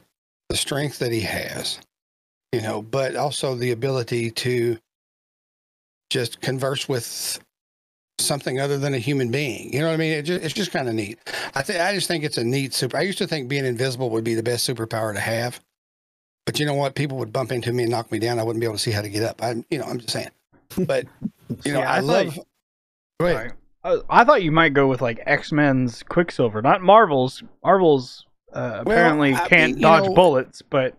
the 0.50 0.58
strength 0.58 1.00
that 1.00 1.12
he 1.12 1.22
has, 1.22 1.80
you 2.52 2.62
know, 2.62 2.82
but 2.82 3.16
also 3.16 3.56
the 3.56 3.72
ability 3.72 4.32
to 4.32 4.78
just 6.10 6.42
converse 6.42 6.90
with 6.90 7.40
something 8.18 8.60
other 8.60 8.78
than 8.78 8.94
a 8.94 8.98
human 8.98 9.32
being. 9.32 9.72
You 9.74 9.80
know 9.80 9.88
what 9.88 9.94
I 9.94 9.98
mean? 9.98 10.14
It 10.14 10.24
just, 10.24 10.44
it's 10.44 10.54
just 10.54 10.72
kind 10.72 10.88
of 10.88 10.96
neat. 10.96 11.20
I 11.56 11.62
think 11.62 11.80
I 11.80 11.94
just 11.94 12.08
think 12.08 12.24
it's 12.24 12.38
a 12.38 12.44
neat 12.44 12.74
super. 12.74 12.98
I 12.98 13.02
used 13.02 13.18
to 13.20 13.28
think 13.28 13.48
being 13.48 13.66
invisible 13.66 14.10
would 14.10 14.24
be 14.24 14.34
the 14.36 14.44
best 14.44 14.68
superpower 14.68 15.14
to 15.14 15.20
have, 15.20 15.60
but 16.46 16.60
you 16.60 16.66
know 16.66 16.74
what? 16.74 16.96
People 16.96 17.18
would 17.18 17.32
bump 17.32 17.52
into 17.52 17.72
me 17.72 17.84
and 17.84 17.92
knock 17.92 18.12
me 18.12 18.20
down. 18.20 18.40
I 18.40 18.44
wouldn't 18.44 18.60
be 18.62 18.66
able 18.66 18.76
to 18.78 18.82
see 18.82 18.92
how 18.92 19.02
to 19.02 19.10
get 19.10 19.24
up. 19.24 19.42
I, 19.44 19.64
you 19.70 19.78
know, 19.78 19.86
I'm 19.86 20.00
just 20.00 20.12
saying. 20.12 20.30
But 20.78 21.06
you 21.66 21.74
know, 21.74 21.80
Yeah, 21.80 21.92
I, 21.92 21.98
I 21.98 22.00
love. 22.00 22.36
you- 22.36 22.44
Go 23.20 23.26
ahead. 23.28 23.36
Sorry. 23.38 23.52
Uh, 23.84 23.98
I 24.10 24.24
thought 24.24 24.44
you 24.44 24.52
might 24.52 24.74
go 24.74 24.88
with 24.88 25.02
like 25.02 25.20
X 25.26 25.52
Men's 25.52 26.04
Quicksilver, 26.04 26.62
not 26.62 26.82
Marvel's. 26.82 27.42
Marvel's 27.64 28.26
uh, 28.54 28.80
apparently 28.82 29.34
I 29.34 29.48
can't 29.48 29.74
mean, 29.74 29.82
dodge 29.82 30.06
know- 30.06 30.14
bullets, 30.16 30.62
but 30.62 30.96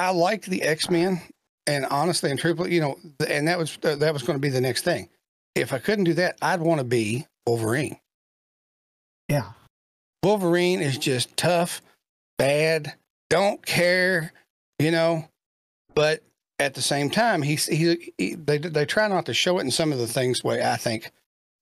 I 0.00 0.10
liked 0.12 0.46
the 0.46 0.62
X 0.62 0.88
Men, 0.88 1.20
and 1.66 1.84
honestly 1.84 2.30
and 2.30 2.40
truthfully, 2.40 2.74
you 2.74 2.80
know, 2.80 2.98
and 3.28 3.46
that 3.46 3.58
was 3.58 3.78
uh, 3.84 3.96
that 3.96 4.14
was 4.14 4.22
going 4.22 4.38
to 4.38 4.40
be 4.40 4.48
the 4.48 4.60
next 4.60 4.82
thing. 4.82 5.10
If 5.54 5.74
I 5.74 5.78
couldn't 5.78 6.04
do 6.04 6.14
that, 6.14 6.38
I'd 6.40 6.60
want 6.60 6.78
to 6.78 6.84
be 6.84 7.26
Wolverine. 7.46 7.98
Yeah. 9.28 9.52
Wolverine 10.22 10.80
is 10.80 10.96
just 10.96 11.36
tough, 11.36 11.82
bad, 12.38 12.94
don't 13.28 13.64
care, 13.64 14.32
you 14.78 14.90
know, 14.90 15.28
but 15.94 16.22
at 16.58 16.72
the 16.72 16.82
same 16.82 17.10
time, 17.10 17.42
he's 17.42 17.66
he, 17.66 18.12
he 18.16 18.36
they 18.36 18.56
they 18.56 18.86
try 18.86 19.06
not 19.06 19.26
to 19.26 19.34
show 19.34 19.58
it 19.58 19.64
in 19.64 19.70
some 19.70 19.92
of 19.92 19.98
the 19.98 20.06
things 20.06 20.42
way 20.42 20.62
I 20.62 20.76
think, 20.76 21.10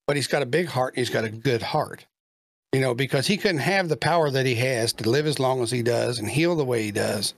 but 0.07 0.15
he's 0.15 0.27
got 0.27 0.43
a 0.43 0.45
big 0.45 0.67
heart. 0.67 0.93
And 0.93 0.99
he's 0.99 1.13
got 1.13 1.25
a 1.25 1.29
good 1.29 1.61
heart, 1.61 2.05
you 2.71 2.79
know, 2.79 2.93
because 2.93 3.27
he 3.27 3.35
couldn't 3.35 3.57
have 3.57 3.89
the 3.89 3.97
power 3.97 4.31
that 4.31 4.45
he 4.45 4.55
has 4.55 4.93
to 4.93 5.09
live 5.09 5.27
as 5.27 5.39
long 5.39 5.61
as 5.61 5.71
he 5.71 5.83
does 5.83 6.19
and 6.19 6.29
heal 6.29 6.55
the 6.55 6.63
way 6.63 6.83
he 6.83 6.91
does 6.91 7.33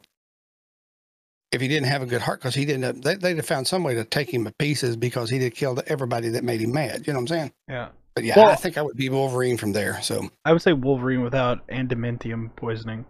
if 1.52 1.60
he 1.62 1.68
didn't 1.68 1.88
have 1.88 2.02
a 2.02 2.06
good 2.06 2.22
heart 2.22 2.40
because 2.40 2.56
he 2.56 2.66
didn't 2.66 3.02
they, 3.04 3.16
they'd 3.16 3.36
have 3.38 3.46
found 3.46 3.68
some 3.68 3.84
way 3.84 3.94
to 3.96 4.04
take 4.06 4.34
him 4.34 4.46
to 4.46 4.52
pieces 4.60 4.96
because 4.96 5.30
he 5.30 5.38
did 5.40 5.54
kill 5.54 5.82
everybody 5.88 6.30
that 6.30 6.44
made 6.44 6.62
him 6.62 6.72
mad 6.72 7.06
you 7.06 7.14
know 7.14 7.20
what 7.20 7.24
i'm 7.24 7.28
saying 7.28 7.52
yeah, 7.68 7.90
but 8.16 8.24
yeah 8.24 8.34
Well- 8.38 8.50
i 8.50 8.56
think 8.56 8.78
i 8.78 8.82
would 8.82 8.96
be 8.98 9.10
wolverine 9.10 9.58
from 9.58 9.74
there 9.74 10.02
so 10.02 10.30
I 10.46 10.54
would 10.54 10.62
say 10.62 10.74
Wolverine 10.74 11.22
without 11.24 11.68
adamantium 11.68 12.56
poisoning, 12.56 13.06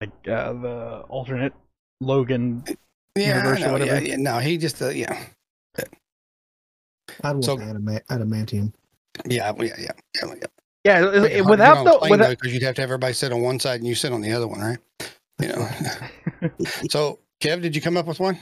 like 0.00 0.10
uh, 0.28 0.52
the 0.52 1.04
alternate 1.08 1.52
Logan. 2.00 2.64
yeah, 3.16 3.36
Universe 3.38 3.58
or 3.58 3.60
know, 3.60 3.66
yeah, 3.66 3.72
whatever. 3.72 4.04
yeah 4.06 4.16
no 4.16 4.38
he 4.38 4.58
just 4.58 4.82
uh, 4.82 4.88
yeah 4.88 5.18
I'd 7.22 7.32
want 7.32 7.44
So- 7.44 7.56
adama- 7.56 8.04
adamantium. 8.10 8.72
yeah 9.26 9.52
yeah 9.58 9.64
yeah, 9.78 9.92
yeah, 10.22 10.34
yeah. 10.34 10.46
Yeah, 10.84 11.00
Make 11.00 11.10
it 11.14 11.18
hard 11.18 11.22
to 11.22 11.28
get 11.30 11.46
without 11.46 11.76
on 11.78 11.84
the 11.84 11.94
a 11.94 11.98
plane, 11.98 12.10
without 12.12 12.30
because 12.30 12.52
you'd 12.54 12.62
have 12.62 12.74
to 12.76 12.80
have 12.82 12.90
everybody 12.90 13.12
sit 13.12 13.32
on 13.32 13.40
one 13.42 13.58
side 13.58 13.80
and 13.80 13.88
you 13.88 13.94
sit 13.96 14.12
on 14.12 14.20
the 14.20 14.32
other 14.32 14.46
one 14.46 14.60
right 14.60 14.78
you 15.40 15.48
know 15.48 15.68
so 16.90 17.18
kev 17.46 17.62
did 17.62 17.74
you 17.74 17.82
come 17.82 17.96
up 17.96 18.06
with 18.06 18.20
one 18.20 18.38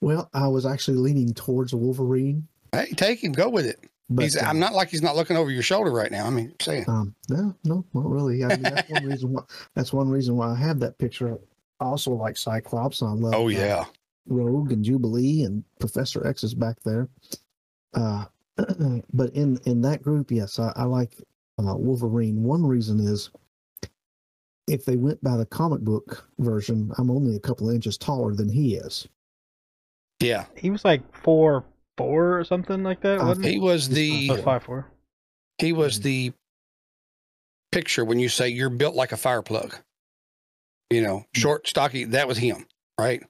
Well, 0.00 0.28
I 0.34 0.48
was 0.48 0.66
actually 0.66 0.98
leaning 0.98 1.32
towards 1.34 1.74
Wolverine, 1.74 2.46
hey 2.72 2.86
take 2.96 3.22
him 3.24 3.32
go 3.32 3.48
with 3.48 3.66
it 3.66 3.78
but 4.08 4.22
he's 4.22 4.36
uh, 4.36 4.44
i'm 4.46 4.60
not 4.60 4.72
like 4.72 4.88
he's 4.88 5.02
not 5.02 5.16
looking 5.16 5.36
over 5.36 5.50
your 5.50 5.62
shoulder 5.62 5.90
right 5.90 6.12
now 6.12 6.26
i 6.26 6.30
mean 6.30 6.52
saying 6.60 6.84
Um, 6.88 7.14
no, 7.28 7.54
no, 7.64 7.84
not 7.92 8.06
really. 8.08 8.44
I 8.44 8.48
mean, 8.48 8.62
that's 8.62 8.88
one 8.90 9.04
reason 9.10 9.32
why. 9.32 9.42
That's 9.74 9.92
one 9.92 10.08
reason 10.08 10.36
why 10.36 10.50
I 10.52 10.54
have 10.56 10.78
that 10.80 10.96
picture. 10.98 11.38
I 11.80 11.84
also 11.84 12.12
like 12.12 12.36
Cyclops, 12.36 13.02
I 13.02 13.10
love. 13.10 13.34
oh 13.34 13.46
uh, 13.46 13.50
yeah 13.50 13.84
Rogue 14.28 14.72
and 14.72 14.84
Jubilee 14.84 15.42
and 15.42 15.64
Professor 15.80 16.26
X 16.26 16.44
is 16.44 16.54
back 16.54 16.76
there. 16.84 17.08
Uh, 17.94 18.24
but 19.12 19.30
in 19.34 19.58
in 19.66 19.80
that 19.82 20.02
group, 20.02 20.30
yes, 20.30 20.58
I, 20.58 20.72
I 20.76 20.84
like 20.84 21.14
uh, 21.58 21.76
Wolverine. 21.76 22.42
One 22.42 22.64
reason 22.64 23.00
is 23.00 23.30
if 24.66 24.84
they 24.84 24.96
went 24.96 25.22
by 25.22 25.36
the 25.36 25.46
comic 25.46 25.80
book 25.80 26.28
version, 26.38 26.92
I'm 26.98 27.10
only 27.10 27.36
a 27.36 27.40
couple 27.40 27.68
of 27.68 27.74
inches 27.74 27.96
taller 27.98 28.34
than 28.34 28.48
he 28.48 28.76
is. 28.76 29.08
yeah 30.20 30.46
he 30.56 30.70
was 30.70 30.84
like 30.84 31.02
four 31.14 31.64
four 31.96 32.38
or 32.38 32.44
something 32.44 32.82
like 32.82 33.00
that, 33.02 33.22
wasn't 33.22 33.46
he? 33.46 33.52
he 33.54 33.58
was 33.58 33.88
the 33.88 34.30
Oh, 34.30 34.42
five 34.44 34.62
four. 34.62 34.86
He 35.58 35.72
Mm-hmm. 35.72 35.78
was 35.80 36.00
the 36.00 36.32
picture 37.72 38.04
when 38.04 38.18
you 38.18 38.28
say 38.28 38.48
you're 38.48 38.70
built 38.70 38.94
like 38.94 39.12
a 39.12 39.16
fire 39.16 39.42
plug. 39.42 39.76
You 40.90 41.02
know, 41.02 41.24
Mm. 41.36 41.40
short, 41.40 41.66
stocky. 41.68 42.04
That 42.04 42.28
was 42.28 42.38
him, 42.38 42.66
right? 42.98 43.22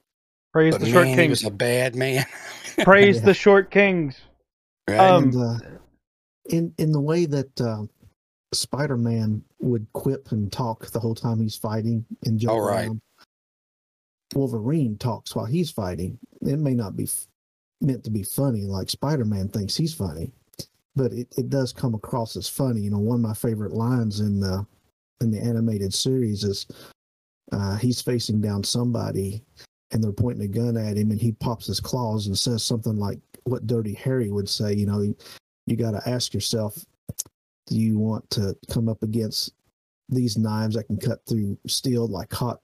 Praise 0.53 0.73
But 0.73 0.81
the 0.81 0.87
short 0.87 1.05
man, 1.05 1.17
he 1.19 1.27
kings. 1.27 1.29
was 1.29 1.43
a 1.43 1.51
bad 1.51 1.95
man. 1.95 2.25
Praise 2.83 3.17
Yeah. 3.17 3.25
the 3.25 3.33
short 3.33 3.71
kings. 3.71 4.15
Right? 4.87 4.99
Um, 4.99 5.23
and 5.23 5.35
uh, 5.35 5.57
in 6.49 6.73
in 6.77 6.91
the 6.91 7.01
way 7.01 7.25
that 7.25 7.61
uh, 7.61 7.83
Spider-Man 8.53 9.43
would 9.59 9.87
quip 9.93 10.31
and 10.31 10.51
talk 10.51 10.85
the 10.87 10.99
whole 10.99 11.15
time 11.15 11.39
he's 11.41 11.55
fighting 11.55 12.05
and 12.25 12.39
jump 12.39 12.53
Oh, 12.53 12.59
right. 12.59 12.85
around, 12.87 13.01
Wolverine 14.35 14.97
talks 14.97 15.35
while 15.35 15.45
he's 15.45 15.71
fighting. 15.71 16.17
It 16.41 16.57
may 16.59 16.73
not 16.73 16.95
be 16.95 17.05
f- 17.05 17.27
meant 17.81 18.03
to 18.03 18.09
be 18.09 18.23
funny, 18.23 18.61
like 18.63 18.89
Spider-Man 18.89 19.49
thinks 19.49 19.75
he's 19.75 19.93
funny, 19.93 20.31
but 20.95 21.13
it, 21.13 21.27
it 21.37 21.49
does 21.49 21.71
come 21.73 21.93
across 21.95 22.35
as 22.35 22.47
funny. 22.49 22.81
You 22.81 22.91
know, 22.91 22.99
one 22.99 23.15
of 23.15 23.21
my 23.21 23.33
favorite 23.33 23.73
lines 23.73 24.19
in 24.19 24.39
the 24.39 24.65
in 25.21 25.31
the 25.31 25.39
animated 25.39 25.93
series 25.93 26.43
is 26.43 26.67
uh, 27.51 27.75
he's 27.77 28.01
facing 28.01 28.39
down 28.39 28.63
somebody 28.63 29.43
and 29.91 30.03
they're 30.03 30.11
pointing 30.11 30.43
a 30.43 30.47
gun 30.47 30.77
at 30.77 30.95
him 30.97 31.09
and 31.09 31.19
he 31.19 31.31
pops 31.31 31.65
his 31.65 31.79
claws 31.79 32.27
and 32.27 32.37
says 32.37 32.61
something 32.63 32.97
like 32.99 33.17
what 33.45 33.65
dirty 33.65 33.93
harry 33.95 34.29
would 34.29 34.47
say 34.47 34.73
you 34.73 34.85
know 34.85 35.01
you 35.65 35.75
got 35.75 35.91
to 35.91 36.07
ask 36.07 36.35
yourself 36.35 36.85
do 37.67 37.77
you 37.77 37.97
want 37.99 38.27
to 38.31 38.55
come 38.71 38.89
up 38.89 39.03
against 39.03 39.53
these 40.09 40.37
knives 40.37 40.75
that 40.75 40.85
can 40.85 40.97
cut 40.97 41.19
through 41.27 41.57
steel 41.67 42.07
like 42.07 42.31
hot 42.33 42.59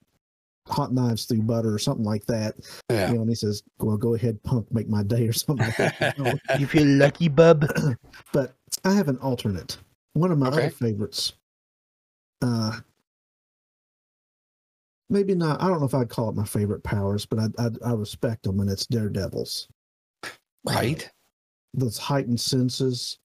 hot 0.67 0.93
knives 0.93 1.25
through 1.25 1.41
butter 1.41 1.73
or 1.73 1.77
something 1.77 2.05
like 2.05 2.25
that 2.25 2.55
yeah. 2.89 3.09
you 3.09 3.15
know 3.15 3.21
and 3.21 3.29
he 3.29 3.35
says 3.35 3.63
well 3.79 3.97
go 3.97 4.13
ahead 4.15 4.41
punk 4.43 4.65
make 4.71 4.87
my 4.87 5.03
day 5.03 5.27
or 5.27 5.33
something 5.33 5.65
like 5.65 5.75
that 5.77 6.15
you 6.17 6.23
know? 6.23 6.39
You 6.57 6.65
feel 6.67 6.87
lucky, 6.87 7.27
bub. 7.27 7.65
but 8.33 8.53
i 8.85 8.93
have 8.93 9.09
an 9.09 9.17
alternate 9.17 9.77
one 10.13 10.31
of 10.31 10.37
my 10.37 10.47
Okay. 10.47 10.57
other 10.57 10.69
favorites 10.69 11.33
uh 12.41 12.79
maybe 15.09 15.35
not 15.35 15.61
i 15.61 15.67
don't 15.67 15.79
know 15.81 15.85
if 15.85 15.93
i'd 15.93 16.09
call 16.09 16.29
it 16.29 16.35
my 16.35 16.45
favorite 16.45 16.83
powers 16.83 17.25
but 17.25 17.39
i 17.39 17.47
i, 17.59 17.69
I 17.85 17.93
respect 17.93 18.43
them 18.43 18.61
and 18.61 18.69
it's 18.69 18.85
daredevils 18.85 19.67
right. 20.65 21.09
those 21.73 21.97
heightened 21.97 22.39
senses. 22.39 23.19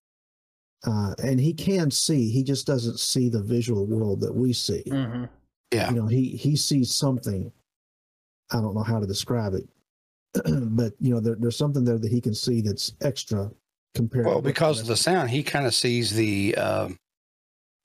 Uh, 0.86 1.14
and 1.22 1.40
he 1.40 1.52
can 1.52 1.90
see, 1.90 2.30
he 2.30 2.42
just 2.44 2.66
doesn't 2.66 3.00
see 3.00 3.28
the 3.28 3.42
visual 3.42 3.84
world 3.86 4.20
that 4.20 4.32
we 4.34 4.52
see. 4.52 4.82
hmm 4.88 5.24
Yeah. 5.72 5.90
You 5.90 5.96
know, 5.96 6.06
he 6.06 6.28
he 6.30 6.56
sees 6.56 6.94
something. 6.94 7.50
I 8.52 8.60
don't 8.60 8.74
know 8.74 8.82
how 8.82 9.00
to 9.00 9.06
describe 9.06 9.54
it, 9.54 9.68
but 10.44 10.94
you 11.00 11.12
know, 11.12 11.20
there, 11.20 11.36
there's 11.38 11.56
something 11.56 11.84
there 11.84 11.98
that 11.98 12.10
he 12.10 12.20
can 12.20 12.34
see 12.34 12.60
that's 12.60 12.92
extra 13.00 13.50
compared. 13.94 14.26
Well, 14.26 14.36
to 14.36 14.38
what 14.38 14.44
because 14.44 14.80
of 14.80 14.86
the 14.86 14.96
sound, 14.96 15.30
he 15.30 15.42
kind 15.42 15.66
of 15.66 15.74
sees 15.74 16.14
the 16.14 16.54
um, 16.56 16.96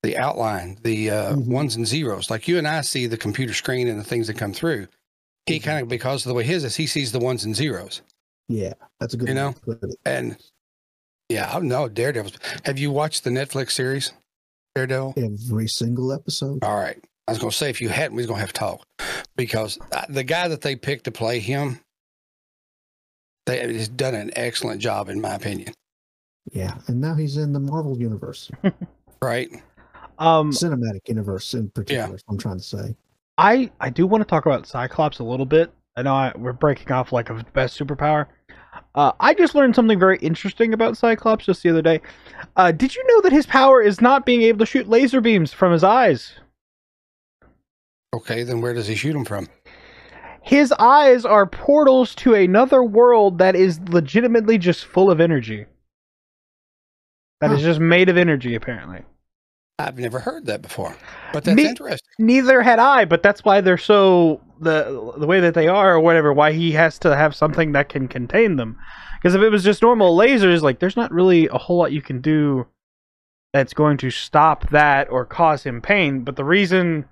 the 0.03 0.15
outline, 0.17 0.77
the 0.83 1.09
uh, 1.09 1.35
Mhm. 1.35 1.47
ones 1.47 1.75
and 1.75 1.87
zeros. 1.87 2.29
Like 2.29 2.47
you 2.47 2.57
and 2.57 2.67
I 2.67 2.81
see 2.81 3.07
the 3.07 3.17
computer 3.17 3.53
screen 3.53 3.87
and 3.87 3.99
the 3.99 4.03
things 4.03 4.27
that 4.27 4.37
come 4.37 4.53
through. 4.53 4.87
He 5.47 5.59
Mhm. 5.59 5.63
kind 5.63 5.81
of 5.81 5.87
because 5.89 6.25
of 6.25 6.29
the 6.29 6.35
way 6.35 6.43
his 6.43 6.63
is, 6.63 6.75
he 6.75 6.87
sees 6.87 7.11
the 7.11 7.19
ones 7.19 7.43
and 7.43 7.55
zeros. 7.55 8.01
yeah, 8.49 8.73
that's 8.99 9.13
a 9.13 9.17
good 9.17 9.29
You 9.29 9.35
way 9.35 9.41
know? 9.41 9.51
to 9.53 9.59
put 9.61 9.83
it. 9.83 9.95
And 10.05 10.37
yeah, 11.33 11.51
I 11.51 11.59
know 11.59 11.89
Daredevil. 11.89 12.31
Have 12.65 12.77
you 12.77 12.91
watched 12.91 13.23
the 13.23 13.29
Netflix 13.31 13.71
series 13.71 14.13
Daredevil? 14.75 15.15
Every 15.17 15.67
single 15.67 16.13
episode. 16.13 16.63
All 16.63 16.75
right. 16.79 17.03
I 17.27 17.31
was 17.31 17.39
going 17.39 17.51
to 17.51 17.57
say, 17.57 17.69
if 17.69 17.81
you 17.81 17.89
hadn't, 17.89 18.15
we 18.15 18.21
was 18.21 18.27
going 18.27 18.37
to 18.37 18.41
have 18.41 18.53
to 18.53 18.59
talk. 18.59 18.85
because 19.35 19.79
uh, 19.91 20.05
the 20.09 20.23
guy 20.23 20.47
that 20.47 20.61
they 20.61 20.75
picked 20.75 21.05
to 21.05 21.11
play 21.11 21.39
him, 21.39 21.79
they 23.45 23.59
has 23.59 23.87
done 23.89 24.13
an 24.13 24.31
excellent 24.35 24.81
job, 24.81 25.09
in 25.09 25.19
my 25.19 25.33
opinion. 25.33 25.73
Yeah, 26.51 26.77
and 26.87 26.99
now 27.01 27.15
he's 27.15 27.37
in 27.37 27.53
the 27.53 27.59
Marvel 27.59 27.97
universe, 27.97 28.51
Right? 29.21 29.49
Um, 30.19 30.51
cinematic 30.51 31.07
universe 31.07 31.53
in 31.53 31.69
particular. 31.69 32.15
is 32.15 32.23
what 32.25 32.33
I'm 32.33 32.37
trying 32.37 32.57
to 32.57 32.63
say. 32.63 32.95
I 33.37 33.71
I 33.79 33.89
do 33.89 34.05
want 34.05 34.21
to 34.21 34.25
talk 34.29 34.45
about 34.45 34.67
Cyclops 34.67 35.19
a 35.19 35.23
little 35.23 35.45
bit. 35.45 35.73
I 35.95 36.03
know 36.03 36.13
I, 36.13 36.33
we're 36.35 36.53
breaking 36.53 36.91
off 36.91 37.11
like 37.11 37.29
a 37.29 37.43
best 37.53 37.79
superpower. 37.79 38.27
Uh, 38.95 39.11
I 39.19 39.33
just 39.33 39.55
learned 39.55 39.75
something 39.75 39.97
very 39.99 40.17
interesting 40.19 40.73
about 40.73 40.97
Cyclops 40.97 41.45
just 41.45 41.63
the 41.63 41.69
other 41.69 41.81
day. 41.81 41.99
Uh, 42.55 42.71
did 42.71 42.95
you 42.95 43.03
know 43.07 43.21
that 43.21 43.31
his 43.31 43.45
power 43.47 43.81
is 43.81 44.01
not 44.01 44.25
being 44.25 44.43
able 44.43 44.59
to 44.59 44.65
shoot 44.65 44.87
laser 44.87 45.19
beams 45.19 45.51
from 45.51 45.71
his 45.71 45.83
eyes? 45.83 46.33
Okay, 48.13 48.43
then 48.43 48.61
where 48.61 48.73
does 48.73 48.87
he 48.87 48.95
shoot 48.95 49.13
them 49.13 49.25
from? 49.25 49.47
His 50.43 50.71
eyes 50.77 51.25
are 51.25 51.47
portals 51.47 52.13
to 52.15 52.35
another 52.35 52.83
world 52.83 53.39
that 53.39 53.55
is 53.55 53.79
legitimately 53.89 54.57
just 54.59 54.85
full 54.85 55.09
of 55.09 55.19
energy. 55.19 55.65
That 57.41 57.51
is 57.51 57.61
Huh. 57.61 57.65
just 57.67 57.79
made 57.79 58.09
of 58.09 58.17
energy, 58.17 58.53
apparently. 58.53 59.01
I've 59.79 59.97
never 59.97 60.19
heard 60.19 60.45
that 60.45 60.61
before, 60.61 60.95
but 61.33 61.43
that's 61.43 61.55
Me- 61.55 61.67
interesting. 61.67 62.07
Neither 62.19 62.61
had 62.61 62.77
I, 62.77 63.05
but 63.05 63.23
that's 63.23 63.43
why 63.43 63.59
they're 63.61 63.77
so 63.77 64.39
the 64.63 65.13
the 65.17 65.27
way 65.27 65.39
that 65.39 65.53
they 65.53 65.67
are, 65.67 65.95
or 65.95 65.99
whatever. 65.99 66.33
Why 66.33 66.51
he 66.53 66.71
has 66.71 66.97
to 66.99 67.15
have 67.15 67.35
something 67.35 67.73
that 67.73 67.89
can 67.89 68.07
contain 68.07 68.55
them. 68.55 68.77
Because 69.15 69.35
if 69.35 69.41
it 69.41 69.49
was 69.49 69.63
just 69.63 69.81
normal 69.81 70.17
lasers, 70.17 70.61
like 70.61 70.79
there's 70.79 70.97
not 70.97 71.11
really 71.11 71.47
a 71.47 71.57
whole 71.57 71.77
lot 71.77 71.91
you 71.91 72.01
can 72.01 72.21
do 72.21 72.67
that's 73.53 73.73
going 73.73 73.97
to 73.97 74.09
stop 74.09 74.69
that 74.71 75.09
or 75.09 75.25
cause 75.25 75.63
him 75.63 75.81
pain. 75.81 76.23
But 76.23 76.35
the 76.35 76.43
reason 76.43 77.05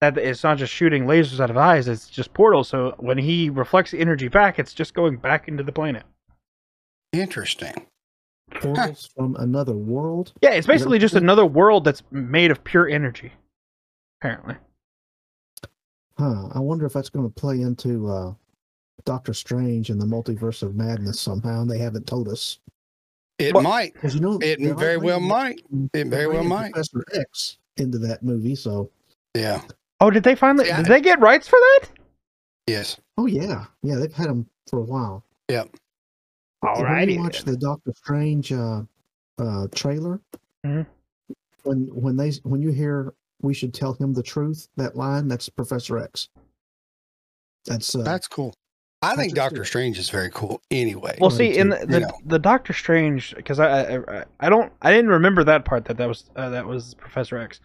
that 0.00 0.18
it's 0.18 0.42
not 0.42 0.58
just 0.58 0.72
shooting 0.72 1.04
lasers 1.04 1.40
out 1.40 1.50
of 1.50 1.56
eyes, 1.56 1.88
it's 1.88 2.08
just 2.08 2.34
portals. 2.34 2.68
So 2.68 2.94
when 2.98 3.18
he 3.18 3.50
reflects 3.50 3.90
the 3.90 4.00
energy 4.00 4.28
back, 4.28 4.58
it's 4.58 4.74
just 4.74 4.94
going 4.94 5.16
back 5.18 5.48
into 5.48 5.62
the 5.62 5.72
planet. 5.72 6.04
Interesting. 7.12 7.86
Portals 8.50 9.08
from 9.14 9.36
another 9.36 9.74
world. 9.74 10.32
Yeah, 10.40 10.50
it's 10.50 10.66
basically 10.66 10.98
just 10.98 11.14
another 11.14 11.46
world 11.46 11.84
that's 11.84 12.02
made 12.10 12.50
of 12.50 12.64
pure 12.64 12.88
energy. 12.88 13.32
Apparently. 14.20 14.56
Huh. 16.18 16.48
I 16.52 16.60
wonder 16.60 16.86
if 16.86 16.92
that's 16.94 17.10
going 17.10 17.26
to 17.28 17.34
play 17.34 17.60
into 17.60 18.08
uh, 18.08 18.32
Doctor 19.04 19.34
Strange 19.34 19.90
and 19.90 20.00
the 20.00 20.06
multiverse 20.06 20.62
of 20.62 20.74
madness 20.74 21.20
somehow. 21.20 21.60
And 21.62 21.70
they 21.70 21.78
haven't 21.78 22.06
told 22.06 22.28
us. 22.28 22.58
It 23.38 23.54
What- 23.54 23.64
might. 23.64 23.92
Because 23.94 24.14
you 24.14 24.20
know, 24.20 24.38
It 24.40 24.58
very 24.76 24.96
well 24.96 25.20
might. 25.20 25.60
It 25.92 26.06
very 26.08 26.26
well 26.26 26.44
might. 26.44 26.72
Professor 26.72 27.04
X 27.14 27.58
into 27.76 27.98
that 27.98 28.22
movie. 28.22 28.54
So, 28.54 28.90
Yeah. 29.34 29.60
Oh, 30.00 30.10
did 30.10 30.22
they 30.24 30.34
finally? 30.34 30.66
Yeah. 30.68 30.78
Did 30.78 30.86
they 30.86 31.00
get 31.00 31.20
rights 31.20 31.46
for 31.48 31.58
that? 31.58 31.88
Yes. 32.66 32.96
oh 33.18 33.26
yeah, 33.26 33.64
yeah, 33.82 33.94
they've 33.94 34.12
had 34.12 34.28
them 34.28 34.46
for 34.68 34.80
a 34.80 34.82
while. 34.82 35.22
Yep. 35.48 35.76
When 36.60 36.74
Alrighty 36.74 37.14
you 37.14 37.20
watch 37.20 37.44
the 37.44 37.56
Doctor 37.56 37.92
Strange 37.94 38.52
uh, 38.52 38.82
uh, 39.38 39.68
trailer, 39.74 40.20
Mhm. 40.66 40.84
when 41.62 41.86
when 41.94 42.16
they 42.16 42.32
when 42.42 42.60
you 42.60 42.70
hear 42.72 43.14
"We 43.42 43.54
should 43.54 43.74
tell 43.74 43.94
him 43.94 44.14
the 44.14 44.22
truth," 44.22 44.68
that 44.76 44.96
line 44.96 45.28
that's 45.28 45.48
Professor 45.48 45.98
X. 45.98 46.28
That's 47.66 47.94
uh, 47.94 48.02
That's 48.02 48.28
cool. 48.28 48.54
I 49.02 49.14
think 49.14 49.34
Doctor. 49.34 49.64
Strange 49.64 49.98
is 49.98 50.08
very 50.08 50.30
cool 50.30 50.60
anyway. 50.70 51.16
Well, 51.20 51.28
Well, 51.28 51.30
see, 51.30 51.50
me 51.50 51.58
in 51.58 51.70
too, 51.70 51.78
the 51.80 51.86
the, 51.86 52.12
the 52.24 52.38
Doctor 52.38 52.72
Strange, 52.72 53.34
because 53.36 53.60
I, 53.60 53.96
I 53.96 54.24
I 54.40 54.48
don't 54.48 54.72
I 54.82 54.90
didn't 54.90 55.10
remember 55.10 55.44
that 55.44 55.64
part 55.64 55.84
that 55.86 55.96
that 55.98 56.08
was 56.08 56.30
uh, 56.34 56.50
that 56.50 56.66
was 56.66 56.94
Professor 56.94 57.36
X, 57.36 57.60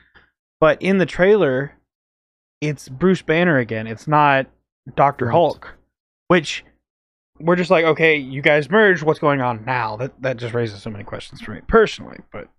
but 0.60 0.82
in 0.82 0.98
the 0.98 1.06
trailer, 1.06 1.74
it's 2.60 2.90
Bruce 2.90 3.22
Banner 3.22 3.58
again. 3.58 3.88
It's 3.88 4.08
not 4.08 4.48
Doctor 4.96 5.26
Right. 5.26 5.32
Hulk, 5.32 5.76
which 6.28 6.66
we're 7.40 7.56
just 7.56 7.72
like, 7.72 7.86
okay, 7.86 8.16
you 8.18 8.42
guys 8.42 8.70
merged. 8.70 9.04
What's 9.04 9.20
going 9.20 9.42
on 9.42 9.64
now? 9.66 9.96
That 9.98 10.22
that 10.22 10.38
just 10.38 10.54
raises 10.54 10.82
so 10.82 10.90
many 10.90 11.04
questions 11.04 11.42
for 11.42 11.52
me 11.52 11.62
personally. 11.68 12.20
But 12.32 12.50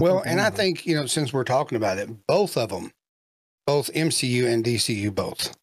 well, 0.00 0.20
and 0.20 0.40
I 0.40 0.44
one 0.44 0.52
of 0.52 0.56
them- 0.56 0.64
think, 0.66 0.86
you 0.86 0.94
know, 0.96 1.06
since 1.06 1.32
we're 1.32 1.44
talking 1.44 1.76
about 1.76 1.98
it, 1.98 2.08
both 2.26 2.56
of 2.56 2.70
them, 2.70 2.92
both 3.66 3.90
MCU 3.94 4.46
and 4.46 4.64
DCU, 4.64 5.10
both, 5.14 5.56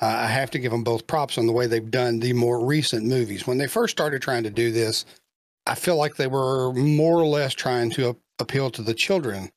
uh, 0.00 0.06
I 0.06 0.26
have 0.26 0.50
to 0.52 0.58
give 0.58 0.72
them 0.72 0.84
both 0.84 1.06
props 1.06 1.38
on 1.38 1.46
the 1.46 1.52
way 1.52 1.66
they've 1.66 1.90
done 1.90 2.20
the 2.20 2.32
more 2.32 2.64
recent 2.64 3.04
movies. 3.06 3.46
When 3.46 3.58
they 3.58 3.66
first 3.66 3.92
started 3.92 4.20
trying 4.22 4.42
to 4.44 4.50
do 4.50 4.72
this, 4.72 5.04
I 5.66 5.74
feel 5.74 5.96
like 5.96 6.16
they 6.16 6.26
were 6.26 6.72
more 6.72 7.18
or 7.18 7.26
less 7.26 7.54
trying 7.54 7.90
to 7.92 8.10
a- 8.10 8.16
appeal 8.40 8.70
to 8.72 8.82
the 8.82 8.94
children 8.94 9.50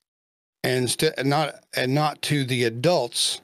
and 0.63 0.89
st- 0.89 1.25
not 1.25 1.63
and 1.75 1.93
not 1.93 2.21
to 2.23 2.43
the 2.45 2.63
adults 2.65 3.41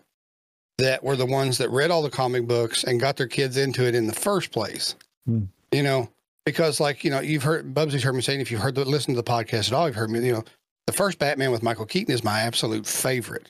that 0.78 1.04
were 1.04 1.16
the 1.16 1.26
ones 1.26 1.58
that 1.60 1.70
read 1.70 1.92
all 1.92 2.02
the 2.02 2.10
comic 2.10 2.48
books 2.48 2.84
and 2.84 3.00
got 3.00 3.18
their 3.18 3.28
kids 3.28 3.58
into 3.58 3.86
it 3.86 3.94
in 3.96 4.08
the 4.08 4.14
first 4.14 4.52
place. 4.52 4.96
Hmm. 5.26 5.44
You 5.72 5.84
know, 5.84 6.10
because 6.46 6.80
like 6.80 7.04
you 7.04 7.10
know, 7.12 7.20
you've 7.20 7.44
heard 7.44 7.74
Bubbzi's 7.74 8.04
heard 8.04 8.14
me 8.16 8.22
saying 8.22 8.42
if 8.42 8.52
you've 8.52 8.62
heard 8.62 8.76
the 8.76 8.86
listen 8.86 9.14
to 9.16 9.22
the 9.22 9.24
podcast 9.32 9.68
at 9.68 9.74
all, 9.74 9.88
you've 9.88 9.96
heard 9.96 10.10
me. 10.12 10.26
You 10.26 10.34
know, 10.34 10.44
the 10.88 10.94
first 10.94 11.20
Batman 11.20 11.52
with 11.52 11.64
Michael 11.64 11.86
Keaton 11.86 12.14
is 12.14 12.24
my 12.24 12.42
absolute 12.42 12.86
favorite, 12.86 13.50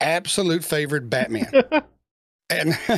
absolute 0.00 0.64
favorite 0.64 1.08
Batman. 1.10 1.50
and 2.50 2.70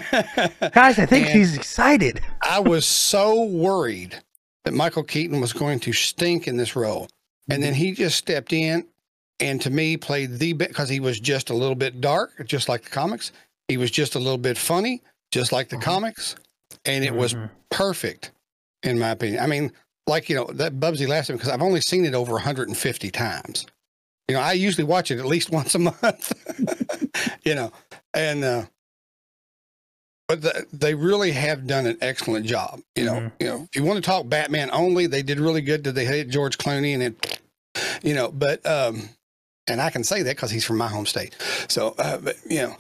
guys, 0.73 0.99
I 0.99 1.07
think 1.07 1.29
he's 1.29 1.57
excited. 1.57 2.21
I 2.43 2.61
was 2.61 2.85
so 2.87 3.45
worried 3.45 4.17
that 4.65 4.73
Michael 4.75 5.05
Keaton 5.05 5.41
was 5.41 5.53
going 5.53 5.81
to 5.81 5.93
stink 5.93 6.49
in 6.49 6.57
this 6.57 6.75
role. 6.77 7.09
And 7.51 7.63
then 7.63 7.73
he 7.75 7.93
just 7.93 8.17
stepped 8.19 8.53
in 8.53 8.87
and 9.41 9.61
to 9.63 9.71
me 9.71 9.97
played 9.97 10.39
the 10.39 10.53
bit 10.53 10.69
because 10.69 10.89
he 10.91 11.01
was 11.01 11.19
just 11.19 11.49
a 11.49 11.55
little 11.55 11.75
bit 11.77 12.01
dark, 12.01 12.33
just 12.47 12.69
like 12.69 12.83
the 12.85 12.91
comics. 12.91 13.33
He 13.69 13.77
was 13.79 13.91
just 13.91 14.15
a 14.17 14.19
little 14.19 14.37
bit 14.39 14.59
funny, 14.59 15.03
just 15.31 15.53
like 15.53 15.69
the 15.71 15.77
Uh-huh. 15.77 15.85
comics. 15.85 16.35
And 16.85 17.05
it 17.05 17.15
was 17.15 17.33
Mhm. 17.35 17.51
perfect, 17.71 18.33
in 18.83 18.99
my 18.99 19.11
opinion. 19.11 19.43
I 19.43 19.47
mean, 19.47 19.73
like, 20.09 20.29
you 20.29 20.35
know, 20.37 20.47
that 20.55 20.81
Bubbzi 20.81 21.07
laughs 21.07 21.31
at 21.31 21.35
me 21.35 21.37
because 21.39 21.51
I've 21.53 21.63
only 21.63 21.81
seen 21.81 22.05
it 22.05 22.15
over 22.15 22.33
150 22.33 23.11
times. 23.11 23.67
You 24.29 24.35
know, 24.37 24.41
I 24.43 24.53
usually 24.53 24.85
watch 24.85 25.11
it 25.11 25.19
at 25.19 25.27
least 25.27 25.51
once 25.53 25.75
a 25.75 25.79
month, 25.79 26.33
you 27.45 27.55
know, 27.55 27.71
and, 28.15 28.43
uh, 28.45 28.65
but 30.27 30.43
the, 30.43 30.67
they 30.73 30.95
really 30.95 31.31
have 31.33 31.67
done 31.67 31.87
an 31.87 31.97
excellent 32.03 32.45
job. 32.45 32.81
You 32.95 33.05
know, 33.05 33.13
Mhm. 33.15 33.33
you 33.41 33.47
know, 33.47 33.63
if 33.73 33.77
you 33.81 33.85
want 33.85 33.97
to 33.97 34.03
talk 34.03 34.29
Batman 34.29 34.69
only, 34.73 35.07
they 35.07 35.23
did 35.23 35.41
really 35.41 35.63
good. 35.63 35.83
Did 35.83 35.95
they 35.95 36.05
hit 36.05 36.29
George 36.29 36.59
Clooney 36.59 36.93
and 36.93 37.03
it, 37.03 37.41
you 38.03 38.13
know, 38.15 38.31
but, 38.31 38.65
um, 38.67 39.09
and 39.67 39.81
I 39.81 39.89
can 39.91 40.05
say 40.05 40.23
that 40.23 40.37
because 40.37 40.51
he's 40.51 40.65
from 40.65 40.77
my 40.79 40.89
home 40.89 41.07
state. 41.07 41.35
So, 41.69 41.95
uh, 41.99 42.19
but 42.19 42.37
you 42.49 42.59
know, 42.63 42.77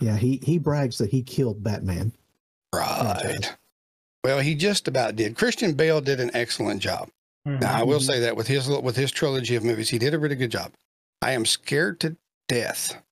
yeah, 0.00 0.16
he 0.16 0.40
he 0.42 0.58
brags 0.58 0.98
that 0.98 1.10
he 1.10 1.22
killed 1.22 1.62
Batman. 1.62 2.12
right. 2.74 3.56
Well, 4.28 4.40
he 4.40 4.54
just 4.54 4.86
about 4.88 5.16
did. 5.16 5.36
Christian 5.38 5.72
Bale 5.72 6.02
did 6.02 6.20
an 6.20 6.30
excellent 6.34 6.82
job. 6.82 7.08
Mhm. 7.46 7.62
Now, 7.62 7.80
I 7.80 7.82
will 7.82 7.98
Mhm. 7.98 8.06
say 8.06 8.20
that 8.20 8.36
with 8.36 8.46
his 8.46 8.68
with 8.68 8.94
his 8.94 9.10
trilogy 9.10 9.54
of 9.56 9.64
movies, 9.64 9.88
he 9.88 9.98
did 9.98 10.12
a 10.12 10.18
really 10.18 10.36
good 10.36 10.50
job. 10.50 10.74
I 11.22 11.32
am 11.32 11.46
scared 11.46 11.98
to 12.00 12.14
death 12.46 13.02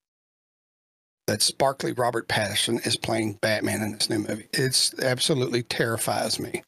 that 1.25 1.41
sparkly 1.41 1.91
Robert 1.91 2.27
Pattinson 2.27 2.85
is 2.85 2.97
playing 2.97 3.39
Batman 3.41 3.81
in 3.81 3.93
this 3.93 4.11
new 4.11 4.19
movie. 4.19 4.47
It's 4.53 4.93
absolutely 4.99 5.63
terrifies 5.63 6.39
me. 6.39 6.61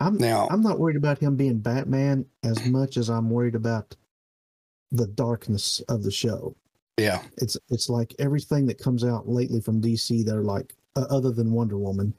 I'm 0.00 0.16
Now, 0.18 0.48
I'm 0.50 0.60
not 0.60 0.80
worried 0.80 0.96
about 0.96 1.18
him 1.20 1.36
being 1.36 1.58
Batman 1.58 2.26
as 2.42 2.56
much 2.66 2.96
as 2.96 3.08
I'm 3.08 3.30
worried 3.30 3.54
about 3.54 3.94
the 4.90 5.06
darkness 5.06 5.78
of 5.88 6.02
the 6.02 6.10
show. 6.10 6.56
yeah, 6.98 7.22
It's 7.36 7.56
it's 7.68 7.88
like 7.88 8.16
everything 8.18 8.66
that 8.66 8.78
comes 8.78 9.04
out 9.04 9.28
lately 9.28 9.60
from 9.60 9.80
DC. 9.80 10.24
They're 10.24 10.42
like, 10.42 10.74
uh, 10.96 11.06
other 11.08 11.30
than 11.30 11.52
Wonder 11.52 11.78
Woman, 11.78 12.14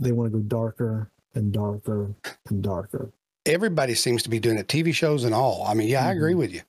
they 0.00 0.12
want 0.12 0.32
to 0.32 0.38
go 0.38 0.42
darker 0.42 1.10
and 1.34 1.52
darker 1.52 2.14
and 2.48 2.62
darker. 2.62 3.12
everybody 3.46 3.94
seems 3.94 4.22
to 4.24 4.30
be 4.30 4.40
doing 4.40 4.58
it, 4.58 4.68
TV 4.68 4.94
shows 4.94 5.24
and 5.24 5.34
all. 5.34 5.64
I 5.66 5.74
mean, 5.74 5.88
yeah, 5.88 6.06
I 6.06 6.12
agree 6.12 6.34
with 6.34 6.52
you. 6.52 6.62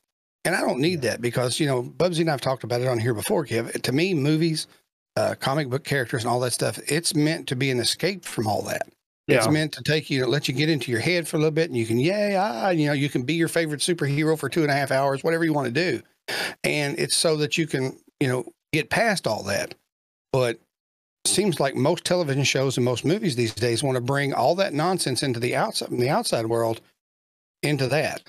And 0.45 0.55
I 0.55 0.61
don't 0.61 0.79
need 0.79 1.01
that 1.03 1.21
because, 1.21 1.59
you 1.59 1.67
know, 1.67 1.83
Bubbzi 1.83 2.21
and 2.21 2.31
I've 2.31 2.41
talked 2.41 2.63
about 2.63 2.81
it 2.81 2.87
on 2.87 2.97
here 2.97 3.13
before, 3.13 3.45
Kev. 3.45 3.79
To 3.81 3.91
me, 3.91 4.13
movies, 4.13 4.67
uh, 5.15 5.35
comic 5.39 5.69
book 5.69 5.83
characters 5.83 6.23
and 6.23 6.31
all 6.31 6.39
that 6.39 6.51
stuff, 6.53 6.79
it's 6.87 7.13
meant 7.13 7.47
to 7.49 7.55
be 7.55 7.69
an 7.69 7.79
escape 7.79 8.25
from 8.25 8.47
all 8.47 8.63
that. 8.63 8.87
Yeah. 9.27 9.37
It's 9.37 9.49
meant 9.49 9.71
to 9.73 9.83
take 9.83 10.09
you, 10.09 10.25
let 10.25 10.47
you 10.47 10.53
get 10.53 10.69
into 10.69 10.91
your 10.91 10.99
head 10.99 11.27
for 11.27 11.37
a 11.37 11.39
little 11.39 11.51
bit 11.51 11.69
and 11.69 11.77
you 11.77 11.85
can, 11.85 11.99
yay, 11.99 12.35
ah, 12.35 12.69
you 12.69 12.87
know, 12.87 12.93
you 12.93 13.07
can 13.09 13.21
be 13.23 13.35
your 13.35 13.47
favorite 13.47 13.81
superhero 13.81 14.37
for 14.37 14.49
two 14.49 14.63
and 14.63 14.71
a 14.71 14.73
half 14.73 14.91
hours, 14.91 15.23
whatever 15.23 15.45
you 15.45 15.53
want 15.53 15.67
to 15.67 15.71
do. 15.71 16.01
And 16.63 16.97
it's 16.97 17.15
so 17.15 17.37
that 17.37 17.57
you 17.57 17.67
can, 17.67 17.97
you 18.19 18.27
know, 18.27 18.45
get 18.73 18.89
past 18.89 19.27
all 19.27 19.43
that. 19.43 19.75
But 20.33 20.55
it 20.55 20.61
seems 21.25 21.59
like 21.59 21.75
most 21.75 22.03
television 22.05 22.43
shows 22.43 22.77
and 22.77 22.85
most 22.85 23.05
movies 23.05 23.35
these 23.35 23.53
days 23.53 23.83
want 23.83 23.95
to 23.95 24.01
bring 24.01 24.33
all 24.33 24.55
that 24.55 24.73
nonsense 24.73 25.23
into 25.23 25.39
the 25.39 25.55
outside, 25.55 25.89
the 25.91 26.09
outside 26.09 26.45
world 26.47 26.81
into 27.63 27.87
that. 27.87 28.21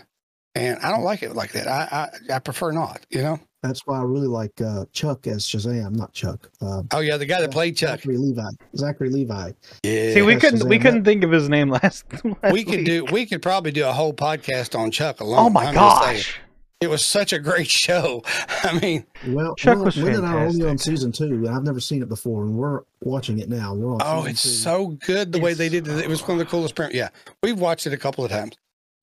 And 0.55 0.78
I 0.80 0.90
don't 0.90 1.03
like 1.03 1.22
it 1.22 1.34
like 1.34 1.53
that. 1.53 1.66
I, 1.66 2.09
I, 2.30 2.34
I 2.34 2.38
prefer 2.38 2.72
not, 2.72 3.07
you 3.09 3.22
know? 3.22 3.40
That's 3.62 3.86
why 3.86 3.99
I 3.99 4.03
really 4.03 4.26
like 4.26 4.61
uh, 4.61 4.84
Chuck 4.93 5.26
as 5.28 5.47
Shazam, 5.47 5.93
not 5.95 6.12
Chuck. 6.12 6.51
Uh, 6.61 6.82
Oh 6.90 6.99
yeah. 6.99 7.16
The 7.16 7.24
guy 7.24 7.40
that 7.40 7.53
played 7.53 7.76
Chuck. 7.76 8.01
Zachary 8.01 8.18
Levi. 8.18 8.49
Zachary 8.76 9.09
Levi. 9.09 9.53
Yeah. 9.84 10.14
See, 10.14 10.22
we 10.22 10.36
couldn't 10.36 10.68
we 10.68 10.78
couldn't 10.80 11.05
think 11.05 11.22
of 11.22 11.30
his 11.30 11.49
name 11.49 11.70
last. 11.70 12.05
last 12.24 12.53
we 12.53 12.64
could 12.64 12.78
week. 12.78 12.86
do, 12.86 13.05
we 13.07 13.24
could 13.24 13.40
probably 13.40 13.70
do 13.70 13.86
a 13.86 13.93
whole 13.93 14.12
podcast 14.12 14.76
on 14.78 14.90
Chuck 14.90 15.20
alone. 15.20 15.47
Oh 15.47 15.49
my 15.49 15.66
I'm 15.66 15.74
just 15.74 15.76
gosh! 15.76 16.40
It 16.83 16.91
was 16.91 17.05
such 17.05 17.33
a 17.33 17.39
great 17.39 17.68
show. 17.70 18.22
I 18.64 18.78
mean, 18.80 19.07
Well, 19.28 19.55
Chuck 19.55 19.76
well, 19.76 19.85
was 19.87 19.97
Lynn 19.97 20.16
and 20.16 20.26
I 20.26 20.33
are 20.35 20.47
only 20.47 20.68
on 20.68 20.76
season 20.78 21.12
two. 21.12 21.24
and 21.26 21.49
I've 21.49 21.62
never 21.62 21.80
seen 21.80 22.03
it 22.03 22.09
before, 22.09 22.43
and 22.45 22.57
we're 22.57 22.80
watching 23.01 23.39
it 23.39 23.49
now. 23.49 23.72
We're 23.74 23.95
on. 23.95 24.01
oh, 24.05 24.24
it's 24.24 24.43
two. 24.43 24.49
so 24.49 24.87
good 25.07 25.30
the 25.33 25.39
way 25.41 25.55
they 25.55 25.68
did 25.68 25.87
it. 25.87 25.99
It 26.05 26.09
was 26.09 26.22
one 26.22 26.33
of 26.33 26.39
the 26.39 26.45
coolest. 26.45 26.74
Print. 26.74 26.93
Yeah, 26.95 27.09
we've 27.43 27.59
watched 27.59 27.87
it 27.87 27.93
a 27.93 27.97
couple 27.97 28.24
of 28.24 28.30
times, 28.30 28.57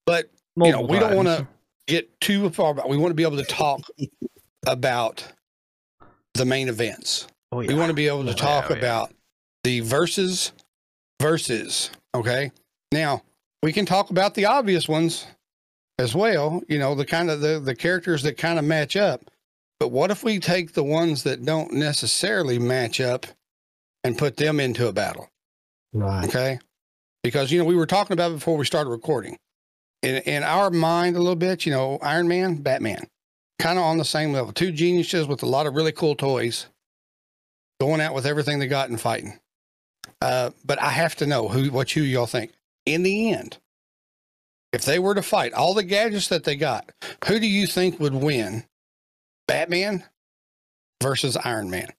but 0.05 0.29
you 0.57 0.71
know, 0.71 0.81
Multiple 0.83 0.87
we 0.89 0.99
don't 0.99 1.15
want 1.15 1.27
to 1.29 1.47
get 1.87 2.19
too 2.19 2.49
far. 2.49 2.71
About, 2.71 2.89
we 2.89 2.97
want 2.97 3.11
to 3.11 3.15
be 3.15 3.23
able 3.23 3.37
to 3.37 3.43
talk 3.45 3.81
about 4.67 5.25
the 6.33 6.45
main 6.45 6.67
events. 6.67 7.27
Oh, 7.51 7.57
We 7.57 7.73
want 7.73 7.87
to 7.89 7.93
be 7.95 8.07
able 8.07 8.25
to 8.25 8.31
Oh, 8.31 8.33
talk 8.33 8.69
yeah, 8.69 8.75
oh, 8.75 8.79
yeah. 8.79 8.79
about 8.79 9.13
the 9.63 9.79
verses, 9.79 10.51
verses. 11.21 11.91
Okay. 12.13 12.51
Now 12.91 13.23
we 13.63 13.71
can 13.73 13.85
talk 13.85 14.09
about 14.09 14.35
the 14.35 14.45
obvious 14.45 14.87
ones 14.87 15.25
as 15.99 16.15
well. 16.15 16.63
You 16.67 16.79
know, 16.79 16.95
the 16.95 17.05
kind 17.05 17.29
of 17.29 17.41
the, 17.41 17.59
the 17.59 17.75
characters 17.75 18.23
that 18.23 18.37
kind 18.37 18.57
of 18.57 18.65
match 18.65 18.95
up. 18.95 19.29
But 19.79 19.89
what 19.89 20.11
if 20.11 20.23
we 20.23 20.39
take 20.39 20.73
the 20.73 20.83
ones 20.83 21.23
that 21.23 21.45
don't 21.45 21.73
necessarily 21.73 22.57
match 22.57 22.99
up 22.99 23.27
and 24.03 24.17
put 24.17 24.37
them 24.37 24.59
into 24.59 24.87
a 24.87 24.93
battle? 24.93 25.29
right. 25.93 26.27
Okay. 26.27 26.59
Because, 27.23 27.51
you 27.51 27.59
know, 27.59 27.65
we 27.65 27.75
were 27.75 27.85
talking 27.85 28.13
about 28.13 28.31
before 28.31 28.57
we 28.57 28.65
started 28.65 28.89
recording. 28.89 29.37
In, 30.01 30.15
in 30.17 30.43
our 30.43 30.69
mind, 30.69 31.17
a 31.17 31.19
little 31.19 31.35
bit, 31.35 31.65
you 31.65 31.71
know, 31.71 31.99
Iron 32.01 32.27
Man, 32.29 32.55
Batman, 32.55 33.07
kind 33.59 33.77
of 33.77 33.83
on 33.83 33.97
the 33.97 34.05
same 34.05 34.31
level. 34.31 34.53
Two 34.53 34.71
geniuses 34.71 35.27
with 35.27 35.43
a 35.43 35.45
lot 35.45 35.67
of 35.67 35.75
really 35.75 35.91
cool 35.91 36.15
toys 36.15 36.67
going 37.81 37.99
out 37.99 38.13
with 38.13 38.25
everything 38.25 38.59
they 38.59 38.67
got 38.67 38.89
and 38.89 38.99
fighting. 38.99 39.37
Uh, 40.21 40.51
but 40.63 40.81
I 40.81 40.89
have 40.91 41.15
to 41.17 41.25
know 41.25 41.49
who, 41.49 41.69
what 41.71 41.95
you 41.95 42.03
y'all 42.03 42.25
think. 42.25 42.53
In 42.85 43.03
the 43.03 43.33
end, 43.33 43.57
if 44.73 44.83
they 44.85 44.99
were 44.99 45.15
to 45.15 45.21
fight 45.21 45.53
all 45.53 45.73
the 45.73 45.83
gadgets 45.83 46.27
that 46.29 46.43
they 46.43 46.55
got, 46.55 46.91
who 47.27 47.39
do 47.39 47.47
you 47.47 47.65
think 47.67 47.99
would 47.99 48.13
win? 48.13 48.65
Batman 49.47 50.03
versus 51.01 51.35
Iron 51.37 51.69
Man? 51.69 51.89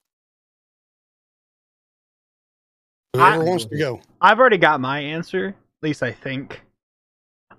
Whoever 3.14 3.42
I- 3.42 3.44
wants 3.44 3.64
to 3.66 3.76
go. 3.76 4.00
I've 4.20 4.38
already 4.38 4.58
got 4.58 4.80
my 4.80 5.00
answer. 5.00 5.48
At 5.48 5.82
least 5.82 6.02
I 6.02 6.12
think. 6.12 6.62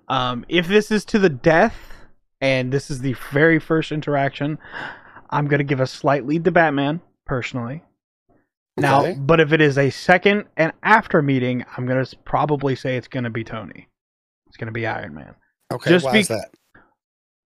Um, 0.08 0.44
if 0.48 0.66
this 0.66 0.90
is 0.90 1.04
to 1.06 1.18
the 1.18 1.28
death, 1.28 1.76
and 2.40 2.72
this 2.72 2.90
is 2.90 3.00
the 3.00 3.14
very 3.30 3.58
first 3.58 3.92
interaction, 3.92 4.58
I'm 5.30 5.46
gonna 5.46 5.64
give 5.64 5.80
a 5.80 5.86
slight 5.86 6.26
lead 6.26 6.44
to 6.44 6.50
Batman 6.50 7.00
personally. 7.26 7.82
Now, 8.76 9.00
Okay. 9.02 9.14
but 9.18 9.40
if 9.40 9.52
it 9.52 9.60
is 9.60 9.76
a 9.76 9.90
second 9.90 10.46
and 10.56 10.72
after 10.82 11.20
meeting, 11.22 11.64
I'm 11.76 11.86
gonna 11.86 12.06
probably 12.24 12.74
say 12.74 12.96
it's 12.96 13.08
gonna 13.08 13.30
be 13.30 13.44
Tony. 13.44 13.88
It's 14.52 14.58
gonna 14.58 14.70
be 14.70 14.86
Iron 14.86 15.14
Man. 15.14 15.34
Okay, 15.72 15.88
Just 15.88 16.04
why 16.04 16.12
be- 16.12 16.18
is 16.18 16.28
that? 16.28 16.50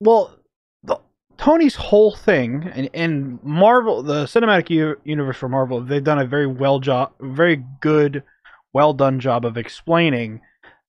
Well, 0.01 0.37
the, 0.83 0.99
Tony's 1.39 1.77
whole 1.77 2.11
thing, 2.17 2.65
and, 2.75 2.91
and 2.93 3.41
Marvel, 3.45 4.03
the 4.03 4.25
cinematic 4.25 4.71
u- 4.71 5.01
universe 5.05 5.37
for 5.37 5.49
Marvel, 5.49 5.81
they've 5.81 6.03
done 6.03 6.19
a 6.19 6.27
very 6.27 6.49
well 6.49 6.81
job, 6.81 7.13
very 7.21 7.65
good, 7.81 8.25
well 8.75 8.93
done 8.93 9.21
job 9.21 9.45
of 9.45 9.57
explaining 9.57 10.41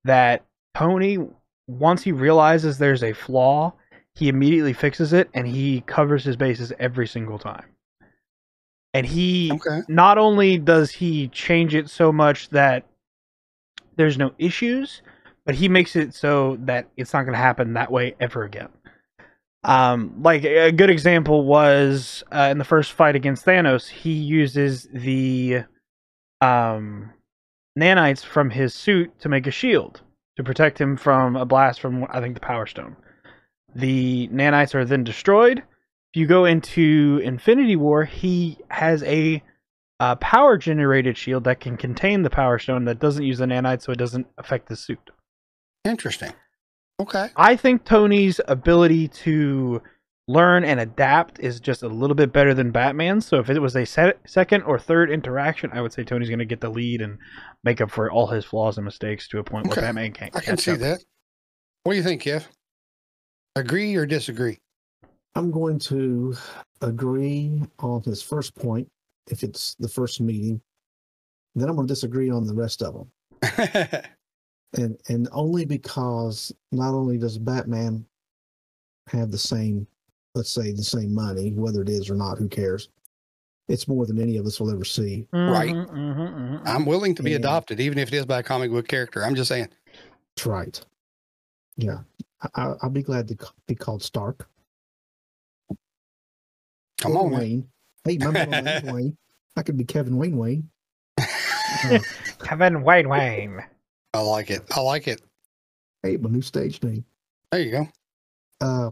that 0.05 0.43
Tony, 0.75 1.19
once 1.67 2.01
he 2.01 2.11
realizes 2.11 2.79
there's 2.79 3.03
a 3.03 3.13
flaw, 3.13 3.71
he 4.15 4.27
immediately 4.27 4.73
fixes 4.73 5.13
it, 5.13 5.29
and 5.35 5.47
he 5.47 5.81
covers 5.81 6.23
his 6.23 6.35
bases 6.35 6.73
every 6.79 7.05
single 7.05 7.37
time. 7.37 7.65
And 8.95 9.05
he 9.05 9.51
Okay. 9.53 9.81
not 9.87 10.17
only 10.17 10.57
does 10.57 10.89
he 10.89 11.27
change 11.27 11.75
it 11.75 11.91
so 11.91 12.11
much 12.11 12.49
that 12.49 12.85
there's 13.97 14.17
no 14.17 14.31
issues, 14.39 15.03
but 15.47 15.55
he 15.55 15.69
makes 15.69 15.95
it 15.95 16.13
so 16.13 16.57
that 16.59 16.89
it's 16.97 17.13
not 17.13 17.23
going 17.23 17.33
to 17.33 17.39
happen 17.39 17.73
that 17.73 17.89
way 17.89 18.13
ever 18.19 18.43
again. 18.43 18.67
Um, 19.63 20.21
like 20.21 20.43
a 20.43 20.73
good 20.73 20.89
example 20.89 21.45
was 21.45 22.21
uh, 22.33 22.49
in 22.51 22.57
the 22.57 22.65
first 22.65 22.91
fight 22.91 23.15
against 23.15 23.45
Thanos, 23.45 23.87
he 23.87 24.11
uses 24.11 24.89
the 24.93 25.63
um, 26.41 27.13
nanites 27.79 28.23
from 28.23 28.49
his 28.49 28.73
suit 28.73 29.17
to 29.21 29.29
make 29.29 29.47
a 29.47 29.51
shield 29.51 30.01
to 30.35 30.43
protect 30.43 30.79
him 30.79 30.97
from 30.97 31.37
a 31.37 31.45
blast 31.45 31.79
from 31.79 32.05
I 32.09 32.19
think 32.19 32.33
the 32.35 32.41
Power 32.41 32.67
Stone. 32.67 32.97
The 33.73 34.27
nanites 34.27 34.75
are 34.75 34.85
then 34.85 35.05
destroyed. 35.05 35.59
If 35.59 36.19
you 36.19 36.27
go 36.27 36.43
into 36.43 37.21
Infinity 37.23 37.77
War, 37.77 38.03
he 38.03 38.57
has 38.69 39.01
a 39.03 39.41
uh, 40.01 40.15
power 40.15 40.57
generated 40.57 41.17
shield 41.17 41.45
that 41.45 41.61
can 41.61 41.77
contain 41.77 42.23
the 42.23 42.29
Power 42.29 42.59
Stone 42.59 42.83
that 42.85 42.99
doesn't 42.99 43.23
use 43.23 43.37
the 43.37 43.45
nanites, 43.45 43.83
so 43.83 43.93
it 43.93 43.97
doesn't 43.97 44.27
affect 44.37 44.67
the 44.67 44.75
suit. 44.75 45.09
Interesting. 45.87 46.33
Okay. 46.99 47.29
I 47.35 47.55
think 47.55 47.83
Tony's 47.85 48.39
ability 48.47 49.07
to 49.09 49.81
learn 50.27 50.63
and 50.65 50.79
adapt 50.79 51.39
is 51.39 51.59
just 51.59 51.83
a 51.83 51.87
little 51.87 52.15
bit 52.15 52.33
better 52.33 52.53
than 52.53 52.71
Batman's. 52.71 53.25
So 53.25 53.37
if 53.39 53.49
it 53.49 53.59
was 53.61 53.75
a 53.75 53.85
se- 53.85 54.13
second 54.25 54.63
or 54.63 54.77
third 54.77 55.09
interaction, 55.11 55.69
I 55.73 55.81
would 55.81 55.93
say 55.93 56.03
Tony's 56.03 56.27
going 56.29 56.39
to 56.39 56.45
get 56.45 56.59
the 56.59 56.69
lead 56.69 57.01
and 57.01 57.17
make 57.63 57.79
up 57.81 57.89
for 57.91 58.11
all 58.11 58.27
his 58.27 58.43
flaws 58.43 58.77
and 58.77 58.83
mistakes 58.85 59.27
to 59.29 59.39
a 59.39 59.43
point 59.43 59.67
Okay. 59.67 59.75
where 59.79 59.87
Batman 59.87 60.11
can't. 60.11 60.35
I 60.35 60.39
can 60.41 60.55
catch 60.55 60.65
see 60.65 60.71
up. 60.71 60.79
that. 60.79 60.99
What 61.83 61.93
do 61.93 61.97
you 61.97 62.03
think, 62.03 62.23
Kev? 62.23 62.43
Agree 63.55 63.95
or 63.95 64.05
disagree? 64.05 64.57
I'm 65.35 65.51
going 65.51 65.79
to 65.79 66.35
agree 66.81 67.61
on 67.79 68.01
his 68.01 68.21
first 68.21 68.55
point 68.55 68.87
if 69.31 69.43
it's 69.43 69.75
the 69.79 69.87
first 69.87 70.19
meeting. 70.19 70.59
Then 71.55 71.69
I'm 71.69 71.75
going 71.75 71.87
to 71.87 71.91
disagree 71.93 72.29
on 72.29 72.45
the 72.45 72.53
rest 72.53 72.81
of 72.83 72.93
them, 72.93 73.11
and 74.73 74.97
and 75.09 75.27
only 75.31 75.65
because 75.65 76.53
not 76.71 76.93
only 76.93 77.17
does 77.17 77.37
Batman 77.37 78.05
have 79.07 79.31
the 79.31 79.37
same, 79.37 79.87
let's 80.35 80.51
say 80.51 80.71
the 80.71 80.83
same 80.83 81.13
money, 81.13 81.51
whether 81.53 81.81
it 81.81 81.89
is 81.89 82.09
or 82.09 82.15
not, 82.15 82.37
who 82.37 82.47
cares? 82.49 82.89
It's 83.69 83.87
more 83.87 84.05
than 84.05 84.19
any 84.21 84.37
of 84.37 84.45
us 84.45 84.59
will 84.59 84.71
ever 84.71 84.85
see. 84.85 85.27
Right. 85.33 85.73
Mhm, 85.73 85.89
mhm, 85.89 86.17
mhm. 86.35 86.61
I'm 86.65 86.85
willing 86.85 87.15
to 87.15 87.23
be 87.23 87.31
Yeah. 87.31 87.37
adopted, 87.37 87.79
even 87.81 87.97
if 87.97 88.07
it 88.09 88.13
is 88.15 88.25
by 88.25 88.39
a 88.39 88.43
comic 88.43 88.71
book 88.71 88.87
character. 88.87 89.23
I'm 89.25 89.35
just 89.35 89.49
saying. 89.49 89.67
That's 90.35 90.45
right. 90.45 90.85
Yeah, 91.75 91.99
I, 92.41 92.49
I- 92.63 92.75
I'll 92.81 92.89
be 92.89 93.03
glad 93.03 93.27
to 93.29 93.37
be 93.67 93.75
called 93.75 94.01
Stark. 94.03 94.47
Come 96.99 97.15
or 97.15 97.25
on, 97.25 97.31
man. 97.31 97.39
Wayne. 97.39 97.69
Hey, 98.03 98.17
my 98.17 98.31
middle 98.31 98.51
name's 98.63 98.83
Wayne. 98.91 99.17
I 99.55 99.63
could 99.63 99.77
be 99.77 99.83
Kevin 99.85 100.17
Wayne 100.17 100.37
Wayne. 100.37 100.69
Uh, 101.83 101.99
Kevin 102.43 102.81
Wayne 102.81 103.09
Wayne. 103.09 103.61
I 104.17 104.21
like 104.21 104.49
it. 104.49 104.63
I 104.75 104.79
like 104.79 105.07
it. 105.07 105.21
hey, 106.01 106.17
my 106.17 106.29
new 106.29 106.41
stage 106.41 106.81
name. 106.81 107.05
There 107.51 107.61
you 107.61 107.71
go. 107.71 107.87
Uh, 108.59 108.89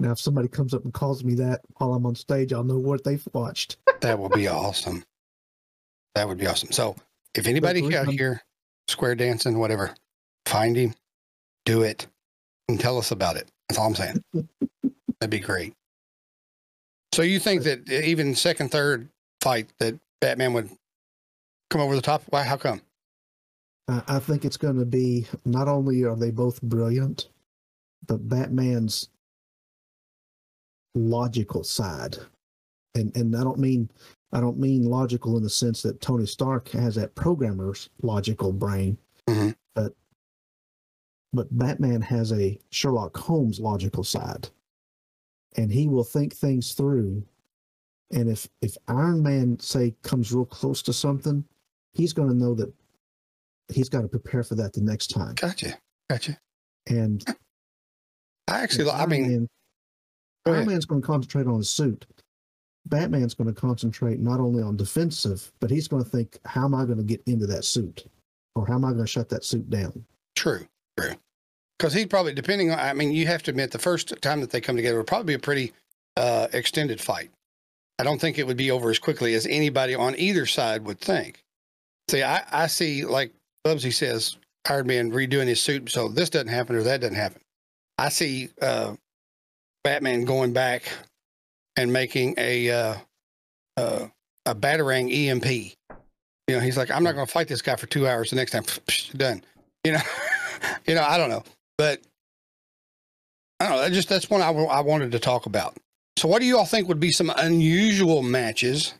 now, 0.00 0.10
if 0.10 0.18
somebody 0.18 0.48
comes 0.48 0.74
up 0.74 0.82
and 0.82 0.92
calls 0.92 1.22
me 1.22 1.34
that 1.36 1.60
while 1.76 1.94
I'm 1.94 2.04
on 2.06 2.16
stage, 2.16 2.52
I'll 2.52 2.64
know 2.64 2.78
what 2.78 3.04
they've 3.04 3.24
watched. 3.32 3.76
That 4.00 4.18
would 4.18 4.32
be 4.32 4.48
awesome. 4.48 5.04
That 6.16 6.26
would 6.26 6.38
be 6.38 6.48
awesome. 6.48 6.72
So, 6.72 6.96
if 7.36 7.46
anybody 7.46 7.96
out 7.96 8.08
here, 8.08 8.42
square 8.88 9.14
dancing, 9.14 9.58
whatever, 9.58 9.94
find 10.44 10.74
him, 10.74 10.94
do 11.64 11.82
it, 11.82 12.08
and 12.68 12.80
tell 12.80 12.98
us 12.98 13.12
about 13.12 13.36
it. 13.36 13.48
That's 13.68 13.78
all 13.78 13.86
I'm 13.86 13.94
saying. 13.94 14.24
That'd 15.20 15.30
be 15.30 15.38
great. 15.38 15.72
So, 17.12 17.22
you 17.22 17.38
think 17.38 17.62
that 17.62 17.88
even 17.88 18.34
second, 18.34 18.72
third 18.72 19.08
fight 19.40 19.68
that 19.78 20.00
Batman 20.20 20.52
would 20.54 20.68
come 21.70 21.80
over 21.80 21.94
the 21.94 22.02
top? 22.02 22.24
Why? 22.30 22.42
How 22.42 22.56
come? 22.56 22.80
I, 23.88 24.02
I 24.08 24.18
think 24.18 24.44
it's 24.44 24.56
going 24.56 24.78
to 24.78 24.84
be 24.84 25.26
not 25.44 25.68
only 25.68 26.04
are 26.04 26.16
they 26.16 26.30
both 26.30 26.60
brilliant, 26.62 27.28
but 28.06 28.28
Batman's 28.28 29.08
logical 30.94 31.64
side, 31.64 32.16
and 32.94 33.14
and 33.16 33.34
I 33.36 33.42
don't 33.42 33.58
mean 33.58 33.90
I 34.32 34.40
don't 34.40 34.58
mean 34.58 34.84
logical 34.84 35.36
in 35.36 35.42
the 35.42 35.50
sense 35.50 35.82
that 35.82 36.00
Tony 36.00 36.26
Stark 36.26 36.68
has 36.70 36.94
that 36.96 37.14
programmer's 37.14 37.88
logical 38.02 38.52
brain, 38.52 38.98
Mhm. 39.28 39.54
but 39.74 39.94
but 41.32 41.56
Batman 41.56 42.00
has 42.02 42.32
a 42.32 42.58
Sherlock 42.70 43.16
Holmes 43.16 43.58
logical 43.58 44.04
side, 44.04 44.48
and 45.56 45.72
he 45.72 45.88
will 45.88 46.04
think 46.04 46.32
things 46.34 46.72
through. 46.74 47.24
And 48.12 48.28
if 48.28 48.48
if 48.60 48.76
Iron 48.86 49.22
Man 49.22 49.58
say 49.58 49.94
comes 50.02 50.32
real 50.32 50.44
close 50.44 50.82
to 50.82 50.92
something, 50.92 51.44
he's 51.92 52.12
going 52.12 52.28
to 52.28 52.34
know 52.34 52.54
that 52.54 52.72
he's 53.72 53.88
got 53.88 54.02
to 54.02 54.08
prepare 54.08 54.42
for 54.42 54.54
that 54.56 54.72
the 54.72 54.80
next 54.80 55.08
time. 55.08 55.34
Gotcha. 55.34 55.78
Gotcha. 56.10 56.38
And 56.86 57.24
I 58.48 58.60
actually, 58.60 58.90
and 58.90 59.00
I 59.00 59.06
mean, 59.06 59.28
Man, 59.28 59.48
Go 60.44 60.52
Iron. 60.52 60.66
Man's 60.66 60.84
going 60.84 61.00
to 61.00 61.06
concentrate 61.06 61.46
on 61.46 61.56
his 61.58 61.70
suit. 61.70 62.06
Batman's 62.86 63.34
going 63.34 63.52
to 63.52 63.58
concentrate 63.58 64.20
not 64.20 64.40
only 64.40 64.62
on 64.62 64.76
defensive, 64.76 65.50
but 65.60 65.70
he's 65.70 65.88
going 65.88 66.04
to 66.04 66.08
think, 66.08 66.38
how 66.44 66.66
am 66.66 66.74
I 66.74 66.84
going 66.84 66.98
to 66.98 67.04
get 67.04 67.22
into 67.26 67.46
that 67.46 67.64
suit, 67.64 68.04
or 68.54 68.66
how 68.66 68.74
am 68.74 68.84
I 68.84 68.90
going 68.90 69.04
to 69.04 69.06
shut 69.06 69.30
that 69.30 69.44
suit 69.44 69.70
down? 69.70 70.04
True, 70.36 70.66
true. 70.98 71.14
Because 71.78 71.94
he'd 71.94 72.10
probably, 72.10 72.34
depending 72.34 72.70
on, 72.70 72.78
I 72.78 72.92
mean, 72.92 73.12
you 73.12 73.26
have 73.26 73.42
to 73.44 73.50
admit, 73.50 73.70
the 73.70 73.78
first 73.78 74.20
time 74.20 74.42
that 74.42 74.50
they 74.50 74.60
come 74.60 74.76
together 74.76 74.98
would 74.98 75.06
probably 75.06 75.32
be 75.32 75.34
a 75.34 75.38
pretty 75.38 75.72
uh, 76.18 76.48
extended 76.52 77.00
fight. 77.00 77.30
I 77.98 78.04
don't 78.04 78.20
think 78.20 78.38
it 78.38 78.46
would 78.46 78.56
be 78.58 78.70
over 78.70 78.90
as 78.90 78.98
quickly 78.98 79.34
as 79.34 79.46
anybody 79.46 79.94
on 79.94 80.14
either 80.18 80.44
side 80.44 80.84
would 80.84 81.00
think. 81.00 81.42
See, 82.10 82.22
I, 82.22 82.42
I 82.52 82.66
see, 82.66 83.06
like 83.06 83.32
Bubbzi 83.64 83.92
says, 83.92 84.36
Iron 84.68 84.86
Man 84.86 85.10
redoing 85.10 85.46
his 85.46 85.60
suit, 85.60 85.90
so 85.90 86.08
this 86.08 86.30
doesn't 86.30 86.48
happen 86.48 86.76
or 86.76 86.82
that 86.82 87.00
doesn't 87.00 87.16
happen. 87.16 87.40
I 87.98 88.08
see 88.08 88.48
uh, 88.60 88.94
Batman 89.82 90.24
going 90.24 90.52
back 90.52 90.90
and 91.76 91.92
making 91.92 92.34
a 92.38 92.70
uh, 92.70 92.94
uh, 93.76 94.06
a 94.46 94.54
batarang 94.54 95.12
EMP. 95.12 95.46
You 96.48 96.56
know, 96.56 96.60
he's 96.60 96.76
like, 96.76 96.90
I'm 96.90 97.02
not 97.02 97.14
going 97.14 97.26
to 97.26 97.32
fight 97.32 97.48
this 97.48 97.62
guy 97.62 97.76
for 97.76 97.86
two 97.86 98.06
hours. 98.06 98.30
The 98.30 98.36
next 98.36 98.52
time, 98.52 98.64
done. 99.16 99.42
You 99.84 99.92
know, 99.92 100.00
you 100.86 100.94
know, 100.94 101.02
I 101.02 101.16
don't 101.16 101.30
know, 101.30 101.44
but 101.78 102.00
I 103.60 103.68
don't 103.68 103.76
know. 103.78 103.90
Just 103.90 104.08
that's 104.08 104.28
one 104.28 104.42
I, 104.42 104.50
I 104.50 104.80
wanted 104.80 105.12
to 105.12 105.18
talk 105.18 105.46
about. 105.46 105.76
So, 106.18 106.28
what 106.28 106.40
do 106.40 106.46
you 106.46 106.58
all 106.58 106.66
think 106.66 106.88
would 106.88 107.00
be 107.00 107.12
some 107.12 107.30
unusual 107.36 108.22
matches 108.22 108.94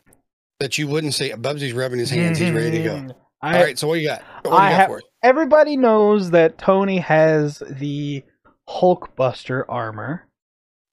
that 0.59 0.77
you 0.77 0.87
wouldn't 0.87 1.13
see? 1.13 1.29
Bubbzi's 1.31 1.73
rubbing 1.73 1.99
his 1.99 2.09
hands. 2.09 2.39
He's 2.39 2.51
ready 2.51 2.77
to 2.77 2.83
go. 2.83 3.15
I, 3.45 3.57
All 3.57 3.63
right. 3.63 3.77
So, 3.79 3.87
what 3.87 3.99
you 3.99 4.07
got? 4.07 4.21
What 4.41 4.43
do 4.43 4.49
I 4.51 4.65
you 4.69 4.71
got 4.73 4.79
have- 4.79 4.87
for 4.89 4.97
us? 4.97 5.03
Everybody 5.23 5.77
knows 5.77 6.31
that 6.31 6.57
Tony 6.57 6.97
has 6.99 7.61
the 7.69 8.23
Hulkbuster 8.69 9.63
armor 9.67 10.27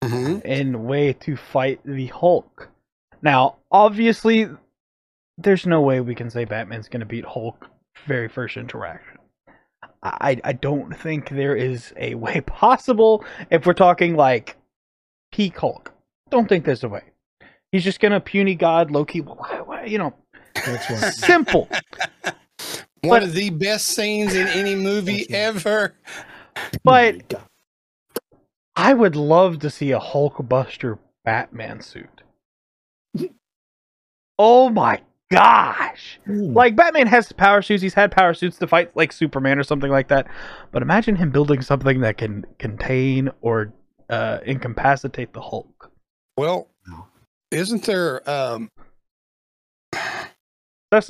Mhm. 0.04 0.42
in 0.44 0.84
way 0.84 1.12
to 1.14 1.36
fight 1.36 1.80
the 1.84 2.06
Hulk. 2.06 2.68
Now, 3.22 3.56
obviously, 3.70 4.48
there's 5.38 5.66
no 5.66 5.80
way 5.80 6.00
we 6.00 6.14
can 6.14 6.28
say 6.30 6.44
Batman's 6.44 6.88
going 6.88 7.00
to 7.00 7.06
beat 7.06 7.24
Hulk 7.24 7.68
very 8.06 8.28
first 8.28 8.56
interaction. 8.56 9.18
I 10.02 10.40
I 10.42 10.52
don't 10.52 10.92
think 10.96 11.28
there 11.28 11.54
is 11.54 11.92
a 11.96 12.14
way 12.16 12.40
possible 12.46 13.24
if 13.50 13.64
we're 13.66 13.72
talking 13.74 14.16
like 14.16 14.56
peak 15.30 15.56
Hulk. 15.58 15.92
Don't 16.30 16.48
think 16.48 16.64
there's 16.64 16.82
a 16.84 16.88
way. 16.88 17.02
He's 17.70 17.84
just 17.84 18.00
gonna 18.00 18.20
puny 18.20 18.54
god 18.54 18.90
Loki. 18.90 19.22
You 19.86 19.98
know, 19.98 20.14
That's 20.54 21.18
simple. 21.18 21.68
One 23.02 23.20
But- 23.20 23.22
of 23.28 23.34
the 23.34 23.50
best 23.50 23.86
scenes 23.88 24.34
in 24.34 24.46
any 24.48 24.74
movie 24.74 25.26
ever. 25.32 25.94
But 26.84 27.34
I 28.76 28.94
would 28.94 29.16
love 29.16 29.58
to 29.60 29.70
see 29.70 29.90
a 29.92 29.98
Hulkbuster 30.00 30.98
Batman 31.24 31.80
suit. 31.80 32.22
Oh 34.38 34.68
my 34.70 35.00
gosh! 35.30 36.18
Ooh, 36.28 36.52
Like 36.52 36.74
Batman 36.76 37.06
has 37.06 37.32
power 37.32 37.62
suits. 37.62 37.82
He's 37.82 37.94
had 37.94 38.10
power 38.10 38.34
suits 38.34 38.58
to 38.58 38.66
fight 38.66 38.94
like 38.96 39.12
Superman 39.12 39.58
or 39.58 39.62
something 39.62 39.90
like 39.90 40.08
that. 40.08 40.26
But 40.72 40.82
imagine 40.82 41.16
him 41.16 41.30
building 41.30 41.60
something 41.62 42.00
that 42.00 42.18
can 42.18 42.44
contain 42.58 43.30
or 43.40 43.72
uh, 44.10 44.38
incapacitate 44.44 45.32
the 45.32 45.40
Hulk. 45.40 45.90
Well, 46.36 46.68
isn't 47.50 47.84
there? 47.84 48.28
Um, 48.28 48.70
That's 50.92 51.08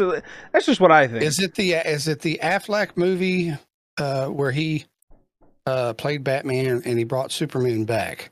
that's 0.53 0.65
just 0.65 0.81
what 0.81 0.93
I 0.93 1.09
think. 1.09 1.25
is 1.25 1.41
it 1.41 1.57
the 1.57 1.73
is 1.73 2.07
it 2.07 2.21
the 2.21 2.39
Affleck 2.41 2.97
movie 2.97 3.53
uh, 3.99 4.29
where 4.29 4.53
he 4.53 4.85
uh, 5.67 5.95
played 5.95 6.23
Batman 6.23 6.83
and 6.85 6.97
he 6.99 7.03
brought 7.03 7.33
Superman 7.33 7.85
back? 7.85 8.31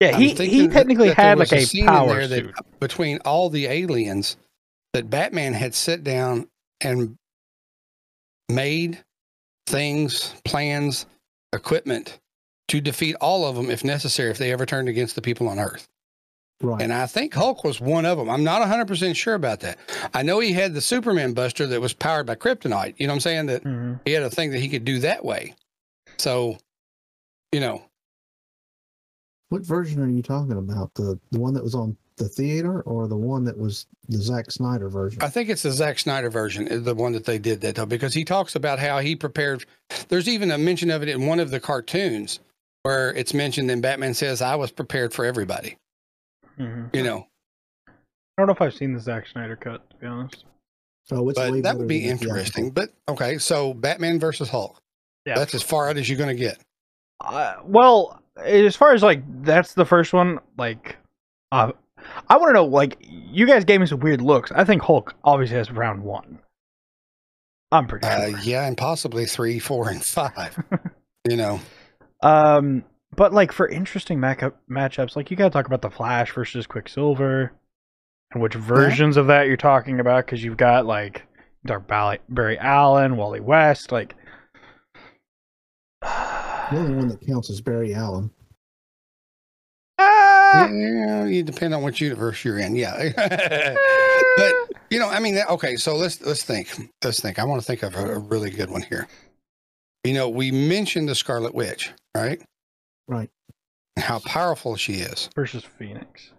yeah, 0.00 0.16
he 0.16 0.34
he 0.34 0.68
technically 0.68 1.08
that 1.08 1.16
there 1.16 1.26
had 1.26 1.38
like 1.38 1.52
a, 1.52 1.62
scene 1.62 1.84
in 1.84 1.88
power 1.88 2.14
there 2.14 2.28
that 2.28 2.44
suit. 2.44 2.54
between 2.80 3.18
all 3.24 3.48
the 3.48 3.64
aliens 3.66 4.36
that 4.92 5.08
Batman 5.08 5.54
had 5.54 5.74
sit 5.74 6.04
down 6.04 6.48
and 6.82 7.16
made 8.50 9.02
things, 9.66 10.34
plans, 10.44 11.06
equipment 11.54 12.18
to 12.68 12.82
defeat 12.82 13.16
all 13.22 13.46
of 13.46 13.56
them 13.56 13.70
if 13.70 13.84
necessary 13.84 14.30
if 14.30 14.36
they 14.38 14.52
ever 14.52 14.66
turned 14.66 14.88
against 14.88 15.14
the 15.14 15.22
people 15.22 15.48
on 15.48 15.58
Earth. 15.58 15.88
Right. 16.64 16.82
And 16.82 16.92
I 16.92 17.06
think 17.06 17.34
Hulk 17.34 17.64
was 17.64 17.80
one 17.80 18.04
of 18.06 18.18
them. 18.18 18.28
I'm 18.30 18.44
not 18.44 18.62
100% 18.62 19.14
sure 19.16 19.34
about 19.34 19.60
that. 19.60 19.78
I 20.12 20.22
know 20.22 20.40
he 20.40 20.52
had 20.52 20.74
the 20.74 20.80
Superman 20.80 21.32
Buster 21.32 21.66
that 21.68 21.80
was 21.80 21.92
powered 21.92 22.26
by 22.26 22.34
kryptonite. 22.34 22.94
You 22.98 23.06
know 23.06 23.12
what 23.12 23.16
I'm 23.16 23.20
saying? 23.20 23.46
That 23.46 23.64
Mhm. 23.64 24.00
he 24.04 24.12
had 24.12 24.22
a 24.22 24.30
thing 24.30 24.50
that 24.50 24.58
he 24.60 24.68
could 24.68 24.84
do 24.84 24.98
that 25.00 25.24
way. 25.24 25.54
So, 26.18 26.58
you 27.52 27.60
know, 27.60 27.82
What 29.50 29.62
version 29.62 30.02
are 30.02 30.08
you 30.08 30.22
talking 30.22 30.56
about? 30.56 30.92
The 30.94 31.18
the 31.30 31.38
one 31.38 31.54
that 31.54 31.62
was 31.62 31.74
on 31.76 31.96
the 32.16 32.28
theater, 32.28 32.80
or 32.82 33.06
the 33.06 33.16
one 33.16 33.44
that 33.44 33.56
was 33.56 33.86
the 34.08 34.18
Zack 34.18 34.50
Snyder 34.50 34.88
version? 34.88 35.22
I 35.22 35.28
think 35.28 35.48
it's 35.48 35.62
the 35.62 35.70
Zack 35.70 35.98
Snyder 35.98 36.30
version, 36.30 36.82
the 36.82 36.94
one 36.94 37.12
that 37.12 37.24
they 37.24 37.38
did 37.38 37.60
that 37.60 37.74
though, 37.76 37.86
because 37.86 38.14
he 38.14 38.24
talks 38.24 38.56
about 38.56 38.78
how 38.80 38.98
he 38.98 39.14
prepared. 39.14 39.64
There's 40.08 40.28
even 40.28 40.50
a 40.50 40.58
mention 40.58 40.90
of 40.90 41.02
it 41.02 41.08
in 41.08 41.26
one 41.26 41.38
of 41.40 41.50
the 41.50 41.60
cartoons 41.60 42.40
where 42.82 43.12
it's 43.14 43.32
mentioned 43.34 43.70
and 43.70 43.80
Batman 43.82 44.14
says, 44.14 44.42
I 44.42 44.54
was 44.56 44.70
prepared 44.72 45.12
for 45.14 45.24
everybody, 45.24 45.76
Mhm. 46.58 46.94
you 46.94 47.02
know. 47.02 47.26
I 47.88 47.92
don't 48.42 48.46
know 48.48 48.52
if 48.52 48.60
I've 48.62 48.74
seen 48.74 48.92
the 48.92 49.00
Zack 49.00 49.26
Snyder 49.28 49.56
cut. 49.56 49.88
To 49.90 49.96
be 49.96 50.06
honest. 50.06 50.44
oh, 51.12 51.28
it's 51.28 51.38
But 51.38 51.62
that 51.62 51.78
would 51.78 51.86
be 51.88 52.04
interesting. 52.08 52.70
But 52.70 52.90
okay, 53.08 53.38
so 53.38 53.74
Batman 53.74 54.18
versus 54.18 54.48
Hulk. 54.48 54.76
Yeah. 55.26 55.36
That's 55.36 55.54
as 55.54 55.62
far 55.62 55.88
out 55.88 55.96
as 55.96 56.08
you're 56.08 56.18
going 56.18 56.36
to 56.36 56.40
get. 56.42 56.58
Uh, 57.20 57.54
well, 57.64 58.20
as 58.36 58.74
far 58.76 58.92
as 58.92 59.02
like 59.02 59.22
that's 59.44 59.74
the 59.74 59.84
first 59.86 60.12
one. 60.12 60.40
Like, 60.58 60.96
uh, 61.52 61.72
I 62.28 62.36
want 62.36 62.50
to 62.50 62.54
know. 62.54 62.64
Like, 62.66 62.96
you 63.00 63.46
guys 63.46 63.64
gave 63.64 63.80
me 63.80 63.86
some 63.86 64.00
weird 64.00 64.20
looks. 64.20 64.50
I 64.52 64.64
think 64.64 64.82
Hulk 64.82 65.14
obviously 65.24 65.56
has 65.56 65.70
round 65.70 66.02
one. 66.02 66.38
I'm 67.72 67.86
pretty 67.86 68.06
Uh, 68.06 68.30
sure. 68.30 68.38
yeah, 68.40 68.66
and 68.66 68.76
possibly 68.76 69.24
three, 69.26 69.58
four, 69.58 69.88
and 69.88 70.04
five. 70.04 70.56
you 71.28 71.36
know, 71.36 71.60
Um, 72.22 72.84
but 73.16 73.32
like 73.32 73.52
for 73.52 73.68
interesting 73.68 74.18
matchup 74.18 74.54
matchups, 74.70 75.16
like 75.16 75.30
you 75.30 75.36
gotta 75.36 75.50
talk 75.50 75.66
about 75.66 75.82
the 75.82 75.90
Flash 75.90 76.32
versus 76.32 76.66
Quicksilver, 76.66 77.52
and 78.32 78.42
which 78.42 78.54
versions 78.54 79.16
of 79.16 79.26
that 79.28 79.46
you're 79.46 79.56
talking 79.56 80.00
about 80.00 80.26
because 80.26 80.42
you've 80.42 80.56
got 80.56 80.86
like 80.86 81.26
Dark 81.66 81.86
Barry, 81.86 82.18
Barry 82.28 82.58
Allen, 82.58 83.16
Wally 83.16 83.40
West, 83.40 83.92
like. 83.92 84.14
The 86.70 86.78
only 86.78 86.94
one 86.94 87.08
that 87.08 87.20
counts 87.20 87.50
is 87.50 87.60
Barry 87.60 87.94
Allen. 87.94 88.30
Ah! 89.98 90.66
yeah, 90.68 91.26
you 91.26 91.42
depend 91.42 91.74
on 91.74 91.82
which 91.82 92.00
universe 92.00 92.42
you're 92.42 92.58
in. 92.58 92.74
Yeah, 92.74 93.10
but 94.36 94.54
you 94.90 94.98
know, 94.98 95.10
I 95.10 95.20
mean, 95.20 95.38
okay. 95.50 95.76
So 95.76 95.94
let's 95.94 96.22
let's 96.22 96.42
think. 96.42 96.74
Let's 97.04 97.20
think. 97.20 97.38
I 97.38 97.44
want 97.44 97.60
to 97.60 97.66
think 97.66 97.82
of 97.82 97.94
a, 97.96 98.14
a 98.14 98.18
really 98.18 98.50
good 98.50 98.70
one 98.70 98.80
here. 98.80 99.06
You 100.04 100.14
know, 100.14 100.28
we 100.30 100.50
mentioned 100.50 101.08
the 101.08 101.14
Scarlet 101.14 101.54
Witch, 101.54 101.92
right? 102.16 102.40
Right. 103.08 103.30
How 103.98 104.18
powerful 104.20 104.76
she 104.76 104.94
is. 104.94 105.28
versus 105.34 105.64
Phoenix. 105.64 106.32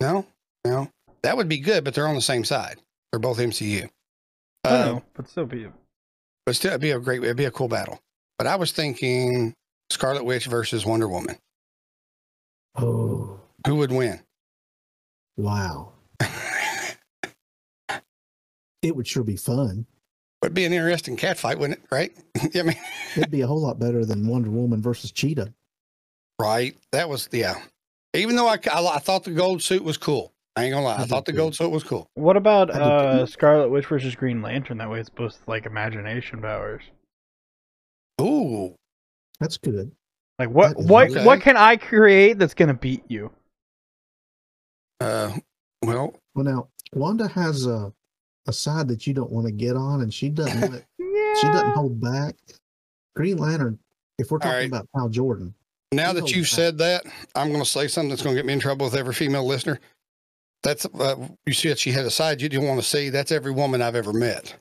No, 0.00 0.26
no, 0.64 0.90
that 1.22 1.36
would 1.36 1.48
be 1.48 1.58
good, 1.58 1.84
but 1.84 1.94
they're 1.94 2.06
on 2.08 2.14
the 2.14 2.20
same 2.22 2.44
side. 2.44 2.78
They're 3.12 3.20
both 3.20 3.38
MCU. 3.38 3.88
I 4.64 4.68
Uh, 4.68 4.84
know, 4.86 5.02
but 5.14 5.28
still 5.28 5.46
be. 5.46 5.66
but 6.46 6.54
still, 6.56 6.70
it'd 6.70 6.80
be 6.80 6.90
a 6.92 6.98
great, 6.98 7.22
it'd 7.22 7.36
be 7.36 7.44
a 7.44 7.50
cool 7.50 7.68
battle. 7.68 8.00
But 8.38 8.46
I 8.46 8.56
was 8.56 8.72
thinking 8.72 9.54
Scarlet 9.90 10.24
Witch 10.24 10.46
versus 10.46 10.86
Wonder 10.86 11.08
Woman. 11.08 11.36
Oh, 12.76 13.40
Who 13.66 13.76
would 13.76 13.92
win? 13.92 14.20
wow. 15.36 15.92
It 18.82 18.96
would 18.96 19.06
sure 19.06 19.22
be 19.24 19.36
fun. 19.36 19.84
Would 20.42 20.54
be 20.54 20.64
an 20.64 20.72
interesting 20.72 21.14
cat 21.16 21.36
fight, 21.36 21.58
wouldn't 21.58 21.80
it? 21.80 21.86
Right? 21.94 22.16
I 22.54 22.62
mean, 22.62 22.76
It'd 23.14 23.30
be 23.30 23.42
a 23.42 23.46
whole 23.46 23.60
lot 23.60 23.78
better 23.78 24.06
than 24.06 24.26
Wonder 24.26 24.48
Woman 24.50 24.80
versus 24.80 25.12
Cheetah. 25.12 25.52
Right? 26.40 26.76
That 26.92 27.08
was 27.08 27.28
yeah. 27.32 27.60
Even 28.14 28.34
though 28.36 28.48
I, 28.48 28.58
I, 28.72 28.96
I 28.96 28.98
thought 28.98 29.24
the 29.24 29.30
gold 29.30 29.62
suit 29.62 29.84
was 29.84 29.96
cool, 29.96 30.32
I 30.56 30.64
ain't 30.64 30.72
gonna 30.72 30.84
lie. 30.84 30.96
I 30.96 31.02
I 31.02 31.06
thought 31.06 31.24
the 31.24 31.32
gold 31.32 31.54
suit 31.54 31.70
was 31.70 31.84
cool. 31.84 32.08
What 32.14 32.36
about 32.36 32.70
uh. 32.70 33.26
Scarlet 33.26 33.68
Witch 33.70 33.86
versus 33.86 34.14
Green 34.14 34.42
Lantern? 34.42 34.78
That 34.78 34.90
way, 34.90 35.00
it's 35.00 35.10
both 35.10 35.38
like 35.46 35.66
imagination 35.66 36.40
powers. 36.40 36.82
Ooh, 38.20 38.74
That's 39.38 39.56
good. 39.56 39.92
Like 40.38 40.50
what? 40.50 40.76
What? 40.76 41.10
okay. 41.10 41.24
What 41.24 41.40
can 41.40 41.56
I 41.56 41.76
create 41.76 42.38
that's 42.38 42.54
gonna 42.54 42.74
beat 42.74 43.04
you? 43.08 43.30
uh, 45.00 45.32
well, 45.82 46.14
Well, 46.34 46.44
now 46.44 46.68
Wanda 46.94 47.28
has 47.28 47.66
a 47.66 47.92
a 48.46 48.52
side 48.52 48.88
that 48.88 49.06
you 49.06 49.14
don't 49.14 49.30
want 49.30 49.46
to 49.46 49.52
get 49.52 49.76
on, 49.76 50.00
and 50.00 50.12
she 50.12 50.28
doesn't. 50.28 50.60
let, 50.72 50.84
Yeah. 50.98 51.34
she 51.40 51.46
doesn't 51.48 51.72
hold 51.72 52.00
back. 52.00 52.34
Green 53.14 53.36
Lantern. 53.36 53.78
If 54.18 54.30
we're 54.30 54.38
talking 54.38 54.52
right. 54.52 54.66
about 54.66 54.88
Hal 54.94 55.08
Jordan, 55.08 55.54
now 55.92 56.12
that 56.12 56.30
you've 56.34 56.48
said 56.48 56.78
that, 56.78 57.04
I'm 57.34 57.50
gonna 57.52 57.64
say 57.64 57.88
something 57.88 58.10
that's 58.10 58.22
gonna 58.22 58.36
get 58.36 58.46
me 58.46 58.52
in 58.52 58.60
trouble 58.60 58.86
with 58.86 58.94
every 58.96 59.14
female 59.14 59.46
listener. 59.46 59.80
That's 60.62 60.86
uh, 60.86 61.16
you 61.46 61.52
said 61.52 61.78
she 61.78 61.90
had 61.90 62.04
a 62.06 62.10
side 62.10 62.40
you 62.40 62.48
didn't 62.48 62.66
want 62.68 62.80
to 62.80 62.86
see. 62.86 63.08
That's 63.10 63.32
every 63.32 63.50
woman 63.52 63.82
I've 63.82 63.96
ever 63.96 64.12
met. 64.12 64.54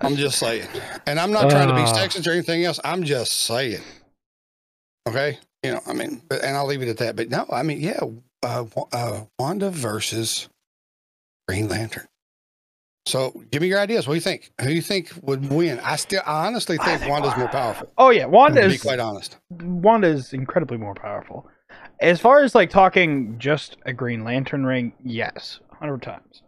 I'm 0.00 0.16
just 0.16 0.38
saying, 0.38 0.66
and 1.06 1.20
I'm 1.20 1.30
not 1.30 1.50
trying 1.50 1.68
to 1.68 1.74
be 1.74 1.82
Ah. 1.82 1.92
sexist 1.94 2.26
or 2.26 2.32
anything 2.32 2.64
else. 2.64 2.80
I'm 2.84 3.04
just 3.04 3.32
saying. 3.42 3.82
Okay, 5.08 5.38
you 5.62 5.72
know, 5.72 5.80
I 5.86 5.92
mean, 5.92 6.22
and 6.30 6.56
I'll 6.56 6.66
leave 6.66 6.82
it 6.82 6.88
at 6.88 6.96
that. 6.98 7.14
But 7.16 7.30
no, 7.30 7.46
I 7.50 7.62
mean, 7.62 7.80
yeah, 7.80 8.00
uh, 8.42 8.64
uh, 8.92 9.20
Wanda 9.38 9.70
versus 9.70 10.48
Green 11.46 11.68
Lantern. 11.68 12.07
So, 13.08 13.30
give 13.50 13.62
me 13.62 13.68
your 13.68 13.80
ideas. 13.80 14.06
What 14.06 14.12
do 14.12 14.16
you 14.16 14.20
think? 14.20 14.50
Who 14.60 14.66
do 14.68 14.74
you 14.74 14.82
think 14.82 15.10
would 15.22 15.50
win? 15.50 15.80
I 15.80 15.96
still, 15.96 16.20
I 16.26 16.46
honestly 16.46 16.76
I 16.78 16.84
think 16.84 17.00
think 17.00 17.10
Wanda's 17.10 17.32
Wa- 17.32 17.38
more 17.38 17.48
powerful. 17.48 17.90
Oh 17.96 18.10
yeah, 18.10 18.26
Wanda 18.26 18.60
To 18.62 18.68
be 18.68 18.74
is 18.74 18.82
quite 18.82 19.00
honest. 19.00 19.38
Wanda 19.50 20.08
is 20.08 20.34
incredibly 20.34 20.76
more 20.76 20.94
powerful. 20.94 21.48
As 22.00 22.20
far 22.20 22.42
as 22.42 22.54
like 22.54 22.68
talking 22.68 23.38
just 23.38 23.78
a 23.86 23.94
Green 23.94 24.24
Lantern 24.24 24.66
ring, 24.66 24.92
yes, 25.02 25.60
hundred 25.72 26.02
times. 26.02 26.42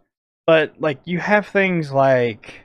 But 0.45 0.75
like 0.79 0.99
you 1.05 1.17
have 1.19 1.47
things 1.47 1.91
like, 1.91 2.61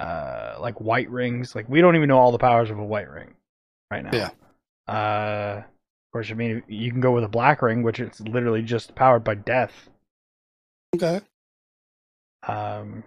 uh, 0.00 0.56
like 0.60 0.78
white 0.78 1.10
rings. 1.10 1.54
Like 1.54 1.66
we 1.68 1.80
don't 1.80 1.96
even 1.96 2.08
know 2.08 2.18
all 2.18 2.32
the 2.32 2.38
powers 2.38 2.70
of 2.70 2.78
a 2.78 2.84
white 2.84 3.08
ring 3.10 3.34
right 3.90 4.04
now. 4.04 4.10
Yeah. 4.12 4.92
Uh, 4.92 5.60
of 5.60 6.12
course, 6.12 6.30
I 6.30 6.34
mean 6.34 6.62
you 6.68 6.90
can 6.90 7.00
go 7.00 7.12
with 7.12 7.24
a 7.24 7.28
black 7.28 7.62
ring, 7.62 7.82
which 7.82 8.00
is 8.00 8.20
literally 8.20 8.62
just 8.62 8.94
powered 8.94 9.24
by 9.24 9.34
death. 9.34 9.88
Okay. 10.94 11.20
Um, 12.46 13.02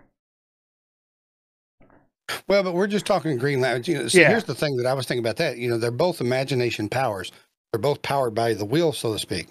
Well, 2.48 2.64
but 2.64 2.74
we're 2.74 2.88
just 2.88 3.06
talking 3.06 3.38
Green 3.38 3.60
Lantern. 3.60 3.94
You 3.94 4.02
know, 4.04 4.08
see, 4.08 4.22
Yeah. 4.22 4.30
here's 4.30 4.46
the 4.46 4.56
thing 4.56 4.78
that 4.78 4.86
I 4.86 4.94
was 4.94 5.06
thinking 5.06 5.24
about 5.24 5.36
that. 5.38 5.58
You 5.58 5.70
know, 5.70 5.78
they're 5.78 5.92
both 5.92 6.22
imagination 6.22 6.88
powers. 6.90 7.32
They're 7.72 7.82
both 7.82 8.02
powered 8.02 8.34
by 8.34 8.54
the 8.54 8.64
will, 8.66 8.94
so 8.94 9.14
to 9.14 9.20
speak. 9.20 9.48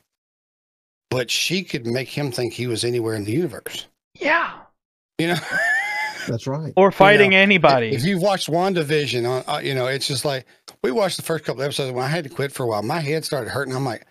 But 1.11 1.31
she 1.31 1.63
could 1.63 1.87
make 1.87 2.09
him 2.09 2.31
think 2.33 2.55
he 2.55 2.67
was 2.67 2.85
anywhere 2.85 3.15
in 3.17 3.25
the 3.25 3.33
universe. 3.33 3.87
yeah, 4.15 4.53
You 5.19 5.29
know, 5.29 5.37
That's 6.29 6.47
right. 6.47 6.73
or 6.77 6.91
fighting 6.93 7.33
know, 7.33 7.37
anybody. 7.37 7.89
if 7.91 8.03
you've 8.05 8.23
watched 8.23 8.49
WandaVision, 8.49 9.29
on, 9.29 9.45
uh, 9.47 9.59
you 9.59 9.75
know, 9.75 9.87
it's 9.87 10.07
just 10.07 10.25
like 10.25 10.47
we 10.83 10.91
watched 10.91 11.17
the 11.17 11.23
first 11.23 11.45
couple 11.45 11.63
episodes. 11.63 11.93
When 11.93 12.05
I 12.05 12.09
had 12.09 12.25
to 12.25 12.31
quit 12.31 12.51
for 12.53 12.63
a 12.63 12.67
while, 12.67 12.83
my 12.83 13.01
head 13.01 13.25
started 13.25 13.51
hurting. 13.51 13.75
I'm 13.75 13.85
like, 13.85 14.07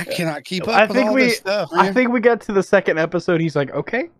I 0.00 0.04
cannot 0.04 0.44
keep 0.44 0.62
up 0.64 0.68
I 0.70 0.86
with 0.86 0.96
think 0.96 1.08
all 1.08 1.14
we- 1.14 1.22
this 1.24 1.38
stuff. 1.38 1.70
I 1.72 1.92
think 1.92 2.10
we 2.10 2.20
got 2.20 2.40
to 2.42 2.52
the 2.52 2.62
second 2.62 2.98
episode. 2.98 3.40
He's 3.40 3.56
like, 3.56 3.70
okay. 3.72 4.10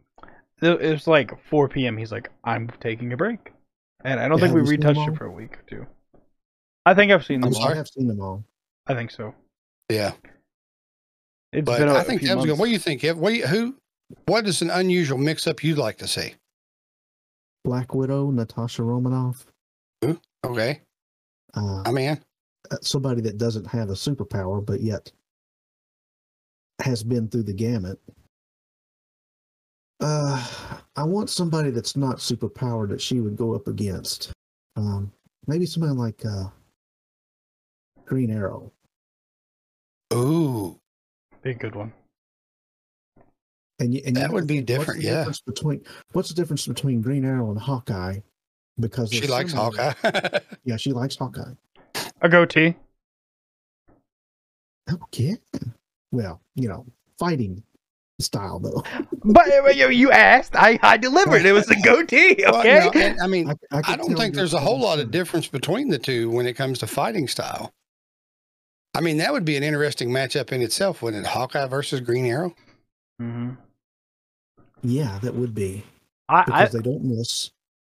It 0.62 0.78
was 0.92 1.06
like 1.06 1.32
4 1.48 1.68
p.m. 1.70 1.96
He's 1.96 2.12
like, 2.12 2.30
I'm 2.44 2.68
taking 2.80 3.12
a 3.14 3.16
break, 3.16 3.52
and 4.04 4.20
I 4.20 4.28
don't 4.28 4.38
Yeah, 4.38 4.44
think 4.44 4.54
we 4.54 4.60
have 4.60 4.66
you 4.66 4.72
seen 4.72 4.80
them 4.80 4.88
retouched 4.90 5.08
it 5.14 5.16
for 5.18 5.24
a 5.24 5.30
week 5.32 5.54
or 5.58 5.62
two. 5.68 5.86
I 6.84 6.92
think 6.94 7.10
I've 7.12 7.24
seen 7.24 7.40
them. 7.40 7.48
I'm 7.48 7.54
all. 7.54 7.62
sorry? 7.62 7.74
I 7.74 7.76
have 7.78 7.88
seen 7.88 8.06
them 8.06 8.20
all. 8.20 8.44
I 8.86 8.94
think 8.94 9.10
so. 9.10 9.34
yeah, 9.90 10.12
It's 11.52 11.64
but 11.64 11.78
been 11.78 11.88
a 11.88 11.94
I 11.94 12.02
think 12.02 12.20
few 12.20 12.28
that 12.28 12.36
was 12.36 12.44
good. 12.46 12.58
What 12.58 12.66
do 12.66 12.72
you 12.72 12.78
think? 12.78 13.02
Ev? 13.04 13.16
What 13.16 13.32
you, 13.34 13.46
who? 13.46 13.76
What 14.26 14.46
is 14.46 14.60
an 14.60 14.68
unusual 14.70 15.16
mix-up 15.16 15.64
you'd 15.64 15.78
like 15.78 15.96
to 15.98 16.06
see? 16.06 16.34
Black 17.64 17.94
Widow, 17.94 18.30
Natasha 18.30 18.82
Romanoff. 18.82 19.46
Okay, 20.44 20.80
Uh, 21.54 21.82
I 21.86 21.92
mean, 21.92 22.18
somebody 22.82 23.20
that 23.22 23.36
doesn't 23.38 23.66
have 23.66 23.90
a 23.90 23.94
superpower, 23.94 24.64
but 24.64 24.80
yet 24.80 25.12
has 26.82 27.02
been 27.02 27.28
through 27.28 27.44
the 27.44 27.52
gamut. 27.52 27.98
Uh, 30.00 30.46
I 30.96 31.02
want 31.04 31.28
somebody 31.28 31.70
that's 31.70 31.96
not 31.96 32.20
super 32.20 32.48
powered 32.48 32.90
that 32.90 33.00
she 33.00 33.20
would 33.20 33.36
go 33.36 33.54
up 33.54 33.68
against. 33.68 34.32
Um, 34.76 35.12
maybe 35.46 35.66
somebody 35.66 35.92
like 35.92 36.24
uh, 36.24 36.44
Green 38.06 38.30
Arrow. 38.30 38.72
Ooh, 40.12 40.78
Be 41.42 41.50
a 41.50 41.54
good 41.54 41.74
one. 41.74 41.92
And, 43.78 43.94
you, 43.94 44.02
and 44.04 44.16
That 44.16 44.32
would 44.32 44.46
be 44.46 44.56
think, 44.56 44.68
what's 44.70 44.78
different, 44.78 45.02
yeah. 45.02 45.32
Between 45.46 45.82
what's 46.12 46.28
the 46.28 46.34
difference 46.34 46.66
between 46.66 47.00
Green 47.00 47.24
Arrow 47.24 47.50
and 47.50 47.58
Hawkeye? 47.58 48.18
Because 48.78 49.12
she 49.12 49.26
likes 49.26 49.52
Hawkeye. 49.52 49.92
Yeah, 50.64 50.76
she 50.76 50.92
likes 50.92 51.16
Hawkeye. 51.16 51.52
A 52.22 52.28
goatee. 52.28 52.76
Okay. 54.90 55.38
Well, 56.12 56.40
you 56.54 56.68
know, 56.68 56.86
fighting 57.18 57.62
style 58.20 58.58
though. 58.58 58.82
But 59.22 59.52
uh, 59.52 59.68
you, 59.68 59.90
you 59.90 60.10
asked, 60.10 60.56
I, 60.56 60.78
I 60.82 60.96
delivered. 60.96 61.44
It 61.44 61.52
was 61.52 61.70
a 61.70 61.76
goatee. 61.82 62.36
Well, 62.44 62.60
Okay. 62.60 63.14
no, 63.18 63.22
I 63.22 63.26
mean, 63.26 63.50
I, 63.50 63.54
I 63.70 63.82
could 63.82 63.98
don't 63.98 64.16
think 64.16 64.34
there's 64.34 64.54
a 64.54 64.58
whole 64.60 64.80
lot 64.80 64.98
of 64.98 65.10
difference 65.10 65.46
between 65.46 65.88
the 65.90 65.98
two 65.98 66.30
when 66.30 66.46
it 66.46 66.54
comes 66.54 66.78
to 66.78 66.86
fighting 66.86 67.28
style. 67.28 67.70
I 68.94 69.02
mean, 69.02 69.18
that 69.18 69.32
would 69.32 69.44
be 69.44 69.56
an 69.58 69.62
interesting 69.62 70.08
matchup 70.08 70.52
in 70.52 70.62
itself, 70.62 71.02
wouldn't 71.02 71.26
it? 71.26 71.28
Hawkeye 71.28 71.66
versus 71.66 72.00
Green 72.00 72.24
Arrow. 72.24 72.54
hmm 73.18 73.50
Yeah, 74.82 75.18
that 75.22 75.34
would 75.34 75.54
be 75.54 75.84
I, 76.28 76.40
I 76.40 76.44
because 76.44 76.72
they 76.72 76.80
don't 76.80 77.04
miss. 77.04 77.50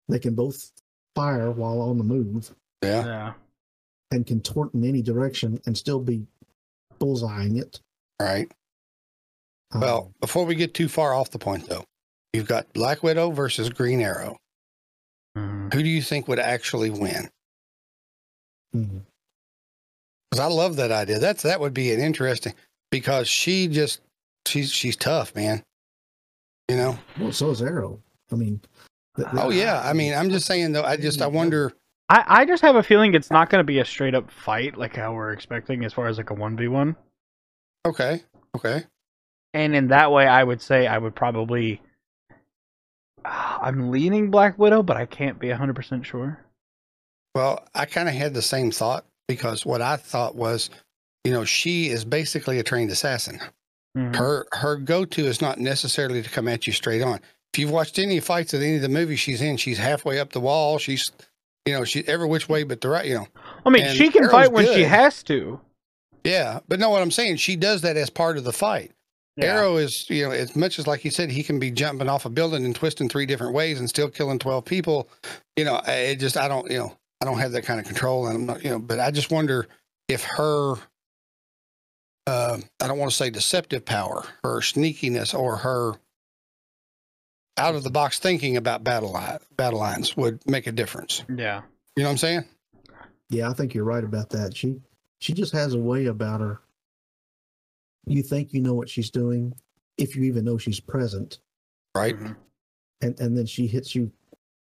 They 0.09 0.19
can 0.19 0.35
both 0.35 0.73
fire 1.15 1.51
while 1.53 1.81
on 1.81 1.99
the 1.99 2.05
move 2.05 2.53
Yeah. 2.83 3.05
yeah. 3.05 3.33
and 4.11 4.27
can 4.27 4.41
contort 4.41 4.75
in 4.75 4.85
any 4.85 5.03
direction 5.03 5.61
and 5.67 5.79
still 5.79 6.01
be 6.01 6.27
bullseyeing 6.99 7.61
it. 7.61 7.81
Right. 8.23 8.51
Well, 9.75 10.13
before 10.21 10.45
we 10.45 10.55
get 10.55 10.75
too 10.75 10.89
far 10.89 11.15
off 11.15 11.31
the 11.31 11.39
point, 11.39 11.67
though, 11.69 11.85
you've 12.35 12.47
got 12.47 12.71
Black 12.75 13.03
Widow 13.03 13.31
versus 13.31 13.71
Green 13.71 14.01
Arrow. 14.03 14.37
Mhm. 15.37 15.73
Who 15.73 15.83
do 15.83 15.89
you 15.89 16.03
think 16.03 16.29
would 16.29 16.39
actually 16.39 16.91
win? 16.91 17.29
mhm. 18.77 19.03
Because 20.31 20.41
I 20.41 20.47
love 20.47 20.77
that 20.77 20.91
idea. 20.93 21.19
That's 21.19 21.43
that 21.43 21.61
would 21.61 21.75
be 21.75 21.93
an 21.93 22.01
interesting 22.01 22.55
because 22.91 23.29
she 23.29 23.69
just 23.69 24.01
she's 24.47 24.71
she's 24.71 24.97
tough, 24.97 25.35
man. 25.35 25.63
You 26.69 26.77
know. 26.77 26.99
well, 27.19 27.33
so 27.33 27.51
is 27.51 27.61
Arrow. 27.63 27.99
I 28.31 28.37
mean, 28.37 28.61
th- 29.17 29.29
Oh 29.33 29.51
yeah. 29.51 29.83
I 29.85 29.93
mean, 29.95 30.15
I'm 30.15 30.31
just 30.31 30.47
saying 30.47 30.73
though. 30.73 30.85
I 30.85 30.97
just 30.97 31.21
I 31.21 31.27
wonder. 31.27 31.73
I, 32.09 32.25
I 32.27 32.45
just 32.45 32.63
have 32.63 32.77
a 32.77 32.83
feeling 32.83 33.15
it's 33.15 33.31
not 33.31 33.49
going 33.51 33.61
to 33.61 33.65
be 33.65 33.79
a 33.79 33.85
straight 33.85 34.15
up 34.15 34.31
fight 34.31 34.77
like 34.77 34.97
how 34.97 35.13
we're 35.15 35.33
expecting 35.33 35.85
as 35.85 35.93
far 35.95 36.09
as 36.09 36.19
like 36.19 36.31
a 36.31 36.35
1v1. 36.35 36.95
Okay. 37.87 38.23
Okay. 38.57 38.85
And 39.55 39.75
in 39.75 39.89
that 39.89 40.13
way, 40.13 40.27
I 40.27 40.45
would 40.45 40.63
say 40.63 40.87
I 40.87 40.99
would 40.99 41.15
probably. 41.15 41.81
I'm 43.25 43.91
leaning 43.91 44.31
Black 44.31 44.59
Widow, 44.59 44.83
but 44.83 44.97
I 44.97 45.07
can't 45.07 45.39
be 45.39 45.49
100% 45.49 46.05
sure. 46.05 46.45
Well, 47.35 47.65
I 47.75 47.85
kind 47.87 48.09
of 48.09 48.15
had 48.15 48.35
the 48.35 48.43
same 48.43 48.71
thought 48.73 49.05
because 49.29 49.65
what 49.65 49.81
I 49.81 49.97
thought 49.97 50.35
was, 50.35 50.71
you 51.25 51.33
know, 51.33 51.45
she 51.45 51.89
is 51.89 52.05
basically 52.05 52.59
a 52.59 52.63
trained 52.65 52.91
assassin. 52.91 53.41
Mhm. 53.97 54.17
Her 54.17 54.47
her 54.53 54.77
go 54.77 55.05
to 55.05 55.27
is 55.27 55.41
not 55.41 55.59
necessarily 55.59 56.23
to 56.23 56.31
come 56.31 56.49
at 56.49 56.67
you 56.67 56.73
straight 56.73 57.03
on. 57.03 57.21
If 57.53 57.59
you've 57.59 57.71
watched 57.71 57.99
any 57.99 58.19
fights 58.21 58.55
at 58.55 58.63
any 58.63 58.77
of 58.77 58.83
the 58.83 58.89
movies 58.89 59.21
she's 59.21 59.43
in, 59.43 59.57
she's 59.57 59.79
halfway 59.79 60.19
up 60.19 60.33
the 60.33 60.41
wall. 60.41 60.79
She's, 60.79 61.13
you 61.67 61.75
know, 61.75 61.85
she 61.85 62.07
every 62.09 62.27
which 62.27 62.49
way 62.49 62.65
but 62.65 62.81
the 62.81 62.89
right. 62.89 63.07
You 63.07 63.15
know, 63.15 63.29
I 63.65 63.71
mean, 63.71 63.85
and 63.85 63.97
she 63.97 64.09
can 64.09 64.23
Arrow's 64.25 64.33
fight 64.33 64.53
when 64.53 64.67
she 64.67 64.85
has 64.85 65.23
to. 65.25 65.61
Yeah. 66.25 66.61
But 66.69 66.81
no, 66.81 66.91
what 66.91 67.03
I'm 67.03 67.11
saying, 67.11 67.37
she 67.37 67.57
does 67.57 67.83
that 67.83 67.97
as 67.97 68.11
part 68.11 68.37
of 68.37 68.45
the 68.45 68.53
fight. 68.53 68.93
Arrow 69.41 69.79
is, 69.79 70.09
you 70.11 70.25
know, 70.25 70.31
as 70.31 70.55
much 70.55 70.79
as 70.79 70.87
like 70.87 71.05
you 71.05 71.11
said, 71.11 71.31
he 71.31 71.43
can 71.43 71.59
be 71.59 71.71
jumping 71.71 72.09
off 72.09 72.27
a 72.27 72.31
building 72.31 72.67
and 72.67 72.77
twisting 72.77 73.09
three 73.09 73.25
different 73.25 73.55
ways 73.55 73.81
and 73.81 73.89
still 73.89 74.11
killing 74.11 74.39
twelve 74.39 74.65
people. 74.65 75.09
You 75.57 75.65
know, 75.65 75.81
it 75.87 76.17
just 76.17 76.37
I 76.37 76.49
don't, 76.49 76.71
you 76.71 76.77
know, 76.77 76.95
I 77.23 77.25
don't 77.25 77.39
have 77.39 77.53
that 77.53 77.65
kind 77.65 77.81
of 77.81 77.87
control, 77.87 78.27
and 78.27 78.37
I'm 78.37 78.47
not, 78.47 78.63
you 78.63 78.71
know, 78.71 78.79
but 78.79 79.01
I 79.01 79.11
just 79.11 79.31
wonder 79.31 79.67
if 80.09 80.23
her, 80.25 80.75
uh, 82.27 82.59
I 82.81 82.87
don't 82.87 82.99
want 82.99 83.11
to 83.11 83.17
say 83.17 83.31
deceptive 83.31 83.87
power, 83.87 84.23
her 84.45 84.61
sneakiness, 84.61 85.35
or 85.35 85.57
her 85.57 85.95
out 87.57 87.75
of 87.75 87.85
the 87.85 87.91
box 87.91 88.19
thinking 88.19 88.57
about 88.57 88.85
battle 88.85 89.13
line, 89.13 89.39
battle 89.57 89.79
lines 89.79 90.17
would 90.17 90.47
make 90.47 90.67
a 90.67 90.73
difference. 90.73 91.25
Yeah. 91.35 91.63
You 91.97 92.03
know 92.03 92.09
what 92.09 92.13
I'm 92.13 92.19
saying? 92.19 92.45
Yeah, 93.31 93.49
I 93.49 93.55
think 93.55 93.75
you're 93.75 93.85
right 93.85 94.05
about 94.05 94.31
that. 94.31 94.57
She 94.57 94.81
she 95.23 95.33
just 95.33 95.53
has 95.53 95.75
a 95.75 95.79
way 95.79 96.07
about 96.07 96.41
her. 96.41 96.61
You 98.07 98.23
think 98.23 98.53
you 98.53 98.61
know 98.61 98.75
what 98.75 98.89
she's 98.89 99.11
doing, 99.11 99.55
if 99.97 100.17
you 100.17 100.25
even 100.25 100.45
know 100.45 100.59
she's 100.59 100.81
present, 100.81 101.39
Right? 101.95 102.17
Mhm. 102.17 102.37
and 103.03 103.21
and 103.21 103.39
then 103.39 103.47
she 103.47 103.67
hits 103.69 103.95
you 103.95 104.11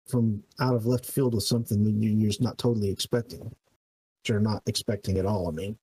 from 0.10 0.44
out 0.60 0.76
of 0.76 0.86
left 0.86 1.06
field 1.06 1.34
with 1.34 1.44
something 1.46 1.84
that 1.86 1.92
you- 1.92 2.10
you're 2.12 2.30
just 2.30 2.42
not 2.42 2.58
totally 2.58 2.90
expecting. 2.90 3.56
You're 4.28 4.42
not 4.42 4.62
expecting 4.66 5.18
at 5.18 5.26
all. 5.26 5.48
I 5.48 5.52
mean, 5.52 5.78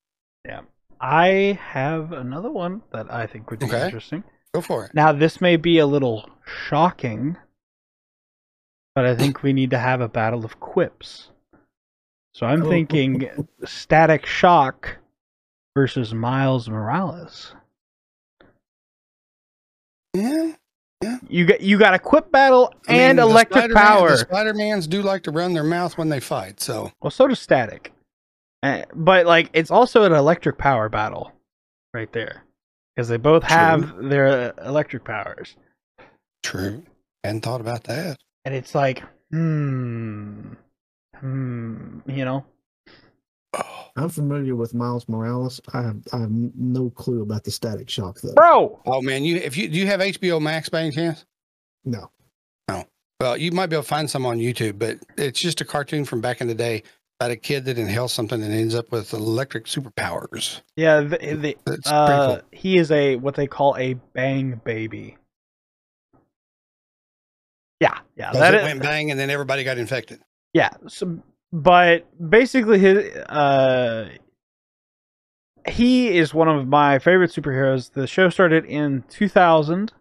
Yeah. 0.45 0.61
I 1.01 1.57
have 1.61 2.11
another 2.11 2.51
one 2.51 2.83
that 2.91 3.11
I 3.11 3.25
think 3.25 3.49
would 3.49 3.59
be 3.59 3.65
Okay. 3.65 3.85
interesting. 3.85 4.23
Go 4.53 4.61
for 4.61 4.85
it. 4.85 4.93
Now, 4.93 5.11
this 5.13 5.41
may 5.41 5.55
be 5.57 5.79
a 5.79 5.87
little 5.87 6.29
shocking, 6.45 7.37
but 8.93 9.05
I 9.05 9.15
think 9.15 9.41
we 9.41 9.53
need 9.53 9.71
to 9.71 9.79
have 9.79 10.01
a 10.01 10.09
battle 10.09 10.45
of 10.45 10.59
quips. 10.59 11.31
So 12.33 12.45
I'm 12.45 12.63
Oh. 12.63 12.69
thinking 12.69 13.47
Static 13.65 14.25
Shock 14.25 14.97
versus 15.75 16.13
Miles 16.13 16.69
Morales. 16.69 17.53
Yeah. 20.13 20.53
You 21.29 21.45
got 21.45 21.61
you 21.61 21.77
got 21.77 21.93
a 21.93 21.99
quip 21.99 22.31
battle 22.31 22.73
I 22.87 22.91
mean, 22.91 23.01
and 23.01 23.19
the 23.19 23.23
electric 23.23 23.71
Spider-Man- 23.71 23.83
power. 23.83 24.09
The 24.11 24.17
Spider-Mans 24.17 24.87
do 24.87 25.01
like 25.01 25.23
to 25.23 25.31
run 25.31 25.53
their 25.53 25.63
mouth 25.63 25.97
when 25.97 26.09
they 26.09 26.19
fight, 26.19 26.59
so 26.59 26.91
Well, 27.01 27.11
so 27.11 27.27
does 27.27 27.39
Static. 27.39 27.93
Uh, 28.61 28.83
but 28.93 29.25
like 29.25 29.49
it's 29.53 29.71
also 29.71 30.03
an 30.03 30.11
electric 30.11 30.57
power 30.57 30.89
battle 30.89 31.31
right 31.93 32.11
there 32.11 32.43
because 32.95 33.07
they 33.07 33.15
both 33.17 33.43
True. 33.43 33.55
have 33.55 33.97
their 34.09 34.53
electric 34.65 35.03
powers. 35.05 35.55
true. 36.43 36.83
Hadn't 37.23 37.41
thought 37.41 37.61
about 37.61 37.83
that. 37.85 38.17
and 38.45 38.53
it's 38.55 38.73
like, 38.73 39.03
hmm, 39.31 40.53
hmm, 41.19 41.99
you 42.07 42.25
know, 42.25 42.45
I'm 43.95 44.09
familiar 44.09 44.55
with 44.55 44.73
Miles 44.73 45.07
Morales. 45.09 45.59
I 45.73 45.81
have 45.81 45.97
I 46.13 46.19
have 46.19 46.31
no 46.31 46.89
clue 46.91 47.21
about 47.21 47.43
the 47.43 47.51
Static 47.51 47.89
Shock 47.89 48.21
though. 48.21 48.33
bro. 48.33 48.79
oh 48.85 49.01
man, 49.01 49.23
you 49.23 49.37
if 49.37 49.57
you 49.57 49.67
do 49.67 49.77
you 49.77 49.87
have 49.87 49.99
HBO 49.99 50.41
Max 50.41 50.69
by 50.69 50.81
any 50.81 50.91
chance? 50.91 51.25
No, 51.83 52.11
no. 52.69 52.85
Well, 53.19 53.37
you 53.37 53.51
might 53.51 53.67
be 53.67 53.75
able 53.75 53.83
to 53.83 53.89
find 53.89 54.09
some 54.09 54.25
on 54.25 54.37
YouTube, 54.37 54.79
but 54.79 54.99
it's 55.17 55.39
just 55.39 55.61
a 55.61 55.65
cartoon 55.65 56.05
from 56.05 56.21
back 56.21 56.41
in 56.41 56.47
the 56.47 56.55
day 56.55 56.83
about 57.19 57.31
a 57.31 57.35
kid 57.35 57.65
that 57.65 57.77
inhales 57.77 58.13
something 58.13 58.41
and 58.41 58.53
ends 58.53 58.75
up 58.75 58.91
with 58.91 59.13
electric 59.13 59.65
superpowers. 59.65 60.61
Yeah, 60.77 61.01
the, 61.01 61.17
the, 61.65 61.83
uh, 61.85 62.35
pretty 62.35 62.47
he 62.51 62.77
is 62.77 62.91
a 62.91 63.17
what 63.17 63.35
they 63.35 63.47
call 63.47 63.75
a 63.77 63.95
bang 64.13 64.61
baby. 64.63 65.17
Yeah, 67.81 67.97
yeah, 68.15 68.31
that 68.33 68.53
it 68.53 68.57
is, 68.59 68.63
went 68.63 68.81
bang 68.81 69.11
and 69.11 69.19
then 69.19 69.29
everybody 69.29 69.63
got 69.63 69.77
infected. 69.77 70.21
Yeah. 70.53 70.69
So 70.87 71.21
but 71.51 72.07
basically, 72.29 72.79
his 72.79 73.15
uh, 73.15 74.09
he 75.67 76.17
is 76.17 76.33
one 76.33 76.47
of 76.47 76.67
my 76.67 76.99
favorite 76.99 77.31
superheroes. 77.31 77.93
The 77.93 78.07
show 78.07 78.29
started 78.29 78.65
in 78.65 79.03
2000 79.09 79.91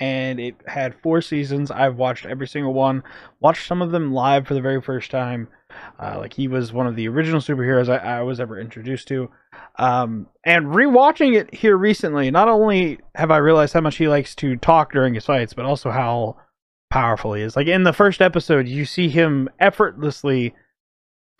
and 0.00 0.40
it 0.40 0.56
had 0.66 0.94
four 1.02 1.20
seasons. 1.20 1.70
I've 1.70 1.96
watched 1.96 2.26
every 2.26 2.48
single 2.48 2.74
one, 2.74 3.02
watched 3.40 3.66
some 3.66 3.82
of 3.82 3.90
them 3.90 4.12
live 4.12 4.46
for 4.46 4.54
the 4.54 4.60
very 4.60 4.80
first 4.80 5.10
time. 5.10 5.48
Uh, 6.00 6.16
like 6.18 6.32
he 6.32 6.46
was 6.48 6.72
one 6.72 6.86
of 6.86 6.96
the 6.96 7.08
original 7.08 7.40
superheroes 7.40 7.88
I, 7.88 8.18
I 8.18 8.22
was 8.22 8.40
ever 8.40 8.58
introduced 8.58 9.08
to. 9.08 9.30
Um, 9.76 10.28
and 10.44 10.66
rewatching 10.66 11.36
it 11.36 11.52
here 11.52 11.76
recently, 11.76 12.30
not 12.30 12.48
only 12.48 13.00
have 13.14 13.30
I 13.30 13.38
realized 13.38 13.72
how 13.72 13.80
much 13.80 13.96
he 13.96 14.08
likes 14.08 14.34
to 14.36 14.56
talk 14.56 14.92
during 14.92 15.14
his 15.14 15.26
fights, 15.26 15.54
but 15.54 15.64
also 15.64 15.90
how 15.90 16.36
powerful 16.94 17.34
he 17.34 17.42
is. 17.42 17.56
Like 17.56 17.66
in 17.66 17.82
the 17.82 17.92
first 17.92 18.22
episode, 18.22 18.66
you 18.68 18.84
see 18.84 19.08
him 19.08 19.48
effortlessly 19.58 20.54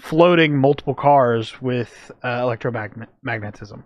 floating 0.00 0.57
multiple 0.57 0.94
cars 0.94 1.61
with 1.62 2.11
uh, 2.22 2.40
electromagnetism. 2.42 3.84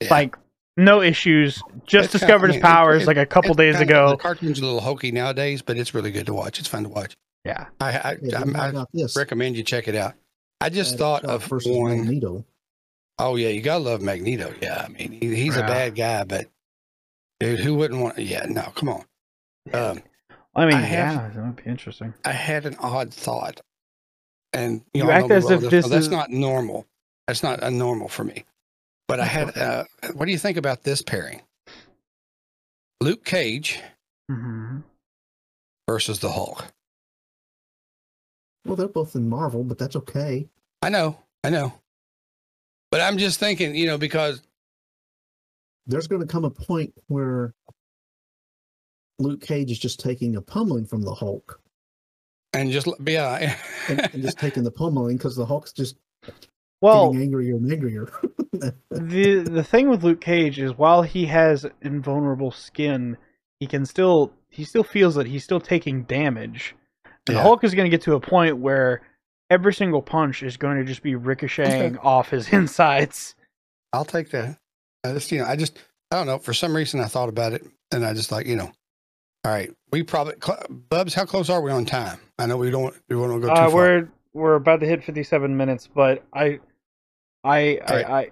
Yeah. 0.00 0.08
Like 0.10 0.36
no 0.76 1.02
issues. 1.02 1.62
Just 1.86 2.06
It's 2.06 2.12
discovered 2.12 2.48
kinda- 2.50 2.54
his 2.54 2.64
I 2.64 2.74
powers 2.74 3.02
it- 3.02 3.06
like 3.06 3.16
a 3.18 3.26
couple 3.26 3.54
days 3.54 3.76
kinda- 3.76 3.92
ago. 3.92 4.10
The 4.10 4.16
cartoon's 4.16 4.58
a 4.58 4.64
little 4.64 4.80
hokey 4.80 5.12
nowadays, 5.12 5.62
but 5.62 5.76
it's 5.76 5.94
really 5.94 6.10
good 6.10 6.26
to 6.26 6.34
watch. 6.34 6.58
It's 6.58 6.68
fun 6.68 6.82
to 6.84 6.88
watch. 6.88 7.14
Yeah. 7.44 7.66
I 7.80 7.90
I, 7.98 8.16
Yeah, 8.22 8.42
I, 8.54 8.68
I 9.02 9.06
recommend 9.16 9.56
you 9.56 9.62
check 9.62 9.86
it 9.86 9.94
out. 9.94 10.14
I 10.60 10.70
just 10.70 10.94
Uh, 10.94 10.98
thought 10.98 11.24
of 11.26 11.44
versus 11.44 11.70
one 11.76 11.98
Magneto. 11.98 12.44
oh 13.18 13.36
yeah, 13.36 13.48
you 13.50 13.60
gotta 13.60 13.84
love 13.84 14.00
Magneto. 14.00 14.54
Yeah, 14.62 14.82
I 14.84 14.88
mean 14.88 15.12
he, 15.12 15.34
he's 15.36 15.56
Yeah. 15.56 15.64
a 15.64 15.68
bad 15.68 15.94
guy, 15.94 16.24
but 16.24 16.48
dude, 17.40 17.60
who 17.60 17.74
wouldn't 17.74 18.00
want? 18.00 18.18
Yeah, 18.18 18.46
no, 18.48 18.62
come 18.74 18.88
on. 18.88 19.04
Um, 19.72 20.02
I 20.56 20.66
mean, 20.66 20.74
I 20.76 20.80
have- 20.80 21.14
yeah, 21.14 21.28
that 21.30 21.44
would 21.44 21.56
be 21.56 21.70
interesting. 21.70 22.14
I 22.24 22.32
had 22.32 22.64
an 22.66 22.76
odd 22.76 23.12
thought, 23.12 23.60
and 24.52 24.82
You 24.94 25.00
you, 25.00 25.04
know, 25.04 25.10
act 25.10 25.30
as 25.30 25.44
if 25.44 25.60
that's- 25.60 25.70
this 25.70 25.88
that's 25.88 26.06
is- 26.06 26.10
not 26.10 26.30
normal. 26.30 26.86
That's 27.26 27.42
not 27.42 27.62
a 27.62 27.70
normal 27.70 28.08
for 28.08 28.22
me. 28.24 28.44
But 29.08 29.20
I 29.20 29.24
had. 29.24 29.56
Uh, 29.56 29.84
what 30.14 30.26
do 30.26 30.32
you 30.32 30.38
think 30.38 30.56
about 30.56 30.82
this 30.82 31.02
pairing? 31.02 31.42
Luke 33.00 33.24
Cage 33.24 33.80
hmm 34.30 34.80
versus 35.88 36.20
the 36.20 36.32
Hulk. 36.32 36.64
Well, 38.64 38.76
they're 38.76 38.88
both 38.88 39.14
in 39.14 39.28
Marvel, 39.28 39.62
but 39.64 39.76
that's 39.78 39.96
okay. 39.96 40.48
I 40.80 40.88
know, 40.88 41.18
I 41.42 41.50
know. 41.50 41.74
But 42.90 43.00
I'm 43.02 43.18
just 43.18 43.38
thinking, 43.40 43.74
you 43.74 43.86
know, 43.86 43.98
because 43.98 44.40
There's 45.86 46.06
going 46.06 46.22
to 46.22 46.26
come 46.26 46.46
a 46.46 46.50
point 46.50 46.94
where 47.08 47.52
Luke 49.18 49.40
Cage 49.40 49.70
is 49.70 49.78
just 49.78 50.00
taking 50.00 50.36
a 50.36 50.42
pummeling 50.42 50.86
from 50.86 51.02
the 51.02 51.14
Hulk 51.14 51.60
and 52.54 52.70
just 52.70 52.88
yeah, 53.04 53.56
and, 53.88 54.00
and 54.12 54.22
just 54.22 54.38
taking 54.38 54.62
the 54.62 54.70
pummeling 54.70 55.16
because 55.16 55.36
the 55.36 55.46
Hulk's 55.46 55.72
just 55.72 55.96
Well, 56.80 57.10
getting 57.12 57.22
angrier 57.22 57.56
and 57.56 57.70
angrier. 57.70 58.08
the 58.90 59.42
the 59.42 59.64
thing 59.64 59.88
with 59.88 60.04
Luke 60.04 60.20
Cage 60.20 60.58
is 60.58 60.76
while 60.78 61.02
he 61.02 61.26
has 61.26 61.66
invulnerable 61.82 62.50
skin, 62.52 63.16
he 63.60 63.66
can 63.66 63.84
still 63.84 64.32
he 64.48 64.64
still 64.64 64.84
feels 64.84 65.16
that 65.16 65.26
he's 65.26 65.44
still 65.44 65.60
taking 65.60 66.04
damage. 66.04 66.74
And 67.26 67.36
Yeah. 67.36 67.42
Hulk 67.42 67.64
is 67.64 67.74
going 67.74 67.90
to 67.90 67.96
get 67.96 68.02
to 68.02 68.14
a 68.14 68.20
point 68.20 68.58
where 68.58 69.02
every 69.50 69.74
single 69.74 70.02
punch 70.02 70.42
is 70.42 70.56
going 70.56 70.76
to 70.78 70.84
just 70.84 71.02
be 71.02 71.16
ricocheting 71.16 71.98
off 71.98 72.30
his 72.30 72.48
insides. 72.52 73.34
I'll 73.92 74.04
take 74.04 74.30
that. 74.30 74.58
I 75.04 75.12
just, 75.12 75.30
you 75.32 75.38
know, 75.38 75.46
I 75.46 75.56
just, 75.56 75.78
I 76.10 76.16
don't 76.16 76.26
know. 76.26 76.38
For 76.38 76.54
some 76.54 76.74
reason, 76.74 77.00
I 77.00 77.06
thought 77.06 77.28
about 77.28 77.52
it, 77.52 77.64
and 77.92 78.04
I 78.04 78.14
just 78.14 78.32
like, 78.32 78.46
you 78.46 78.56
know, 78.56 78.72
all 79.44 79.50
right, 79.52 79.70
we 79.92 80.02
probably, 80.02 80.34
Cl- 80.42 80.64
Bubs, 80.88 81.12
how 81.14 81.24
close 81.24 81.50
are 81.50 81.60
we 81.60 81.70
on 81.70 81.84
time? 81.84 82.18
I 82.38 82.46
know 82.46 82.56
we 82.56 82.70
don't, 82.70 82.94
we 83.08 83.16
want 83.16 83.32
to 83.34 83.40
go 83.40 83.46
too 83.46 83.52
Uh, 83.60 83.66
far. 83.70 83.74
we're 83.74 84.08
we're 84.32 84.54
about 84.54 84.80
to 84.80 84.86
hit 84.86 85.04
57 85.04 85.56
minutes, 85.56 85.86
but 85.94 86.24
I 86.32 86.58
I 87.44 87.54
I, 87.54 87.78
Alright. 87.88 88.06
I 88.10 88.30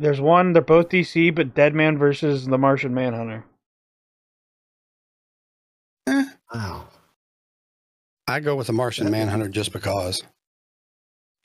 there's 0.00 0.20
one 0.20 0.52
they're 0.52 0.62
both 0.62 0.88
DC, 0.88 1.34
but 1.34 1.54
Deadman 1.54 1.96
versus 1.96 2.44
the 2.46 2.58
Martian 2.58 2.92
Manhunter. 2.92 3.44
wow. 6.52 6.88
I 8.26 8.40
go 8.40 8.56
with 8.56 8.66
the 8.66 8.72
Martian 8.72 9.10
Manhunter 9.10 9.48
just 9.48 9.72
because 9.72 10.22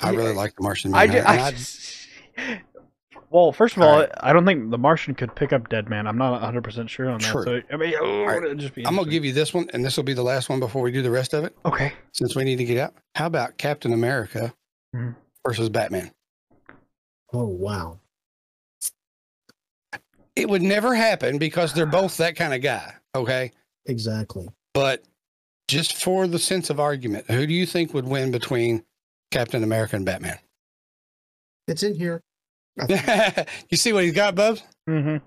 I 0.02 0.10
really 0.12 0.34
like 0.34 0.56
the 0.56 0.64
Martian 0.64 0.94
I, 0.94 1.06
Manhunter. 1.08 1.28
I 1.28 1.34
and 1.34 1.42
I- 1.42 1.52
just, 1.52 2.08
well, 3.30 3.52
first 3.52 3.76
of 3.76 3.84
all, 3.84 3.90
Alright. 3.96 4.12
I 4.22 4.32
don't 4.34 4.46
think 4.46 4.72
the 4.72 4.78
Martian 4.78 5.14
could 5.16 5.36
pick 5.36 5.52
up 5.54 5.70
Deadman. 5.70 6.08
I'm 6.08 6.18
not 6.18 6.32
100 6.34 6.64
percent 6.64 6.90
sure 6.90 7.10
on 7.10 7.20
that. 7.20 7.32
True. 7.32 7.44
So 7.44 7.62
I 7.72 7.78
mean, 7.78 7.94
oh, 8.00 8.22
Alright. 8.22 8.44
it'd 8.44 8.60
just 8.60 8.74
be. 8.76 8.86
I'm 8.86 8.96
gonna 8.96 9.10
give 9.10 9.26
you 9.26 9.34
this 9.34 9.54
one, 9.54 9.70
and 9.74 9.84
this 9.84 9.98
will 9.98 10.04
be 10.04 10.14
the 10.14 10.24
last 10.24 10.50
one 10.50 10.60
before 10.60 10.82
we 10.82 10.92
do 10.92 11.02
the 11.02 11.12
rest 11.12 11.34
of 11.34 11.44
it, 11.44 11.56
Okay. 11.66 11.94
since 12.14 12.36
we 12.36 12.44
need 12.44 12.58
to 12.58 12.66
get 12.66 12.78
out. 12.78 12.94
How 13.16 13.26
about 13.28 13.58
Captain 13.58 13.94
America 13.94 14.54
Mhm. 14.96 15.16
versus 15.46 15.70
Batman? 15.70 16.12
Oh, 17.34 17.46
wow. 17.48 18.00
It 20.36 20.48
would 20.50 20.62
never 20.62 20.94
happen 20.94 21.38
because 21.40 21.74
they're 21.74 21.86
both 21.88 22.18
that 22.18 22.36
kind 22.36 22.54
of 22.54 22.62
guy. 22.62 22.94
Okay, 23.16 23.52
Exactly. 23.88 24.48
but 24.74 25.04
just 25.68 25.96
for 26.02 26.28
the 26.28 26.38
sense 26.38 26.70
of 26.70 26.80
argument, 26.80 27.26
who 27.30 27.48
do 27.48 27.54
you 27.54 27.66
think 27.66 27.94
would 27.94 28.06
win 28.08 28.32
between 28.32 28.86
Captain 29.32 29.64
America 29.64 29.96
and 29.96 30.06
Batman? 30.06 30.38
It's 31.68 31.82
in 31.84 31.96
here. 31.96 32.22
I 32.80 32.86
think 32.86 33.48
you 33.70 33.78
see 33.78 33.94
what 33.94 34.04
he's 34.04 34.14
got, 34.14 34.36
Bubs? 34.36 34.64
Mm-hmm. 34.90 35.18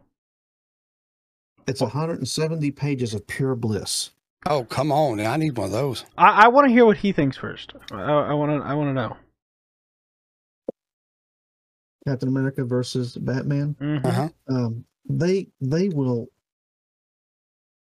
It's 1.67 1.81
170 1.81 2.71
pages 2.73 3.15
of 3.15 3.27
pure 3.27 3.55
bliss. 3.55 4.11
Oh, 4.47 4.65
come 4.65 4.91
on. 4.91 5.21
I 5.21 5.37
need 5.37 5.57
one 5.57 5.67
of 5.67 5.73
those. 5.73 6.05
I, 6.17 6.45
I 6.45 6.49
want 6.49 6.67
to 6.67 6.73
hear 6.73 6.87
what 6.87 6.97
he 6.97 7.13
thinks 7.13 7.37
first. 7.37 7.75
I 7.93 8.33
want 8.33 8.63
to. 8.63 8.67
I 8.67 8.75
want 8.75 8.89
to 8.89 8.95
know. 8.95 9.17
Captain 12.09 12.29
America 12.29 12.65
versus 12.65 13.17
Batman. 13.17 13.77
Mhm. 13.81 14.05
Uh 14.05 14.11
huh. 14.11 14.29
Um, 14.49 14.85
they 15.09 15.49
they 15.61 15.91
will 15.91 16.29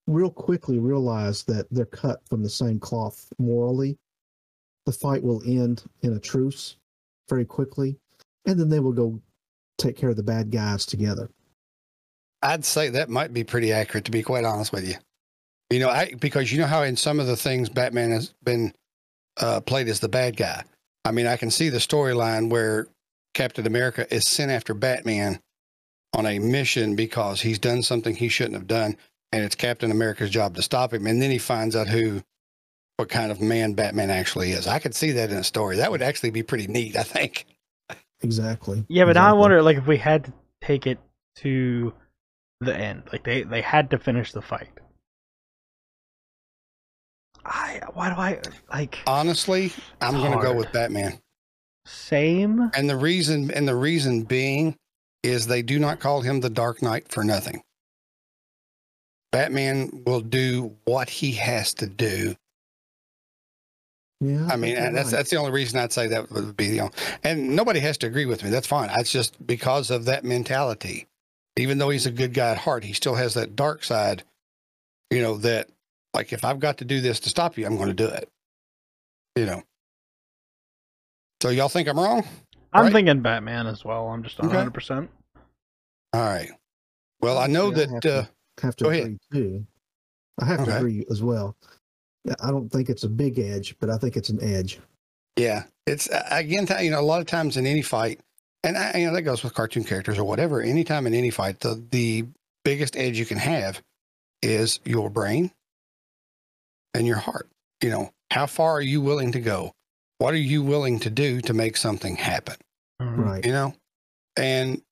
real 0.08 0.30
quickly 0.30 0.78
realize 0.78 1.44
that 1.44 1.66
they're 1.70 1.84
cut 1.86 2.20
from 2.28 2.42
the 2.42 2.50
same 2.50 2.80
cloth 2.80 3.32
morally. 3.38 3.96
The 4.86 4.92
fight 4.92 5.22
will 5.22 5.42
end 5.46 5.84
in 6.02 6.14
a 6.14 6.18
truce 6.18 6.76
very 7.28 7.44
quickly, 7.44 7.96
and 8.46 8.58
then 8.58 8.68
they 8.68 8.80
will 8.80 8.92
go 8.92 9.20
take 9.80 9.96
care 9.96 10.10
of 10.10 10.16
the 10.16 10.22
bad 10.22 10.50
guys 10.50 10.86
together. 10.86 11.30
I'd 12.42 12.64
say 12.64 12.88
that 12.90 13.08
might 13.08 13.32
be 13.32 13.44
pretty 13.44 13.72
accurate, 13.72 14.06
to 14.06 14.10
be 14.10 14.22
quite 14.22 14.44
honest 14.44 14.72
with 14.72 14.88
you. 14.88 14.94
You 15.70 15.78
know, 15.78 15.88
I, 15.88 16.14
because 16.18 16.50
you 16.50 16.58
know 16.58 16.66
how 16.66 16.82
in 16.82 16.96
some 16.96 17.20
of 17.20 17.26
the 17.26 17.36
things 17.36 17.68
Batman 17.68 18.10
has 18.10 18.32
been 18.42 18.72
uh, 19.38 19.60
played 19.60 19.88
as 19.88 20.00
the 20.00 20.08
bad 20.08 20.36
guy. 20.36 20.64
I 21.04 21.12
mean, 21.12 21.26
I 21.26 21.36
can 21.36 21.50
see 21.50 21.68
the 21.68 21.78
storyline 21.78 22.50
where 22.50 22.88
Captain 23.34 23.66
America 23.66 24.12
is 24.12 24.26
sent 24.26 24.50
after 24.50 24.74
Batman 24.74 25.40
on 26.14 26.26
a 26.26 26.38
mission 26.38 26.96
because 26.96 27.40
he's 27.40 27.58
done 27.58 27.82
something 27.82 28.16
he 28.16 28.28
shouldn't 28.28 28.56
have 28.56 28.66
done, 28.66 28.96
and 29.32 29.44
it's 29.44 29.54
Captain 29.54 29.90
America's 29.90 30.30
job 30.30 30.56
to 30.56 30.62
stop 30.62 30.92
him. 30.92 31.06
And 31.06 31.22
then 31.22 31.30
he 31.30 31.38
finds 31.38 31.76
out 31.76 31.88
who, 31.88 32.22
what 32.96 33.08
kind 33.08 33.30
of 33.30 33.40
man 33.40 33.74
Batman 33.74 34.10
actually 34.10 34.50
is. 34.50 34.66
I 34.66 34.78
could 34.78 34.94
see 34.94 35.12
that 35.12 35.30
in 35.30 35.36
a 35.36 35.44
story. 35.44 35.76
That 35.76 35.90
would 35.90 36.02
actually 36.02 36.30
be 36.30 36.42
pretty 36.42 36.66
neat, 36.66 36.96
I 36.96 37.02
think. 37.04 37.46
Exactly. 38.22 38.84
Yeah, 38.88 39.06
but 39.06 39.14
now 39.14 39.28
I 39.28 39.32
wonder, 39.32 39.62
like, 39.62 39.78
if 39.78 39.86
we 39.86 39.96
had 39.96 40.24
to 40.24 40.32
take 40.60 40.86
it 40.86 40.98
to 41.36 41.92
the 42.60 42.76
end, 42.76 43.04
like 43.12 43.24
they 43.24 43.42
they 43.42 43.62
had 43.62 43.90
to 43.90 43.98
finish 43.98 44.32
the 44.32 44.42
fight. 44.42 44.68
I 47.44 47.80
why 47.94 48.10
do 48.10 48.20
I 48.20 48.40
like 48.70 48.98
Honestly, 49.06 49.72
I'm 50.00 50.14
going 50.20 50.36
to 50.36 50.44
go 50.44 50.54
with 50.54 50.70
Batman. 50.72 51.18
same? 51.86 52.70
And 52.74 52.88
the 52.88 52.96
reason 52.96 53.50
and 53.50 53.66
the 53.66 53.74
reason 53.74 54.22
being 54.24 54.76
is 55.22 55.46
they 55.46 55.62
do 55.62 55.78
not 55.78 56.00
call 56.00 56.20
him 56.20 56.40
the 56.40 56.50
Dark 56.50 56.82
Knight 56.82 57.10
for 57.10 57.24
nothing. 57.24 57.62
Batman 59.32 60.02
will 60.04 60.20
do 60.20 60.76
what 60.84 61.08
he 61.08 61.32
has 61.32 61.72
to 61.74 61.86
do. 61.86 62.34
Yeah. 64.20 64.46
I 64.50 64.56
mean, 64.56 64.60
think 64.62 64.76
you're 64.76 64.86
and 64.86 64.96
that's 64.96 65.06
right. 65.06 65.10
that's 65.18 65.30
the 65.30 65.36
only 65.36 65.50
reason 65.50 65.78
I'd 65.78 65.92
say 65.92 66.06
that 66.08 66.30
would 66.30 66.56
be 66.56 66.68
the 66.70 66.80
only. 66.82 66.92
And 67.24 67.56
nobody 67.56 67.80
has 67.80 67.96
to 67.98 68.06
agree 68.06 68.26
with 68.26 68.44
me. 68.44 68.50
That's 68.50 68.66
fine. 68.66 68.90
It's 68.98 69.10
just 69.12 69.44
because 69.46 69.90
of 69.90 70.04
that 70.04 70.24
mentality. 70.24 71.06
Even 71.56 71.78
though 71.78 71.88
he's 71.90 72.06
a 72.06 72.10
good 72.10 72.34
guy 72.34 72.50
at 72.50 72.58
heart, 72.58 72.84
he 72.84 72.92
still 72.92 73.14
has 73.14 73.34
that 73.34 73.56
dark 73.56 73.82
side. 73.82 74.22
You 75.10 75.22
know 75.22 75.36
that, 75.38 75.68
like, 76.14 76.32
if 76.32 76.44
I've 76.44 76.60
got 76.60 76.78
to 76.78 76.84
do 76.84 77.00
this 77.00 77.18
to 77.20 77.28
stop 77.30 77.56
you, 77.58 77.66
I'm 77.66 77.76
going 77.76 77.88
to 77.88 77.94
do 77.94 78.06
it. 78.06 78.28
You 79.36 79.46
know. 79.46 79.62
So 81.42 81.48
y'all 81.48 81.68
think 81.68 81.88
I'm 81.88 81.98
wrong? 81.98 82.24
I'm 82.72 82.84
right. 82.84 82.92
thinking 82.92 83.20
Batman 83.22 83.66
as 83.66 83.84
well. 83.84 84.08
I'm 84.08 84.22
just 84.22 84.38
not 84.38 84.46
Okay. 84.48 84.56
100. 84.56 84.70
percent 84.74 85.10
All 86.12 86.20
right. 86.22 86.50
Well, 87.20 87.38
I 87.38 87.46
know 87.46 87.70
Yeah, 87.72 87.76
I 87.76 87.80
have 87.80 87.90
that. 87.90 88.02
to- 88.02 88.18
Uh, 88.20 88.26
have 88.62 88.76
to 88.76 88.84
go 88.84 88.90
ahead. 88.90 89.02
agree 89.04 89.18
too. 89.32 89.66
I 90.40 90.44
have 90.44 90.60
Okay. 90.60 90.70
to 90.70 90.76
agree 90.76 91.04
as 91.10 91.22
well. 91.22 91.56
Yeah, 92.24 92.34
I 92.42 92.50
don't 92.50 92.68
think 92.68 92.88
it's 92.88 93.04
a 93.04 93.08
big 93.08 93.38
edge, 93.38 93.76
but 93.80 93.90
I 93.90 93.96
think 93.96 94.16
it's 94.16 94.28
an 94.28 94.42
edge. 94.42 94.78
Yeah, 95.36 95.64
it's 95.86 96.10
uh, 96.10 96.26
again, 96.30 96.66
you 96.80 96.90
know, 96.90 97.00
a 97.00 97.02
lot 97.02 97.20
of 97.20 97.26
times 97.26 97.56
in 97.56 97.66
any 97.66 97.82
fight, 97.82 98.20
and 98.62 98.76
I, 98.76 98.98
you 98.98 99.06
know 99.06 99.14
that 99.14 99.22
goes 99.22 99.42
with 99.42 99.54
cartoon 99.54 99.84
characters 99.84 100.18
or 100.18 100.24
whatever. 100.24 100.60
Anytime 100.60 101.06
in 101.06 101.14
any 101.14 101.30
fight, 101.30 101.60
the 101.60 101.82
the 101.90 102.26
biggest 102.64 102.96
edge 102.96 103.18
you 103.18 103.26
can 103.26 103.38
have 103.38 103.82
is 104.42 104.80
your 104.84 105.08
brain 105.08 105.50
and 106.94 107.06
your 107.06 107.16
heart. 107.16 107.48
You 107.82 107.90
know, 107.90 108.10
how 108.30 108.46
far 108.46 108.72
are 108.72 108.82
you 108.82 109.00
willing 109.00 109.32
to 109.32 109.40
go? 109.40 109.72
what 110.20 110.34
are 110.34 110.36
you 110.36 110.62
willing 110.62 111.00
to 111.00 111.08
do 111.08 111.40
to 111.40 111.54
make 111.54 111.78
something 111.78 112.14
happen? 112.14 112.56
Right. 113.00 113.44
You 113.44 113.52
know? 113.52 113.74
And 114.36 114.82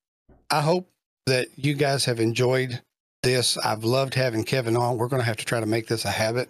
I 0.51 0.63
hope 0.63 0.89
that 1.27 1.49
you 1.57 1.75
guys 1.75 2.07
have 2.07 2.19
enjoyed 2.19 2.81
this. 3.23 3.59
I've 3.59 3.85
loved 3.85 4.15
having 4.15 4.43
Kevin 4.43 4.75
on. 4.75 4.97
We're 4.97 5.09
going 5.09 5.21
to 5.21 5.27
have 5.27 5.37
to 5.37 5.45
try 5.45 5.61
to 5.61 5.67
make 5.67 5.87
this 5.87 6.07
a 6.07 6.11
habit. 6.11 6.49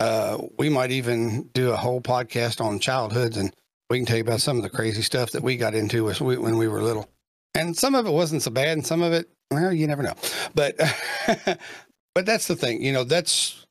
Uh, 0.00 0.38
we 0.58 0.68
might 0.68 0.90
even 0.90 1.48
do 1.52 1.70
a 1.70 1.76
whole 1.76 2.00
podcast 2.00 2.60
on 2.60 2.80
childhoods 2.80 3.36
and 3.36 3.54
we 3.90 3.98
can 3.98 4.06
tell 4.06 4.16
you 4.16 4.22
about 4.22 4.40
some 4.40 4.56
of 4.56 4.62
the 4.62 4.70
crazy 4.70 5.02
stuff 5.02 5.32
that 5.32 5.42
we 5.42 5.56
got 5.56 5.74
into 5.74 6.06
when 6.08 6.56
we 6.56 6.68
were 6.68 6.80
little. 6.80 7.10
And 7.54 7.76
some 7.76 7.96
of 7.96 8.06
it 8.06 8.12
wasn't 8.12 8.42
so 8.42 8.50
bad, 8.52 8.68
and 8.68 8.86
some 8.86 9.02
of 9.02 9.12
it, 9.12 9.28
well, 9.50 9.72
you 9.72 9.88
never 9.88 10.04
know. 10.04 10.14
But, 10.54 10.78
but 12.14 12.24
that's 12.24 12.46
the 12.46 12.54
thing, 12.54 12.80
you 12.80 12.92
know. 12.92 13.02
That's 13.02 13.66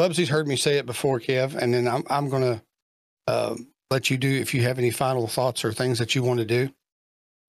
Bubbzi's 0.00 0.28
heard 0.28 0.46
me 0.46 0.54
say 0.54 0.78
it 0.78 0.86
before, 0.86 1.18
Kev, 1.18 1.56
and 1.56 1.74
then 1.74 1.88
I'm 1.88 2.04
I'm 2.08 2.28
gonna 2.28 2.62
uh, 3.26 3.56
let 3.90 4.10
you 4.10 4.16
do 4.16 4.30
if 4.30 4.54
you 4.54 4.62
have 4.62 4.78
any 4.78 4.90
final 4.90 5.26
thoughts 5.26 5.64
or 5.64 5.72
things 5.72 5.98
that 5.98 6.14
you 6.14 6.22
want 6.22 6.38
to 6.38 6.46
do. 6.46 6.70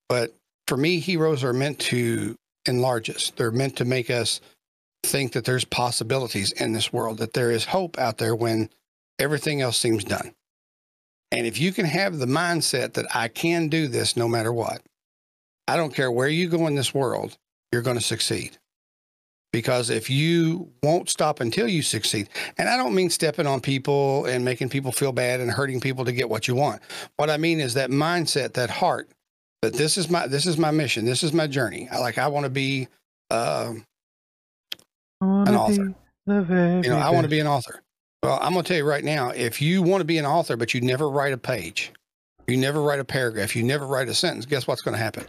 But 0.10 0.36
for 0.68 0.78
me, 0.78 1.00
heroes 1.00 1.44
are 1.44 1.54
meant 1.54 1.78
to 1.80 2.36
enlarge 2.68 3.12
us. 3.12 3.32
They're 3.36 3.52
meant 3.52 3.78
to 3.78 3.86
make 3.86 4.10
us 4.10 4.42
think 5.06 5.34
that 5.34 5.46
there's 5.46 5.66
possibilities 5.66 6.52
in 6.52 6.74
this 6.74 6.92
world, 6.92 7.18
that 7.20 7.34
there 7.34 7.52
is 7.52 7.66
hope 7.66 7.98
out 7.98 8.18
there 8.18 8.36
when 8.36 8.70
everything 9.20 9.62
else 9.62 9.78
seems 9.78 10.04
done. 10.04 10.34
And 11.32 11.46
if 11.48 11.60
you 11.60 11.72
can 11.72 11.86
have 11.86 12.18
the 12.18 12.26
mindset 12.26 12.94
that 12.94 13.08
I 13.16 13.28
can 13.28 13.68
do 13.68 13.88
this 13.88 14.16
no 14.16 14.28
matter 14.28 14.54
what, 14.54 14.82
I 15.68 15.78
don't 15.78 15.94
care 15.94 16.12
where 16.12 16.28
you 16.28 16.48
go 16.48 16.68
in 16.68 16.76
this 16.76 16.94
world, 16.94 17.38
you're 17.72 17.82
going 17.82 17.98
to 17.98 18.04
succeed. 18.04 18.58
Because 19.52 19.90
if 19.90 20.10
you 20.10 20.72
won't 20.84 21.10
stop 21.10 21.40
until 21.40 21.68
you 21.68 21.82
succeed, 21.82 22.30
and 22.58 22.68
I 22.68 22.76
don't 22.76 22.94
mean 22.94 23.10
stepping 23.10 23.48
on 23.48 23.62
people 23.62 24.26
and 24.26 24.44
making 24.44 24.70
people 24.70 24.92
feel 24.92 25.14
bad 25.14 25.40
and 25.40 25.50
hurting 25.50 25.80
people 25.80 26.04
to 26.06 26.12
get 26.12 26.30
what 26.30 26.48
you 26.48 26.56
want. 26.56 26.82
What 27.16 27.30
I 27.30 27.38
mean 27.38 27.62
is 27.62 27.74
that 27.76 27.90
mindset, 27.90 28.54
that 28.54 28.70
heart, 28.70 29.10
that 29.62 29.74
this 29.74 29.98
is 29.98 30.10
my 30.10 30.28
this 30.28 30.46
is 30.46 30.58
my 30.58 30.72
mission, 30.72 31.06
this 31.06 31.24
is 31.24 31.32
my 31.32 31.48
journey. 31.48 31.88
I 31.90 32.00
like 32.00 32.18
I 32.18 32.28
want 32.28 32.44
to 32.44 32.50
be, 32.50 32.90
uh, 33.32 33.74
an 35.48 35.56
author. 35.56 35.96
you 36.28 36.90
know, 36.90 36.98
I 36.98 37.10
want 37.10 37.24
to 37.24 37.30
be 37.30 37.40
an 37.40 37.48
author. 37.48 37.82
Well, 38.24 38.40
I'm 38.42 38.54
going 38.54 38.64
to 38.64 38.68
tell 38.68 38.78
you 38.78 38.86
right 38.86 39.04
now, 39.04 39.30
if 39.30 39.62
you 39.62 39.84
want 39.84 40.02
to 40.02 40.06
be 40.06 40.18
an 40.18 40.26
author, 40.26 40.58
but 40.58 40.74
you 40.74 40.82
never 40.82 41.10
write 41.10 41.34
a 41.34 41.38
page, 41.38 41.92
you 42.48 42.58
never 42.58 42.82
write 42.82 43.00
a 43.00 43.06
paragraph, 43.06 43.56
you 43.56 43.64
never 43.64 43.86
write 43.86 44.08
a 44.08 44.14
sentence, 44.16 44.46
guess 44.46 44.68
what's 44.68 44.82
going 44.82 44.98
to 44.98 45.04
happen? 45.04 45.26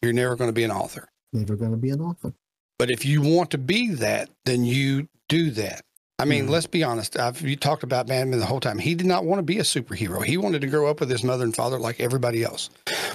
You're 0.00 0.12
never 0.12 0.36
going 0.36 0.48
to 0.48 0.54
be 0.54 0.64
an 0.64 0.70
author. 0.70 1.08
Never 1.32 1.56
going 1.56 1.72
to 1.72 1.76
be 1.76 1.90
an 1.90 2.00
author. 2.00 2.32
But 2.78 2.90
if 2.90 3.04
you 3.04 3.22
want 3.22 3.50
to 3.50 3.58
be 3.58 3.94
that, 3.94 4.30
then 4.44 4.64
you 4.64 5.08
do 5.28 5.50
that. 5.52 5.82
I 6.18 6.24
mean, 6.24 6.46
Mhm. 6.46 6.50
let's 6.50 6.66
be 6.66 6.82
honest. 6.82 7.18
I've 7.18 7.42
you 7.42 7.56
talked 7.56 7.82
about 7.82 8.06
Batman 8.06 8.38
the 8.38 8.46
whole 8.46 8.60
time. 8.60 8.78
He 8.78 8.94
did 8.94 9.06
not 9.06 9.26
want 9.26 9.38
to 9.38 9.42
be 9.42 9.58
a 9.58 9.62
superhero. 9.62 10.24
He 10.24 10.38
wanted 10.38 10.62
to 10.62 10.66
grow 10.66 10.88
up 10.88 10.98
with 11.00 11.10
his 11.10 11.22
mother 11.22 11.44
and 11.44 11.54
father 11.54 11.78
like 11.78 12.00
everybody 12.00 12.42
else. 12.42 12.70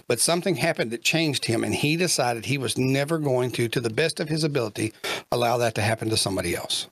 But 0.07 0.19
something 0.19 0.55
happened 0.57 0.91
that 0.91 1.03
changed 1.03 1.45
him, 1.45 1.63
and 1.63 1.73
he 1.73 1.95
decided 1.97 2.45
he 2.45 2.59
was 2.59 2.77
never 2.77 3.17
going 3.17 3.51
to, 3.53 3.67
to 3.69 3.81
the 3.81 3.89
best 3.89 4.19
of 4.19 4.29
his 4.29 4.43
ability, 4.43 4.93
allow 5.31 5.57
that 5.57 5.73
to 5.75 5.81
happen 5.81 6.09
to 6.09 6.17
somebody 6.17 6.55
else. 6.55 6.87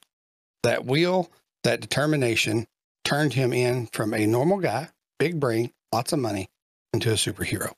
That 0.64 0.84
will, 0.86 1.30
that 1.64 1.80
determination 1.80 2.66
turned 3.04 3.34
him 3.34 3.54
in 3.54 3.88
from 3.88 4.14
a 4.16 4.26
normal 4.26 4.58
guy, 4.58 4.90
big 5.20 5.40
brain, 5.40 5.72
lots 5.94 6.12
of 6.12 6.18
money, 6.20 6.50
into 6.92 7.12
a 7.12 7.16
superhero. 7.16 7.74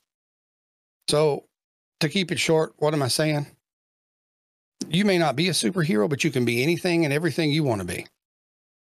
So, 1.08 1.44
to 2.00 2.08
keep 2.08 2.32
it 2.32 2.40
short, 2.40 2.72
what 2.78 2.94
am 2.94 3.02
I 3.02 3.08
saying? 3.08 3.46
You 4.88 5.04
may 5.04 5.18
not 5.18 5.36
be 5.36 5.48
a 5.48 5.52
superhero, 5.52 6.08
but 6.08 6.24
you 6.24 6.30
can 6.30 6.46
be 6.46 6.62
anything 6.62 7.04
and 7.04 7.12
everything 7.12 7.52
you 7.52 7.62
want 7.62 7.80
to 7.80 7.86
be. 7.86 8.06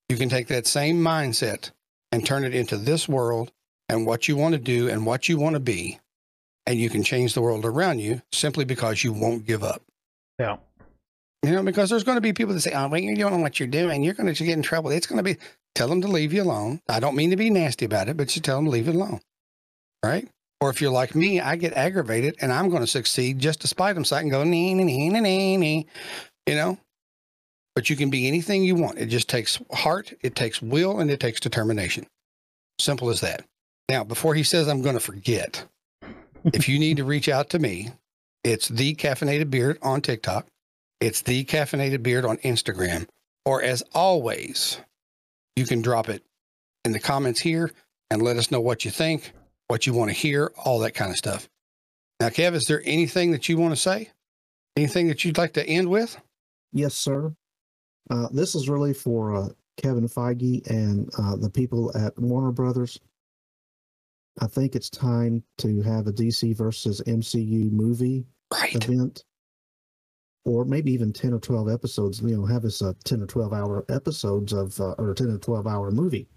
You 0.08 0.16
can 0.16 0.28
take 0.28 0.48
that 0.48 0.66
same 0.66 0.98
mindset 0.98 1.70
and 2.12 2.24
turn 2.24 2.44
it 2.44 2.54
into 2.54 2.76
this 2.76 3.08
world 3.08 3.52
and 3.88 4.06
what 4.06 4.28
you 4.28 4.36
want 4.36 4.54
to 4.54 4.60
do 4.60 4.88
and 4.88 5.04
what 5.04 5.28
you 5.28 5.38
want 5.38 5.54
to 5.54 5.60
be. 5.60 5.98
And 6.66 6.78
you 6.78 6.90
can 6.90 7.02
change 7.02 7.34
the 7.34 7.40
world 7.40 7.64
around 7.64 8.00
you 8.00 8.22
simply 8.32 8.64
because 8.64 9.02
you 9.02 9.12
won't 9.12 9.46
give 9.46 9.64
up. 9.64 9.82
Yeah. 10.38 10.58
You 11.42 11.52
know, 11.52 11.62
because 11.62 11.88
there's 11.88 12.04
going 12.04 12.16
to 12.16 12.22
be 12.22 12.32
people 12.32 12.54
that 12.54 12.60
say, 12.60 12.72
oh, 12.72 12.88
well, 12.88 13.00
you 13.00 13.16
don't 13.16 13.32
know 13.32 13.38
what 13.38 13.58
you're 13.58 13.68
doing. 13.68 14.02
You're 14.02 14.14
going 14.14 14.32
to 14.32 14.44
get 14.44 14.56
in 14.56 14.62
trouble. 14.62 14.90
It's 14.90 15.06
going 15.06 15.18
to 15.18 15.22
be, 15.22 15.36
tell 15.74 15.88
them 15.88 16.02
to 16.02 16.08
leave 16.08 16.32
you 16.32 16.42
alone. 16.42 16.80
I 16.88 17.00
don't 17.00 17.16
mean 17.16 17.30
to 17.30 17.36
be 17.36 17.48
nasty 17.48 17.84
about 17.84 18.08
it, 18.08 18.16
but 18.16 18.34
you 18.34 18.42
tell 18.42 18.56
them 18.56 18.66
to 18.66 18.70
leave 18.70 18.88
it 18.88 18.94
alone. 18.94 19.20
Right? 20.04 20.28
Or 20.60 20.70
if 20.70 20.80
you're 20.80 20.90
like 20.90 21.14
me, 21.14 21.40
I 21.40 21.56
get 21.56 21.74
aggravated 21.74 22.36
and 22.40 22.52
I'm 22.52 22.68
going 22.68 22.82
to 22.82 22.88
succeed 22.88 23.38
just 23.38 23.60
despite 23.60 23.94
them 23.94 24.04
so 24.04 24.16
I 24.16 24.20
can 24.20 24.28
go, 24.28 24.42
nee, 24.42 24.74
nee, 24.74 24.84
nee, 24.84 25.08
nee, 25.08 25.20
nee, 25.20 25.56
nee. 25.56 25.86
You 26.46 26.54
know? 26.56 26.78
But 27.78 27.88
you 27.88 27.94
can 27.94 28.10
be 28.10 28.26
anything 28.26 28.64
you 28.64 28.74
want. 28.74 28.98
It 28.98 29.06
just 29.06 29.28
takes 29.28 29.60
heart, 29.72 30.12
it 30.20 30.34
takes 30.34 30.60
will, 30.60 30.98
and 30.98 31.12
it 31.12 31.20
takes 31.20 31.38
determination. 31.38 32.08
Simple 32.80 33.08
as 33.08 33.20
that. 33.20 33.44
Now, 33.88 34.02
before 34.02 34.34
he 34.34 34.42
says 34.42 34.66
I'm 34.66 34.82
going 34.82 34.96
to 34.96 35.00
forget, 35.00 35.64
if 36.42 36.68
you 36.68 36.80
need 36.80 36.96
to 36.96 37.04
reach 37.04 37.28
out 37.28 37.50
to 37.50 37.60
me, 37.60 37.90
it's 38.42 38.66
the 38.66 38.96
caffeinated 38.96 39.48
beard 39.48 39.78
on 39.80 40.00
TikTok. 40.00 40.48
It's 41.00 41.22
the 41.22 41.44
caffeinated 41.44 42.02
beard 42.02 42.24
on 42.24 42.38
Instagram. 42.38 43.06
Or 43.44 43.62
as 43.62 43.84
always, 43.94 44.80
you 45.54 45.64
can 45.64 45.80
drop 45.80 46.08
it 46.08 46.24
in 46.84 46.90
the 46.90 46.98
comments 46.98 47.38
here 47.38 47.70
and 48.10 48.22
let 48.22 48.38
us 48.38 48.50
know 48.50 48.60
what 48.60 48.84
you 48.84 48.90
think, 48.90 49.30
what 49.68 49.86
you 49.86 49.94
want 49.94 50.10
to 50.10 50.16
hear, 50.16 50.50
all 50.64 50.80
that 50.80 50.96
kind 50.96 51.12
of 51.12 51.16
stuff. 51.16 51.48
Now, 52.18 52.30
Kev, 52.30 52.54
is 52.54 52.64
there 52.64 52.82
anything 52.84 53.30
that 53.30 53.48
you 53.48 53.56
want 53.56 53.72
to 53.72 53.80
say? 53.80 54.10
Anything 54.76 55.06
that 55.06 55.24
you'd 55.24 55.38
like 55.38 55.52
to 55.52 55.64
end 55.64 55.88
with? 55.88 56.20
Yes, 56.72 56.96
sir. 56.96 57.34
Uh, 58.10 58.28
this 58.32 58.54
is 58.54 58.68
really 58.68 58.94
for 58.94 59.34
uh, 59.34 59.48
Kevin 59.76 60.08
Feige 60.08 60.66
and 60.68 61.10
uh, 61.18 61.36
the 61.36 61.50
people 61.50 61.96
at 61.96 62.18
Warner 62.18 62.52
Brothers. 62.52 62.98
I 64.40 64.46
think 64.46 64.76
it's 64.76 64.90
time 64.90 65.42
to 65.58 65.82
have 65.82 66.06
a 66.06 66.12
DC 66.12 66.56
versus 66.56 67.02
MCU 67.06 67.70
movie 67.72 68.24
Right. 68.52 68.74
event, 68.76 69.24
or 70.44 70.64
maybe 70.64 70.92
even 70.92 71.12
ten 71.12 71.32
or 71.34 71.40
twelve 71.40 71.68
episodes. 71.68 72.20
You 72.22 72.36
know, 72.36 72.46
have 72.46 72.64
us 72.64 72.80
a 72.80 72.94
ten 73.04 73.20
or 73.22 73.26
twelve 73.26 73.52
hour 73.52 73.84
episodes 73.88 74.52
of, 74.52 74.80
uh, 74.80 74.92
or 74.98 75.12
ten 75.14 75.30
or 75.30 75.38
twelve 75.38 75.66
hour 75.66 75.90
movie 75.90 76.28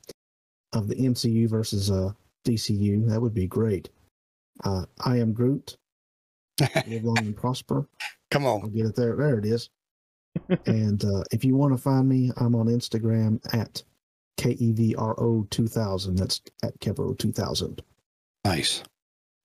of 0.74 0.88
the 0.88 0.96
MCU 0.96 1.48
versus 1.50 1.92
uh, 1.92 2.12
DCU. 2.46 3.08
That 3.08 3.22
would 3.22 3.34
be 3.36 3.48
great. 3.48 3.90
Uh, 4.64 4.86
I 5.06 5.18
am 5.20 5.32
Groot. 5.32 5.78
Live 6.88 7.04
long 7.04 7.18
and 7.20 7.36
prosper. 7.38 7.88
Come 8.32 8.46
on, 8.46 8.60
I'll 8.62 8.66
on. 8.66 8.72
get 8.72 8.86
it 8.88 8.96
there. 8.96 9.16
There 9.16 9.38
it 9.38 9.46
is. 9.46 9.70
And 10.66 11.04
uh, 11.04 11.24
if 11.32 11.44
you 11.44 11.56
want 11.56 11.74
to 11.74 11.78
find 11.78 12.08
me, 12.08 12.32
I'm 12.38 12.56
on 12.56 12.68
Instagram 12.68 13.40
at 13.54 13.84
K 14.38 14.52
E 14.52 14.72
V 14.72 14.96
R 14.96 15.20
O 15.20 15.48
2000. 15.50 16.16
That's 16.16 16.42
at 16.64 16.78
Kevro 16.80 17.18
2000. 17.18 17.82
Nice. 18.46 18.84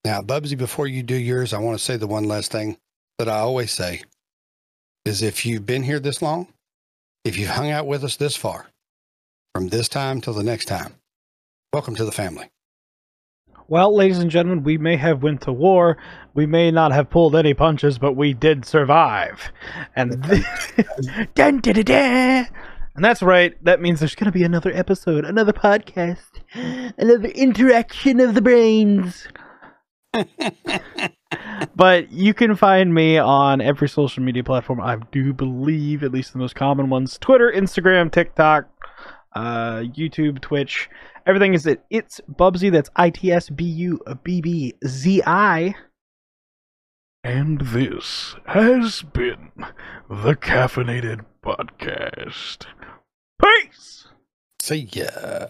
Now, 0.05 0.23
Bubbzi, 0.23 0.57
before 0.57 0.87
you 0.87 1.03
do 1.03 1.17
yours, 1.17 1.53
I 1.53 1.59
want 1.59 1.77
to 1.79 1.85
say 1.85 1.97
the 1.97 2.07
one 2.07 2.25
last 2.25 2.53
thing 2.53 2.79
that 3.19 3.29
I 3.29 3.39
always 3.39 3.73
say 3.73 4.03
is 5.05 5.23
if 5.23 5.45
you've 5.45 5.67
been 5.67 5.83
here 5.83 6.01
this 6.01 6.23
long, 6.23 6.49
if 7.25 7.37
you've 7.37 7.51
hung 7.51 7.71
out 7.71 7.87
with 7.87 8.05
us 8.05 8.17
this 8.17 8.37
far, 8.37 8.67
from 9.55 9.69
this 9.69 9.89
time 9.89 10.21
till 10.21 10.35
the 10.35 10.43
next 10.43 10.67
time, 10.67 10.95
welcome 11.73 11.97
to 11.97 12.05
the 12.05 12.13
family. 12.13 12.51
Well, 13.69 13.97
ladies 13.97 14.21
and 14.21 14.31
gentlemen, 14.31 14.63
we 14.63 14.79
may 14.79 14.97
have 14.97 15.25
went 15.25 15.41
to 15.43 15.53
war. 15.53 15.97
We 16.35 16.47
may 16.47 16.71
not 16.71 16.93
have 16.93 17.11
pulled 17.11 17.35
any 17.35 17.53
punches, 17.53 17.99
but 17.99 18.13
we 18.13 18.33
did 18.33 18.65
survive. 18.65 19.51
And 19.97 20.23
dun, 21.35 21.59
dun, 21.59 21.75
dun, 21.75 21.85
dun. 21.85 22.47
and 22.95 23.05
that's 23.05 23.23
right. 23.23 23.57
That 23.65 23.81
means 23.81 23.99
there's 23.99 24.15
going 24.15 24.27
to 24.27 24.39
be 24.39 24.45
another 24.45 24.71
episode, 24.73 25.25
another 25.25 25.53
podcast, 25.53 26.29
another 26.97 27.29
interaction 27.29 28.21
of 28.21 28.37
the 28.37 28.43
brains. 28.43 29.27
but 31.75 32.13
you 32.13 32.35
can 32.35 32.55
find 32.55 32.95
me 32.95 33.19
on 33.19 33.61
every 33.61 33.89
social 33.89 34.23
media 34.23 34.45
platform. 34.45 34.81
I 34.81 34.99
do 35.11 35.33
believe, 35.33 36.05
at 36.05 36.13
least 36.13 36.33
the 36.33 36.39
most 36.39 36.55
common 36.55 36.89
ones: 36.89 37.19
Twitter, 37.19 37.53
Instagram, 37.53 38.13
TikTok, 38.13 38.69
uh, 39.35 39.79
YouTube, 39.79 40.41
Twitch. 40.41 40.89
Everything 41.27 41.55
is 41.55 41.67
at 41.67 41.85
it's 41.91 42.21
Bubbzi. 42.31 42.71
That's 42.71 42.89
I 42.95 43.11
T 43.11 43.33
S 43.33 43.51
B 43.51 43.65
U 43.65 44.01
B 44.23 44.41
B 44.41 44.75
Z 44.87 45.23
I. 45.27 45.75
And 47.25 47.61
this 47.61 48.37
has 48.47 49.03
been 49.03 49.51
the 50.09 50.37
Caffeinated 50.37 51.25
Podcast. 51.45 52.67
Peace. 53.43 54.07
See 54.63 54.89
ya. 54.93 55.49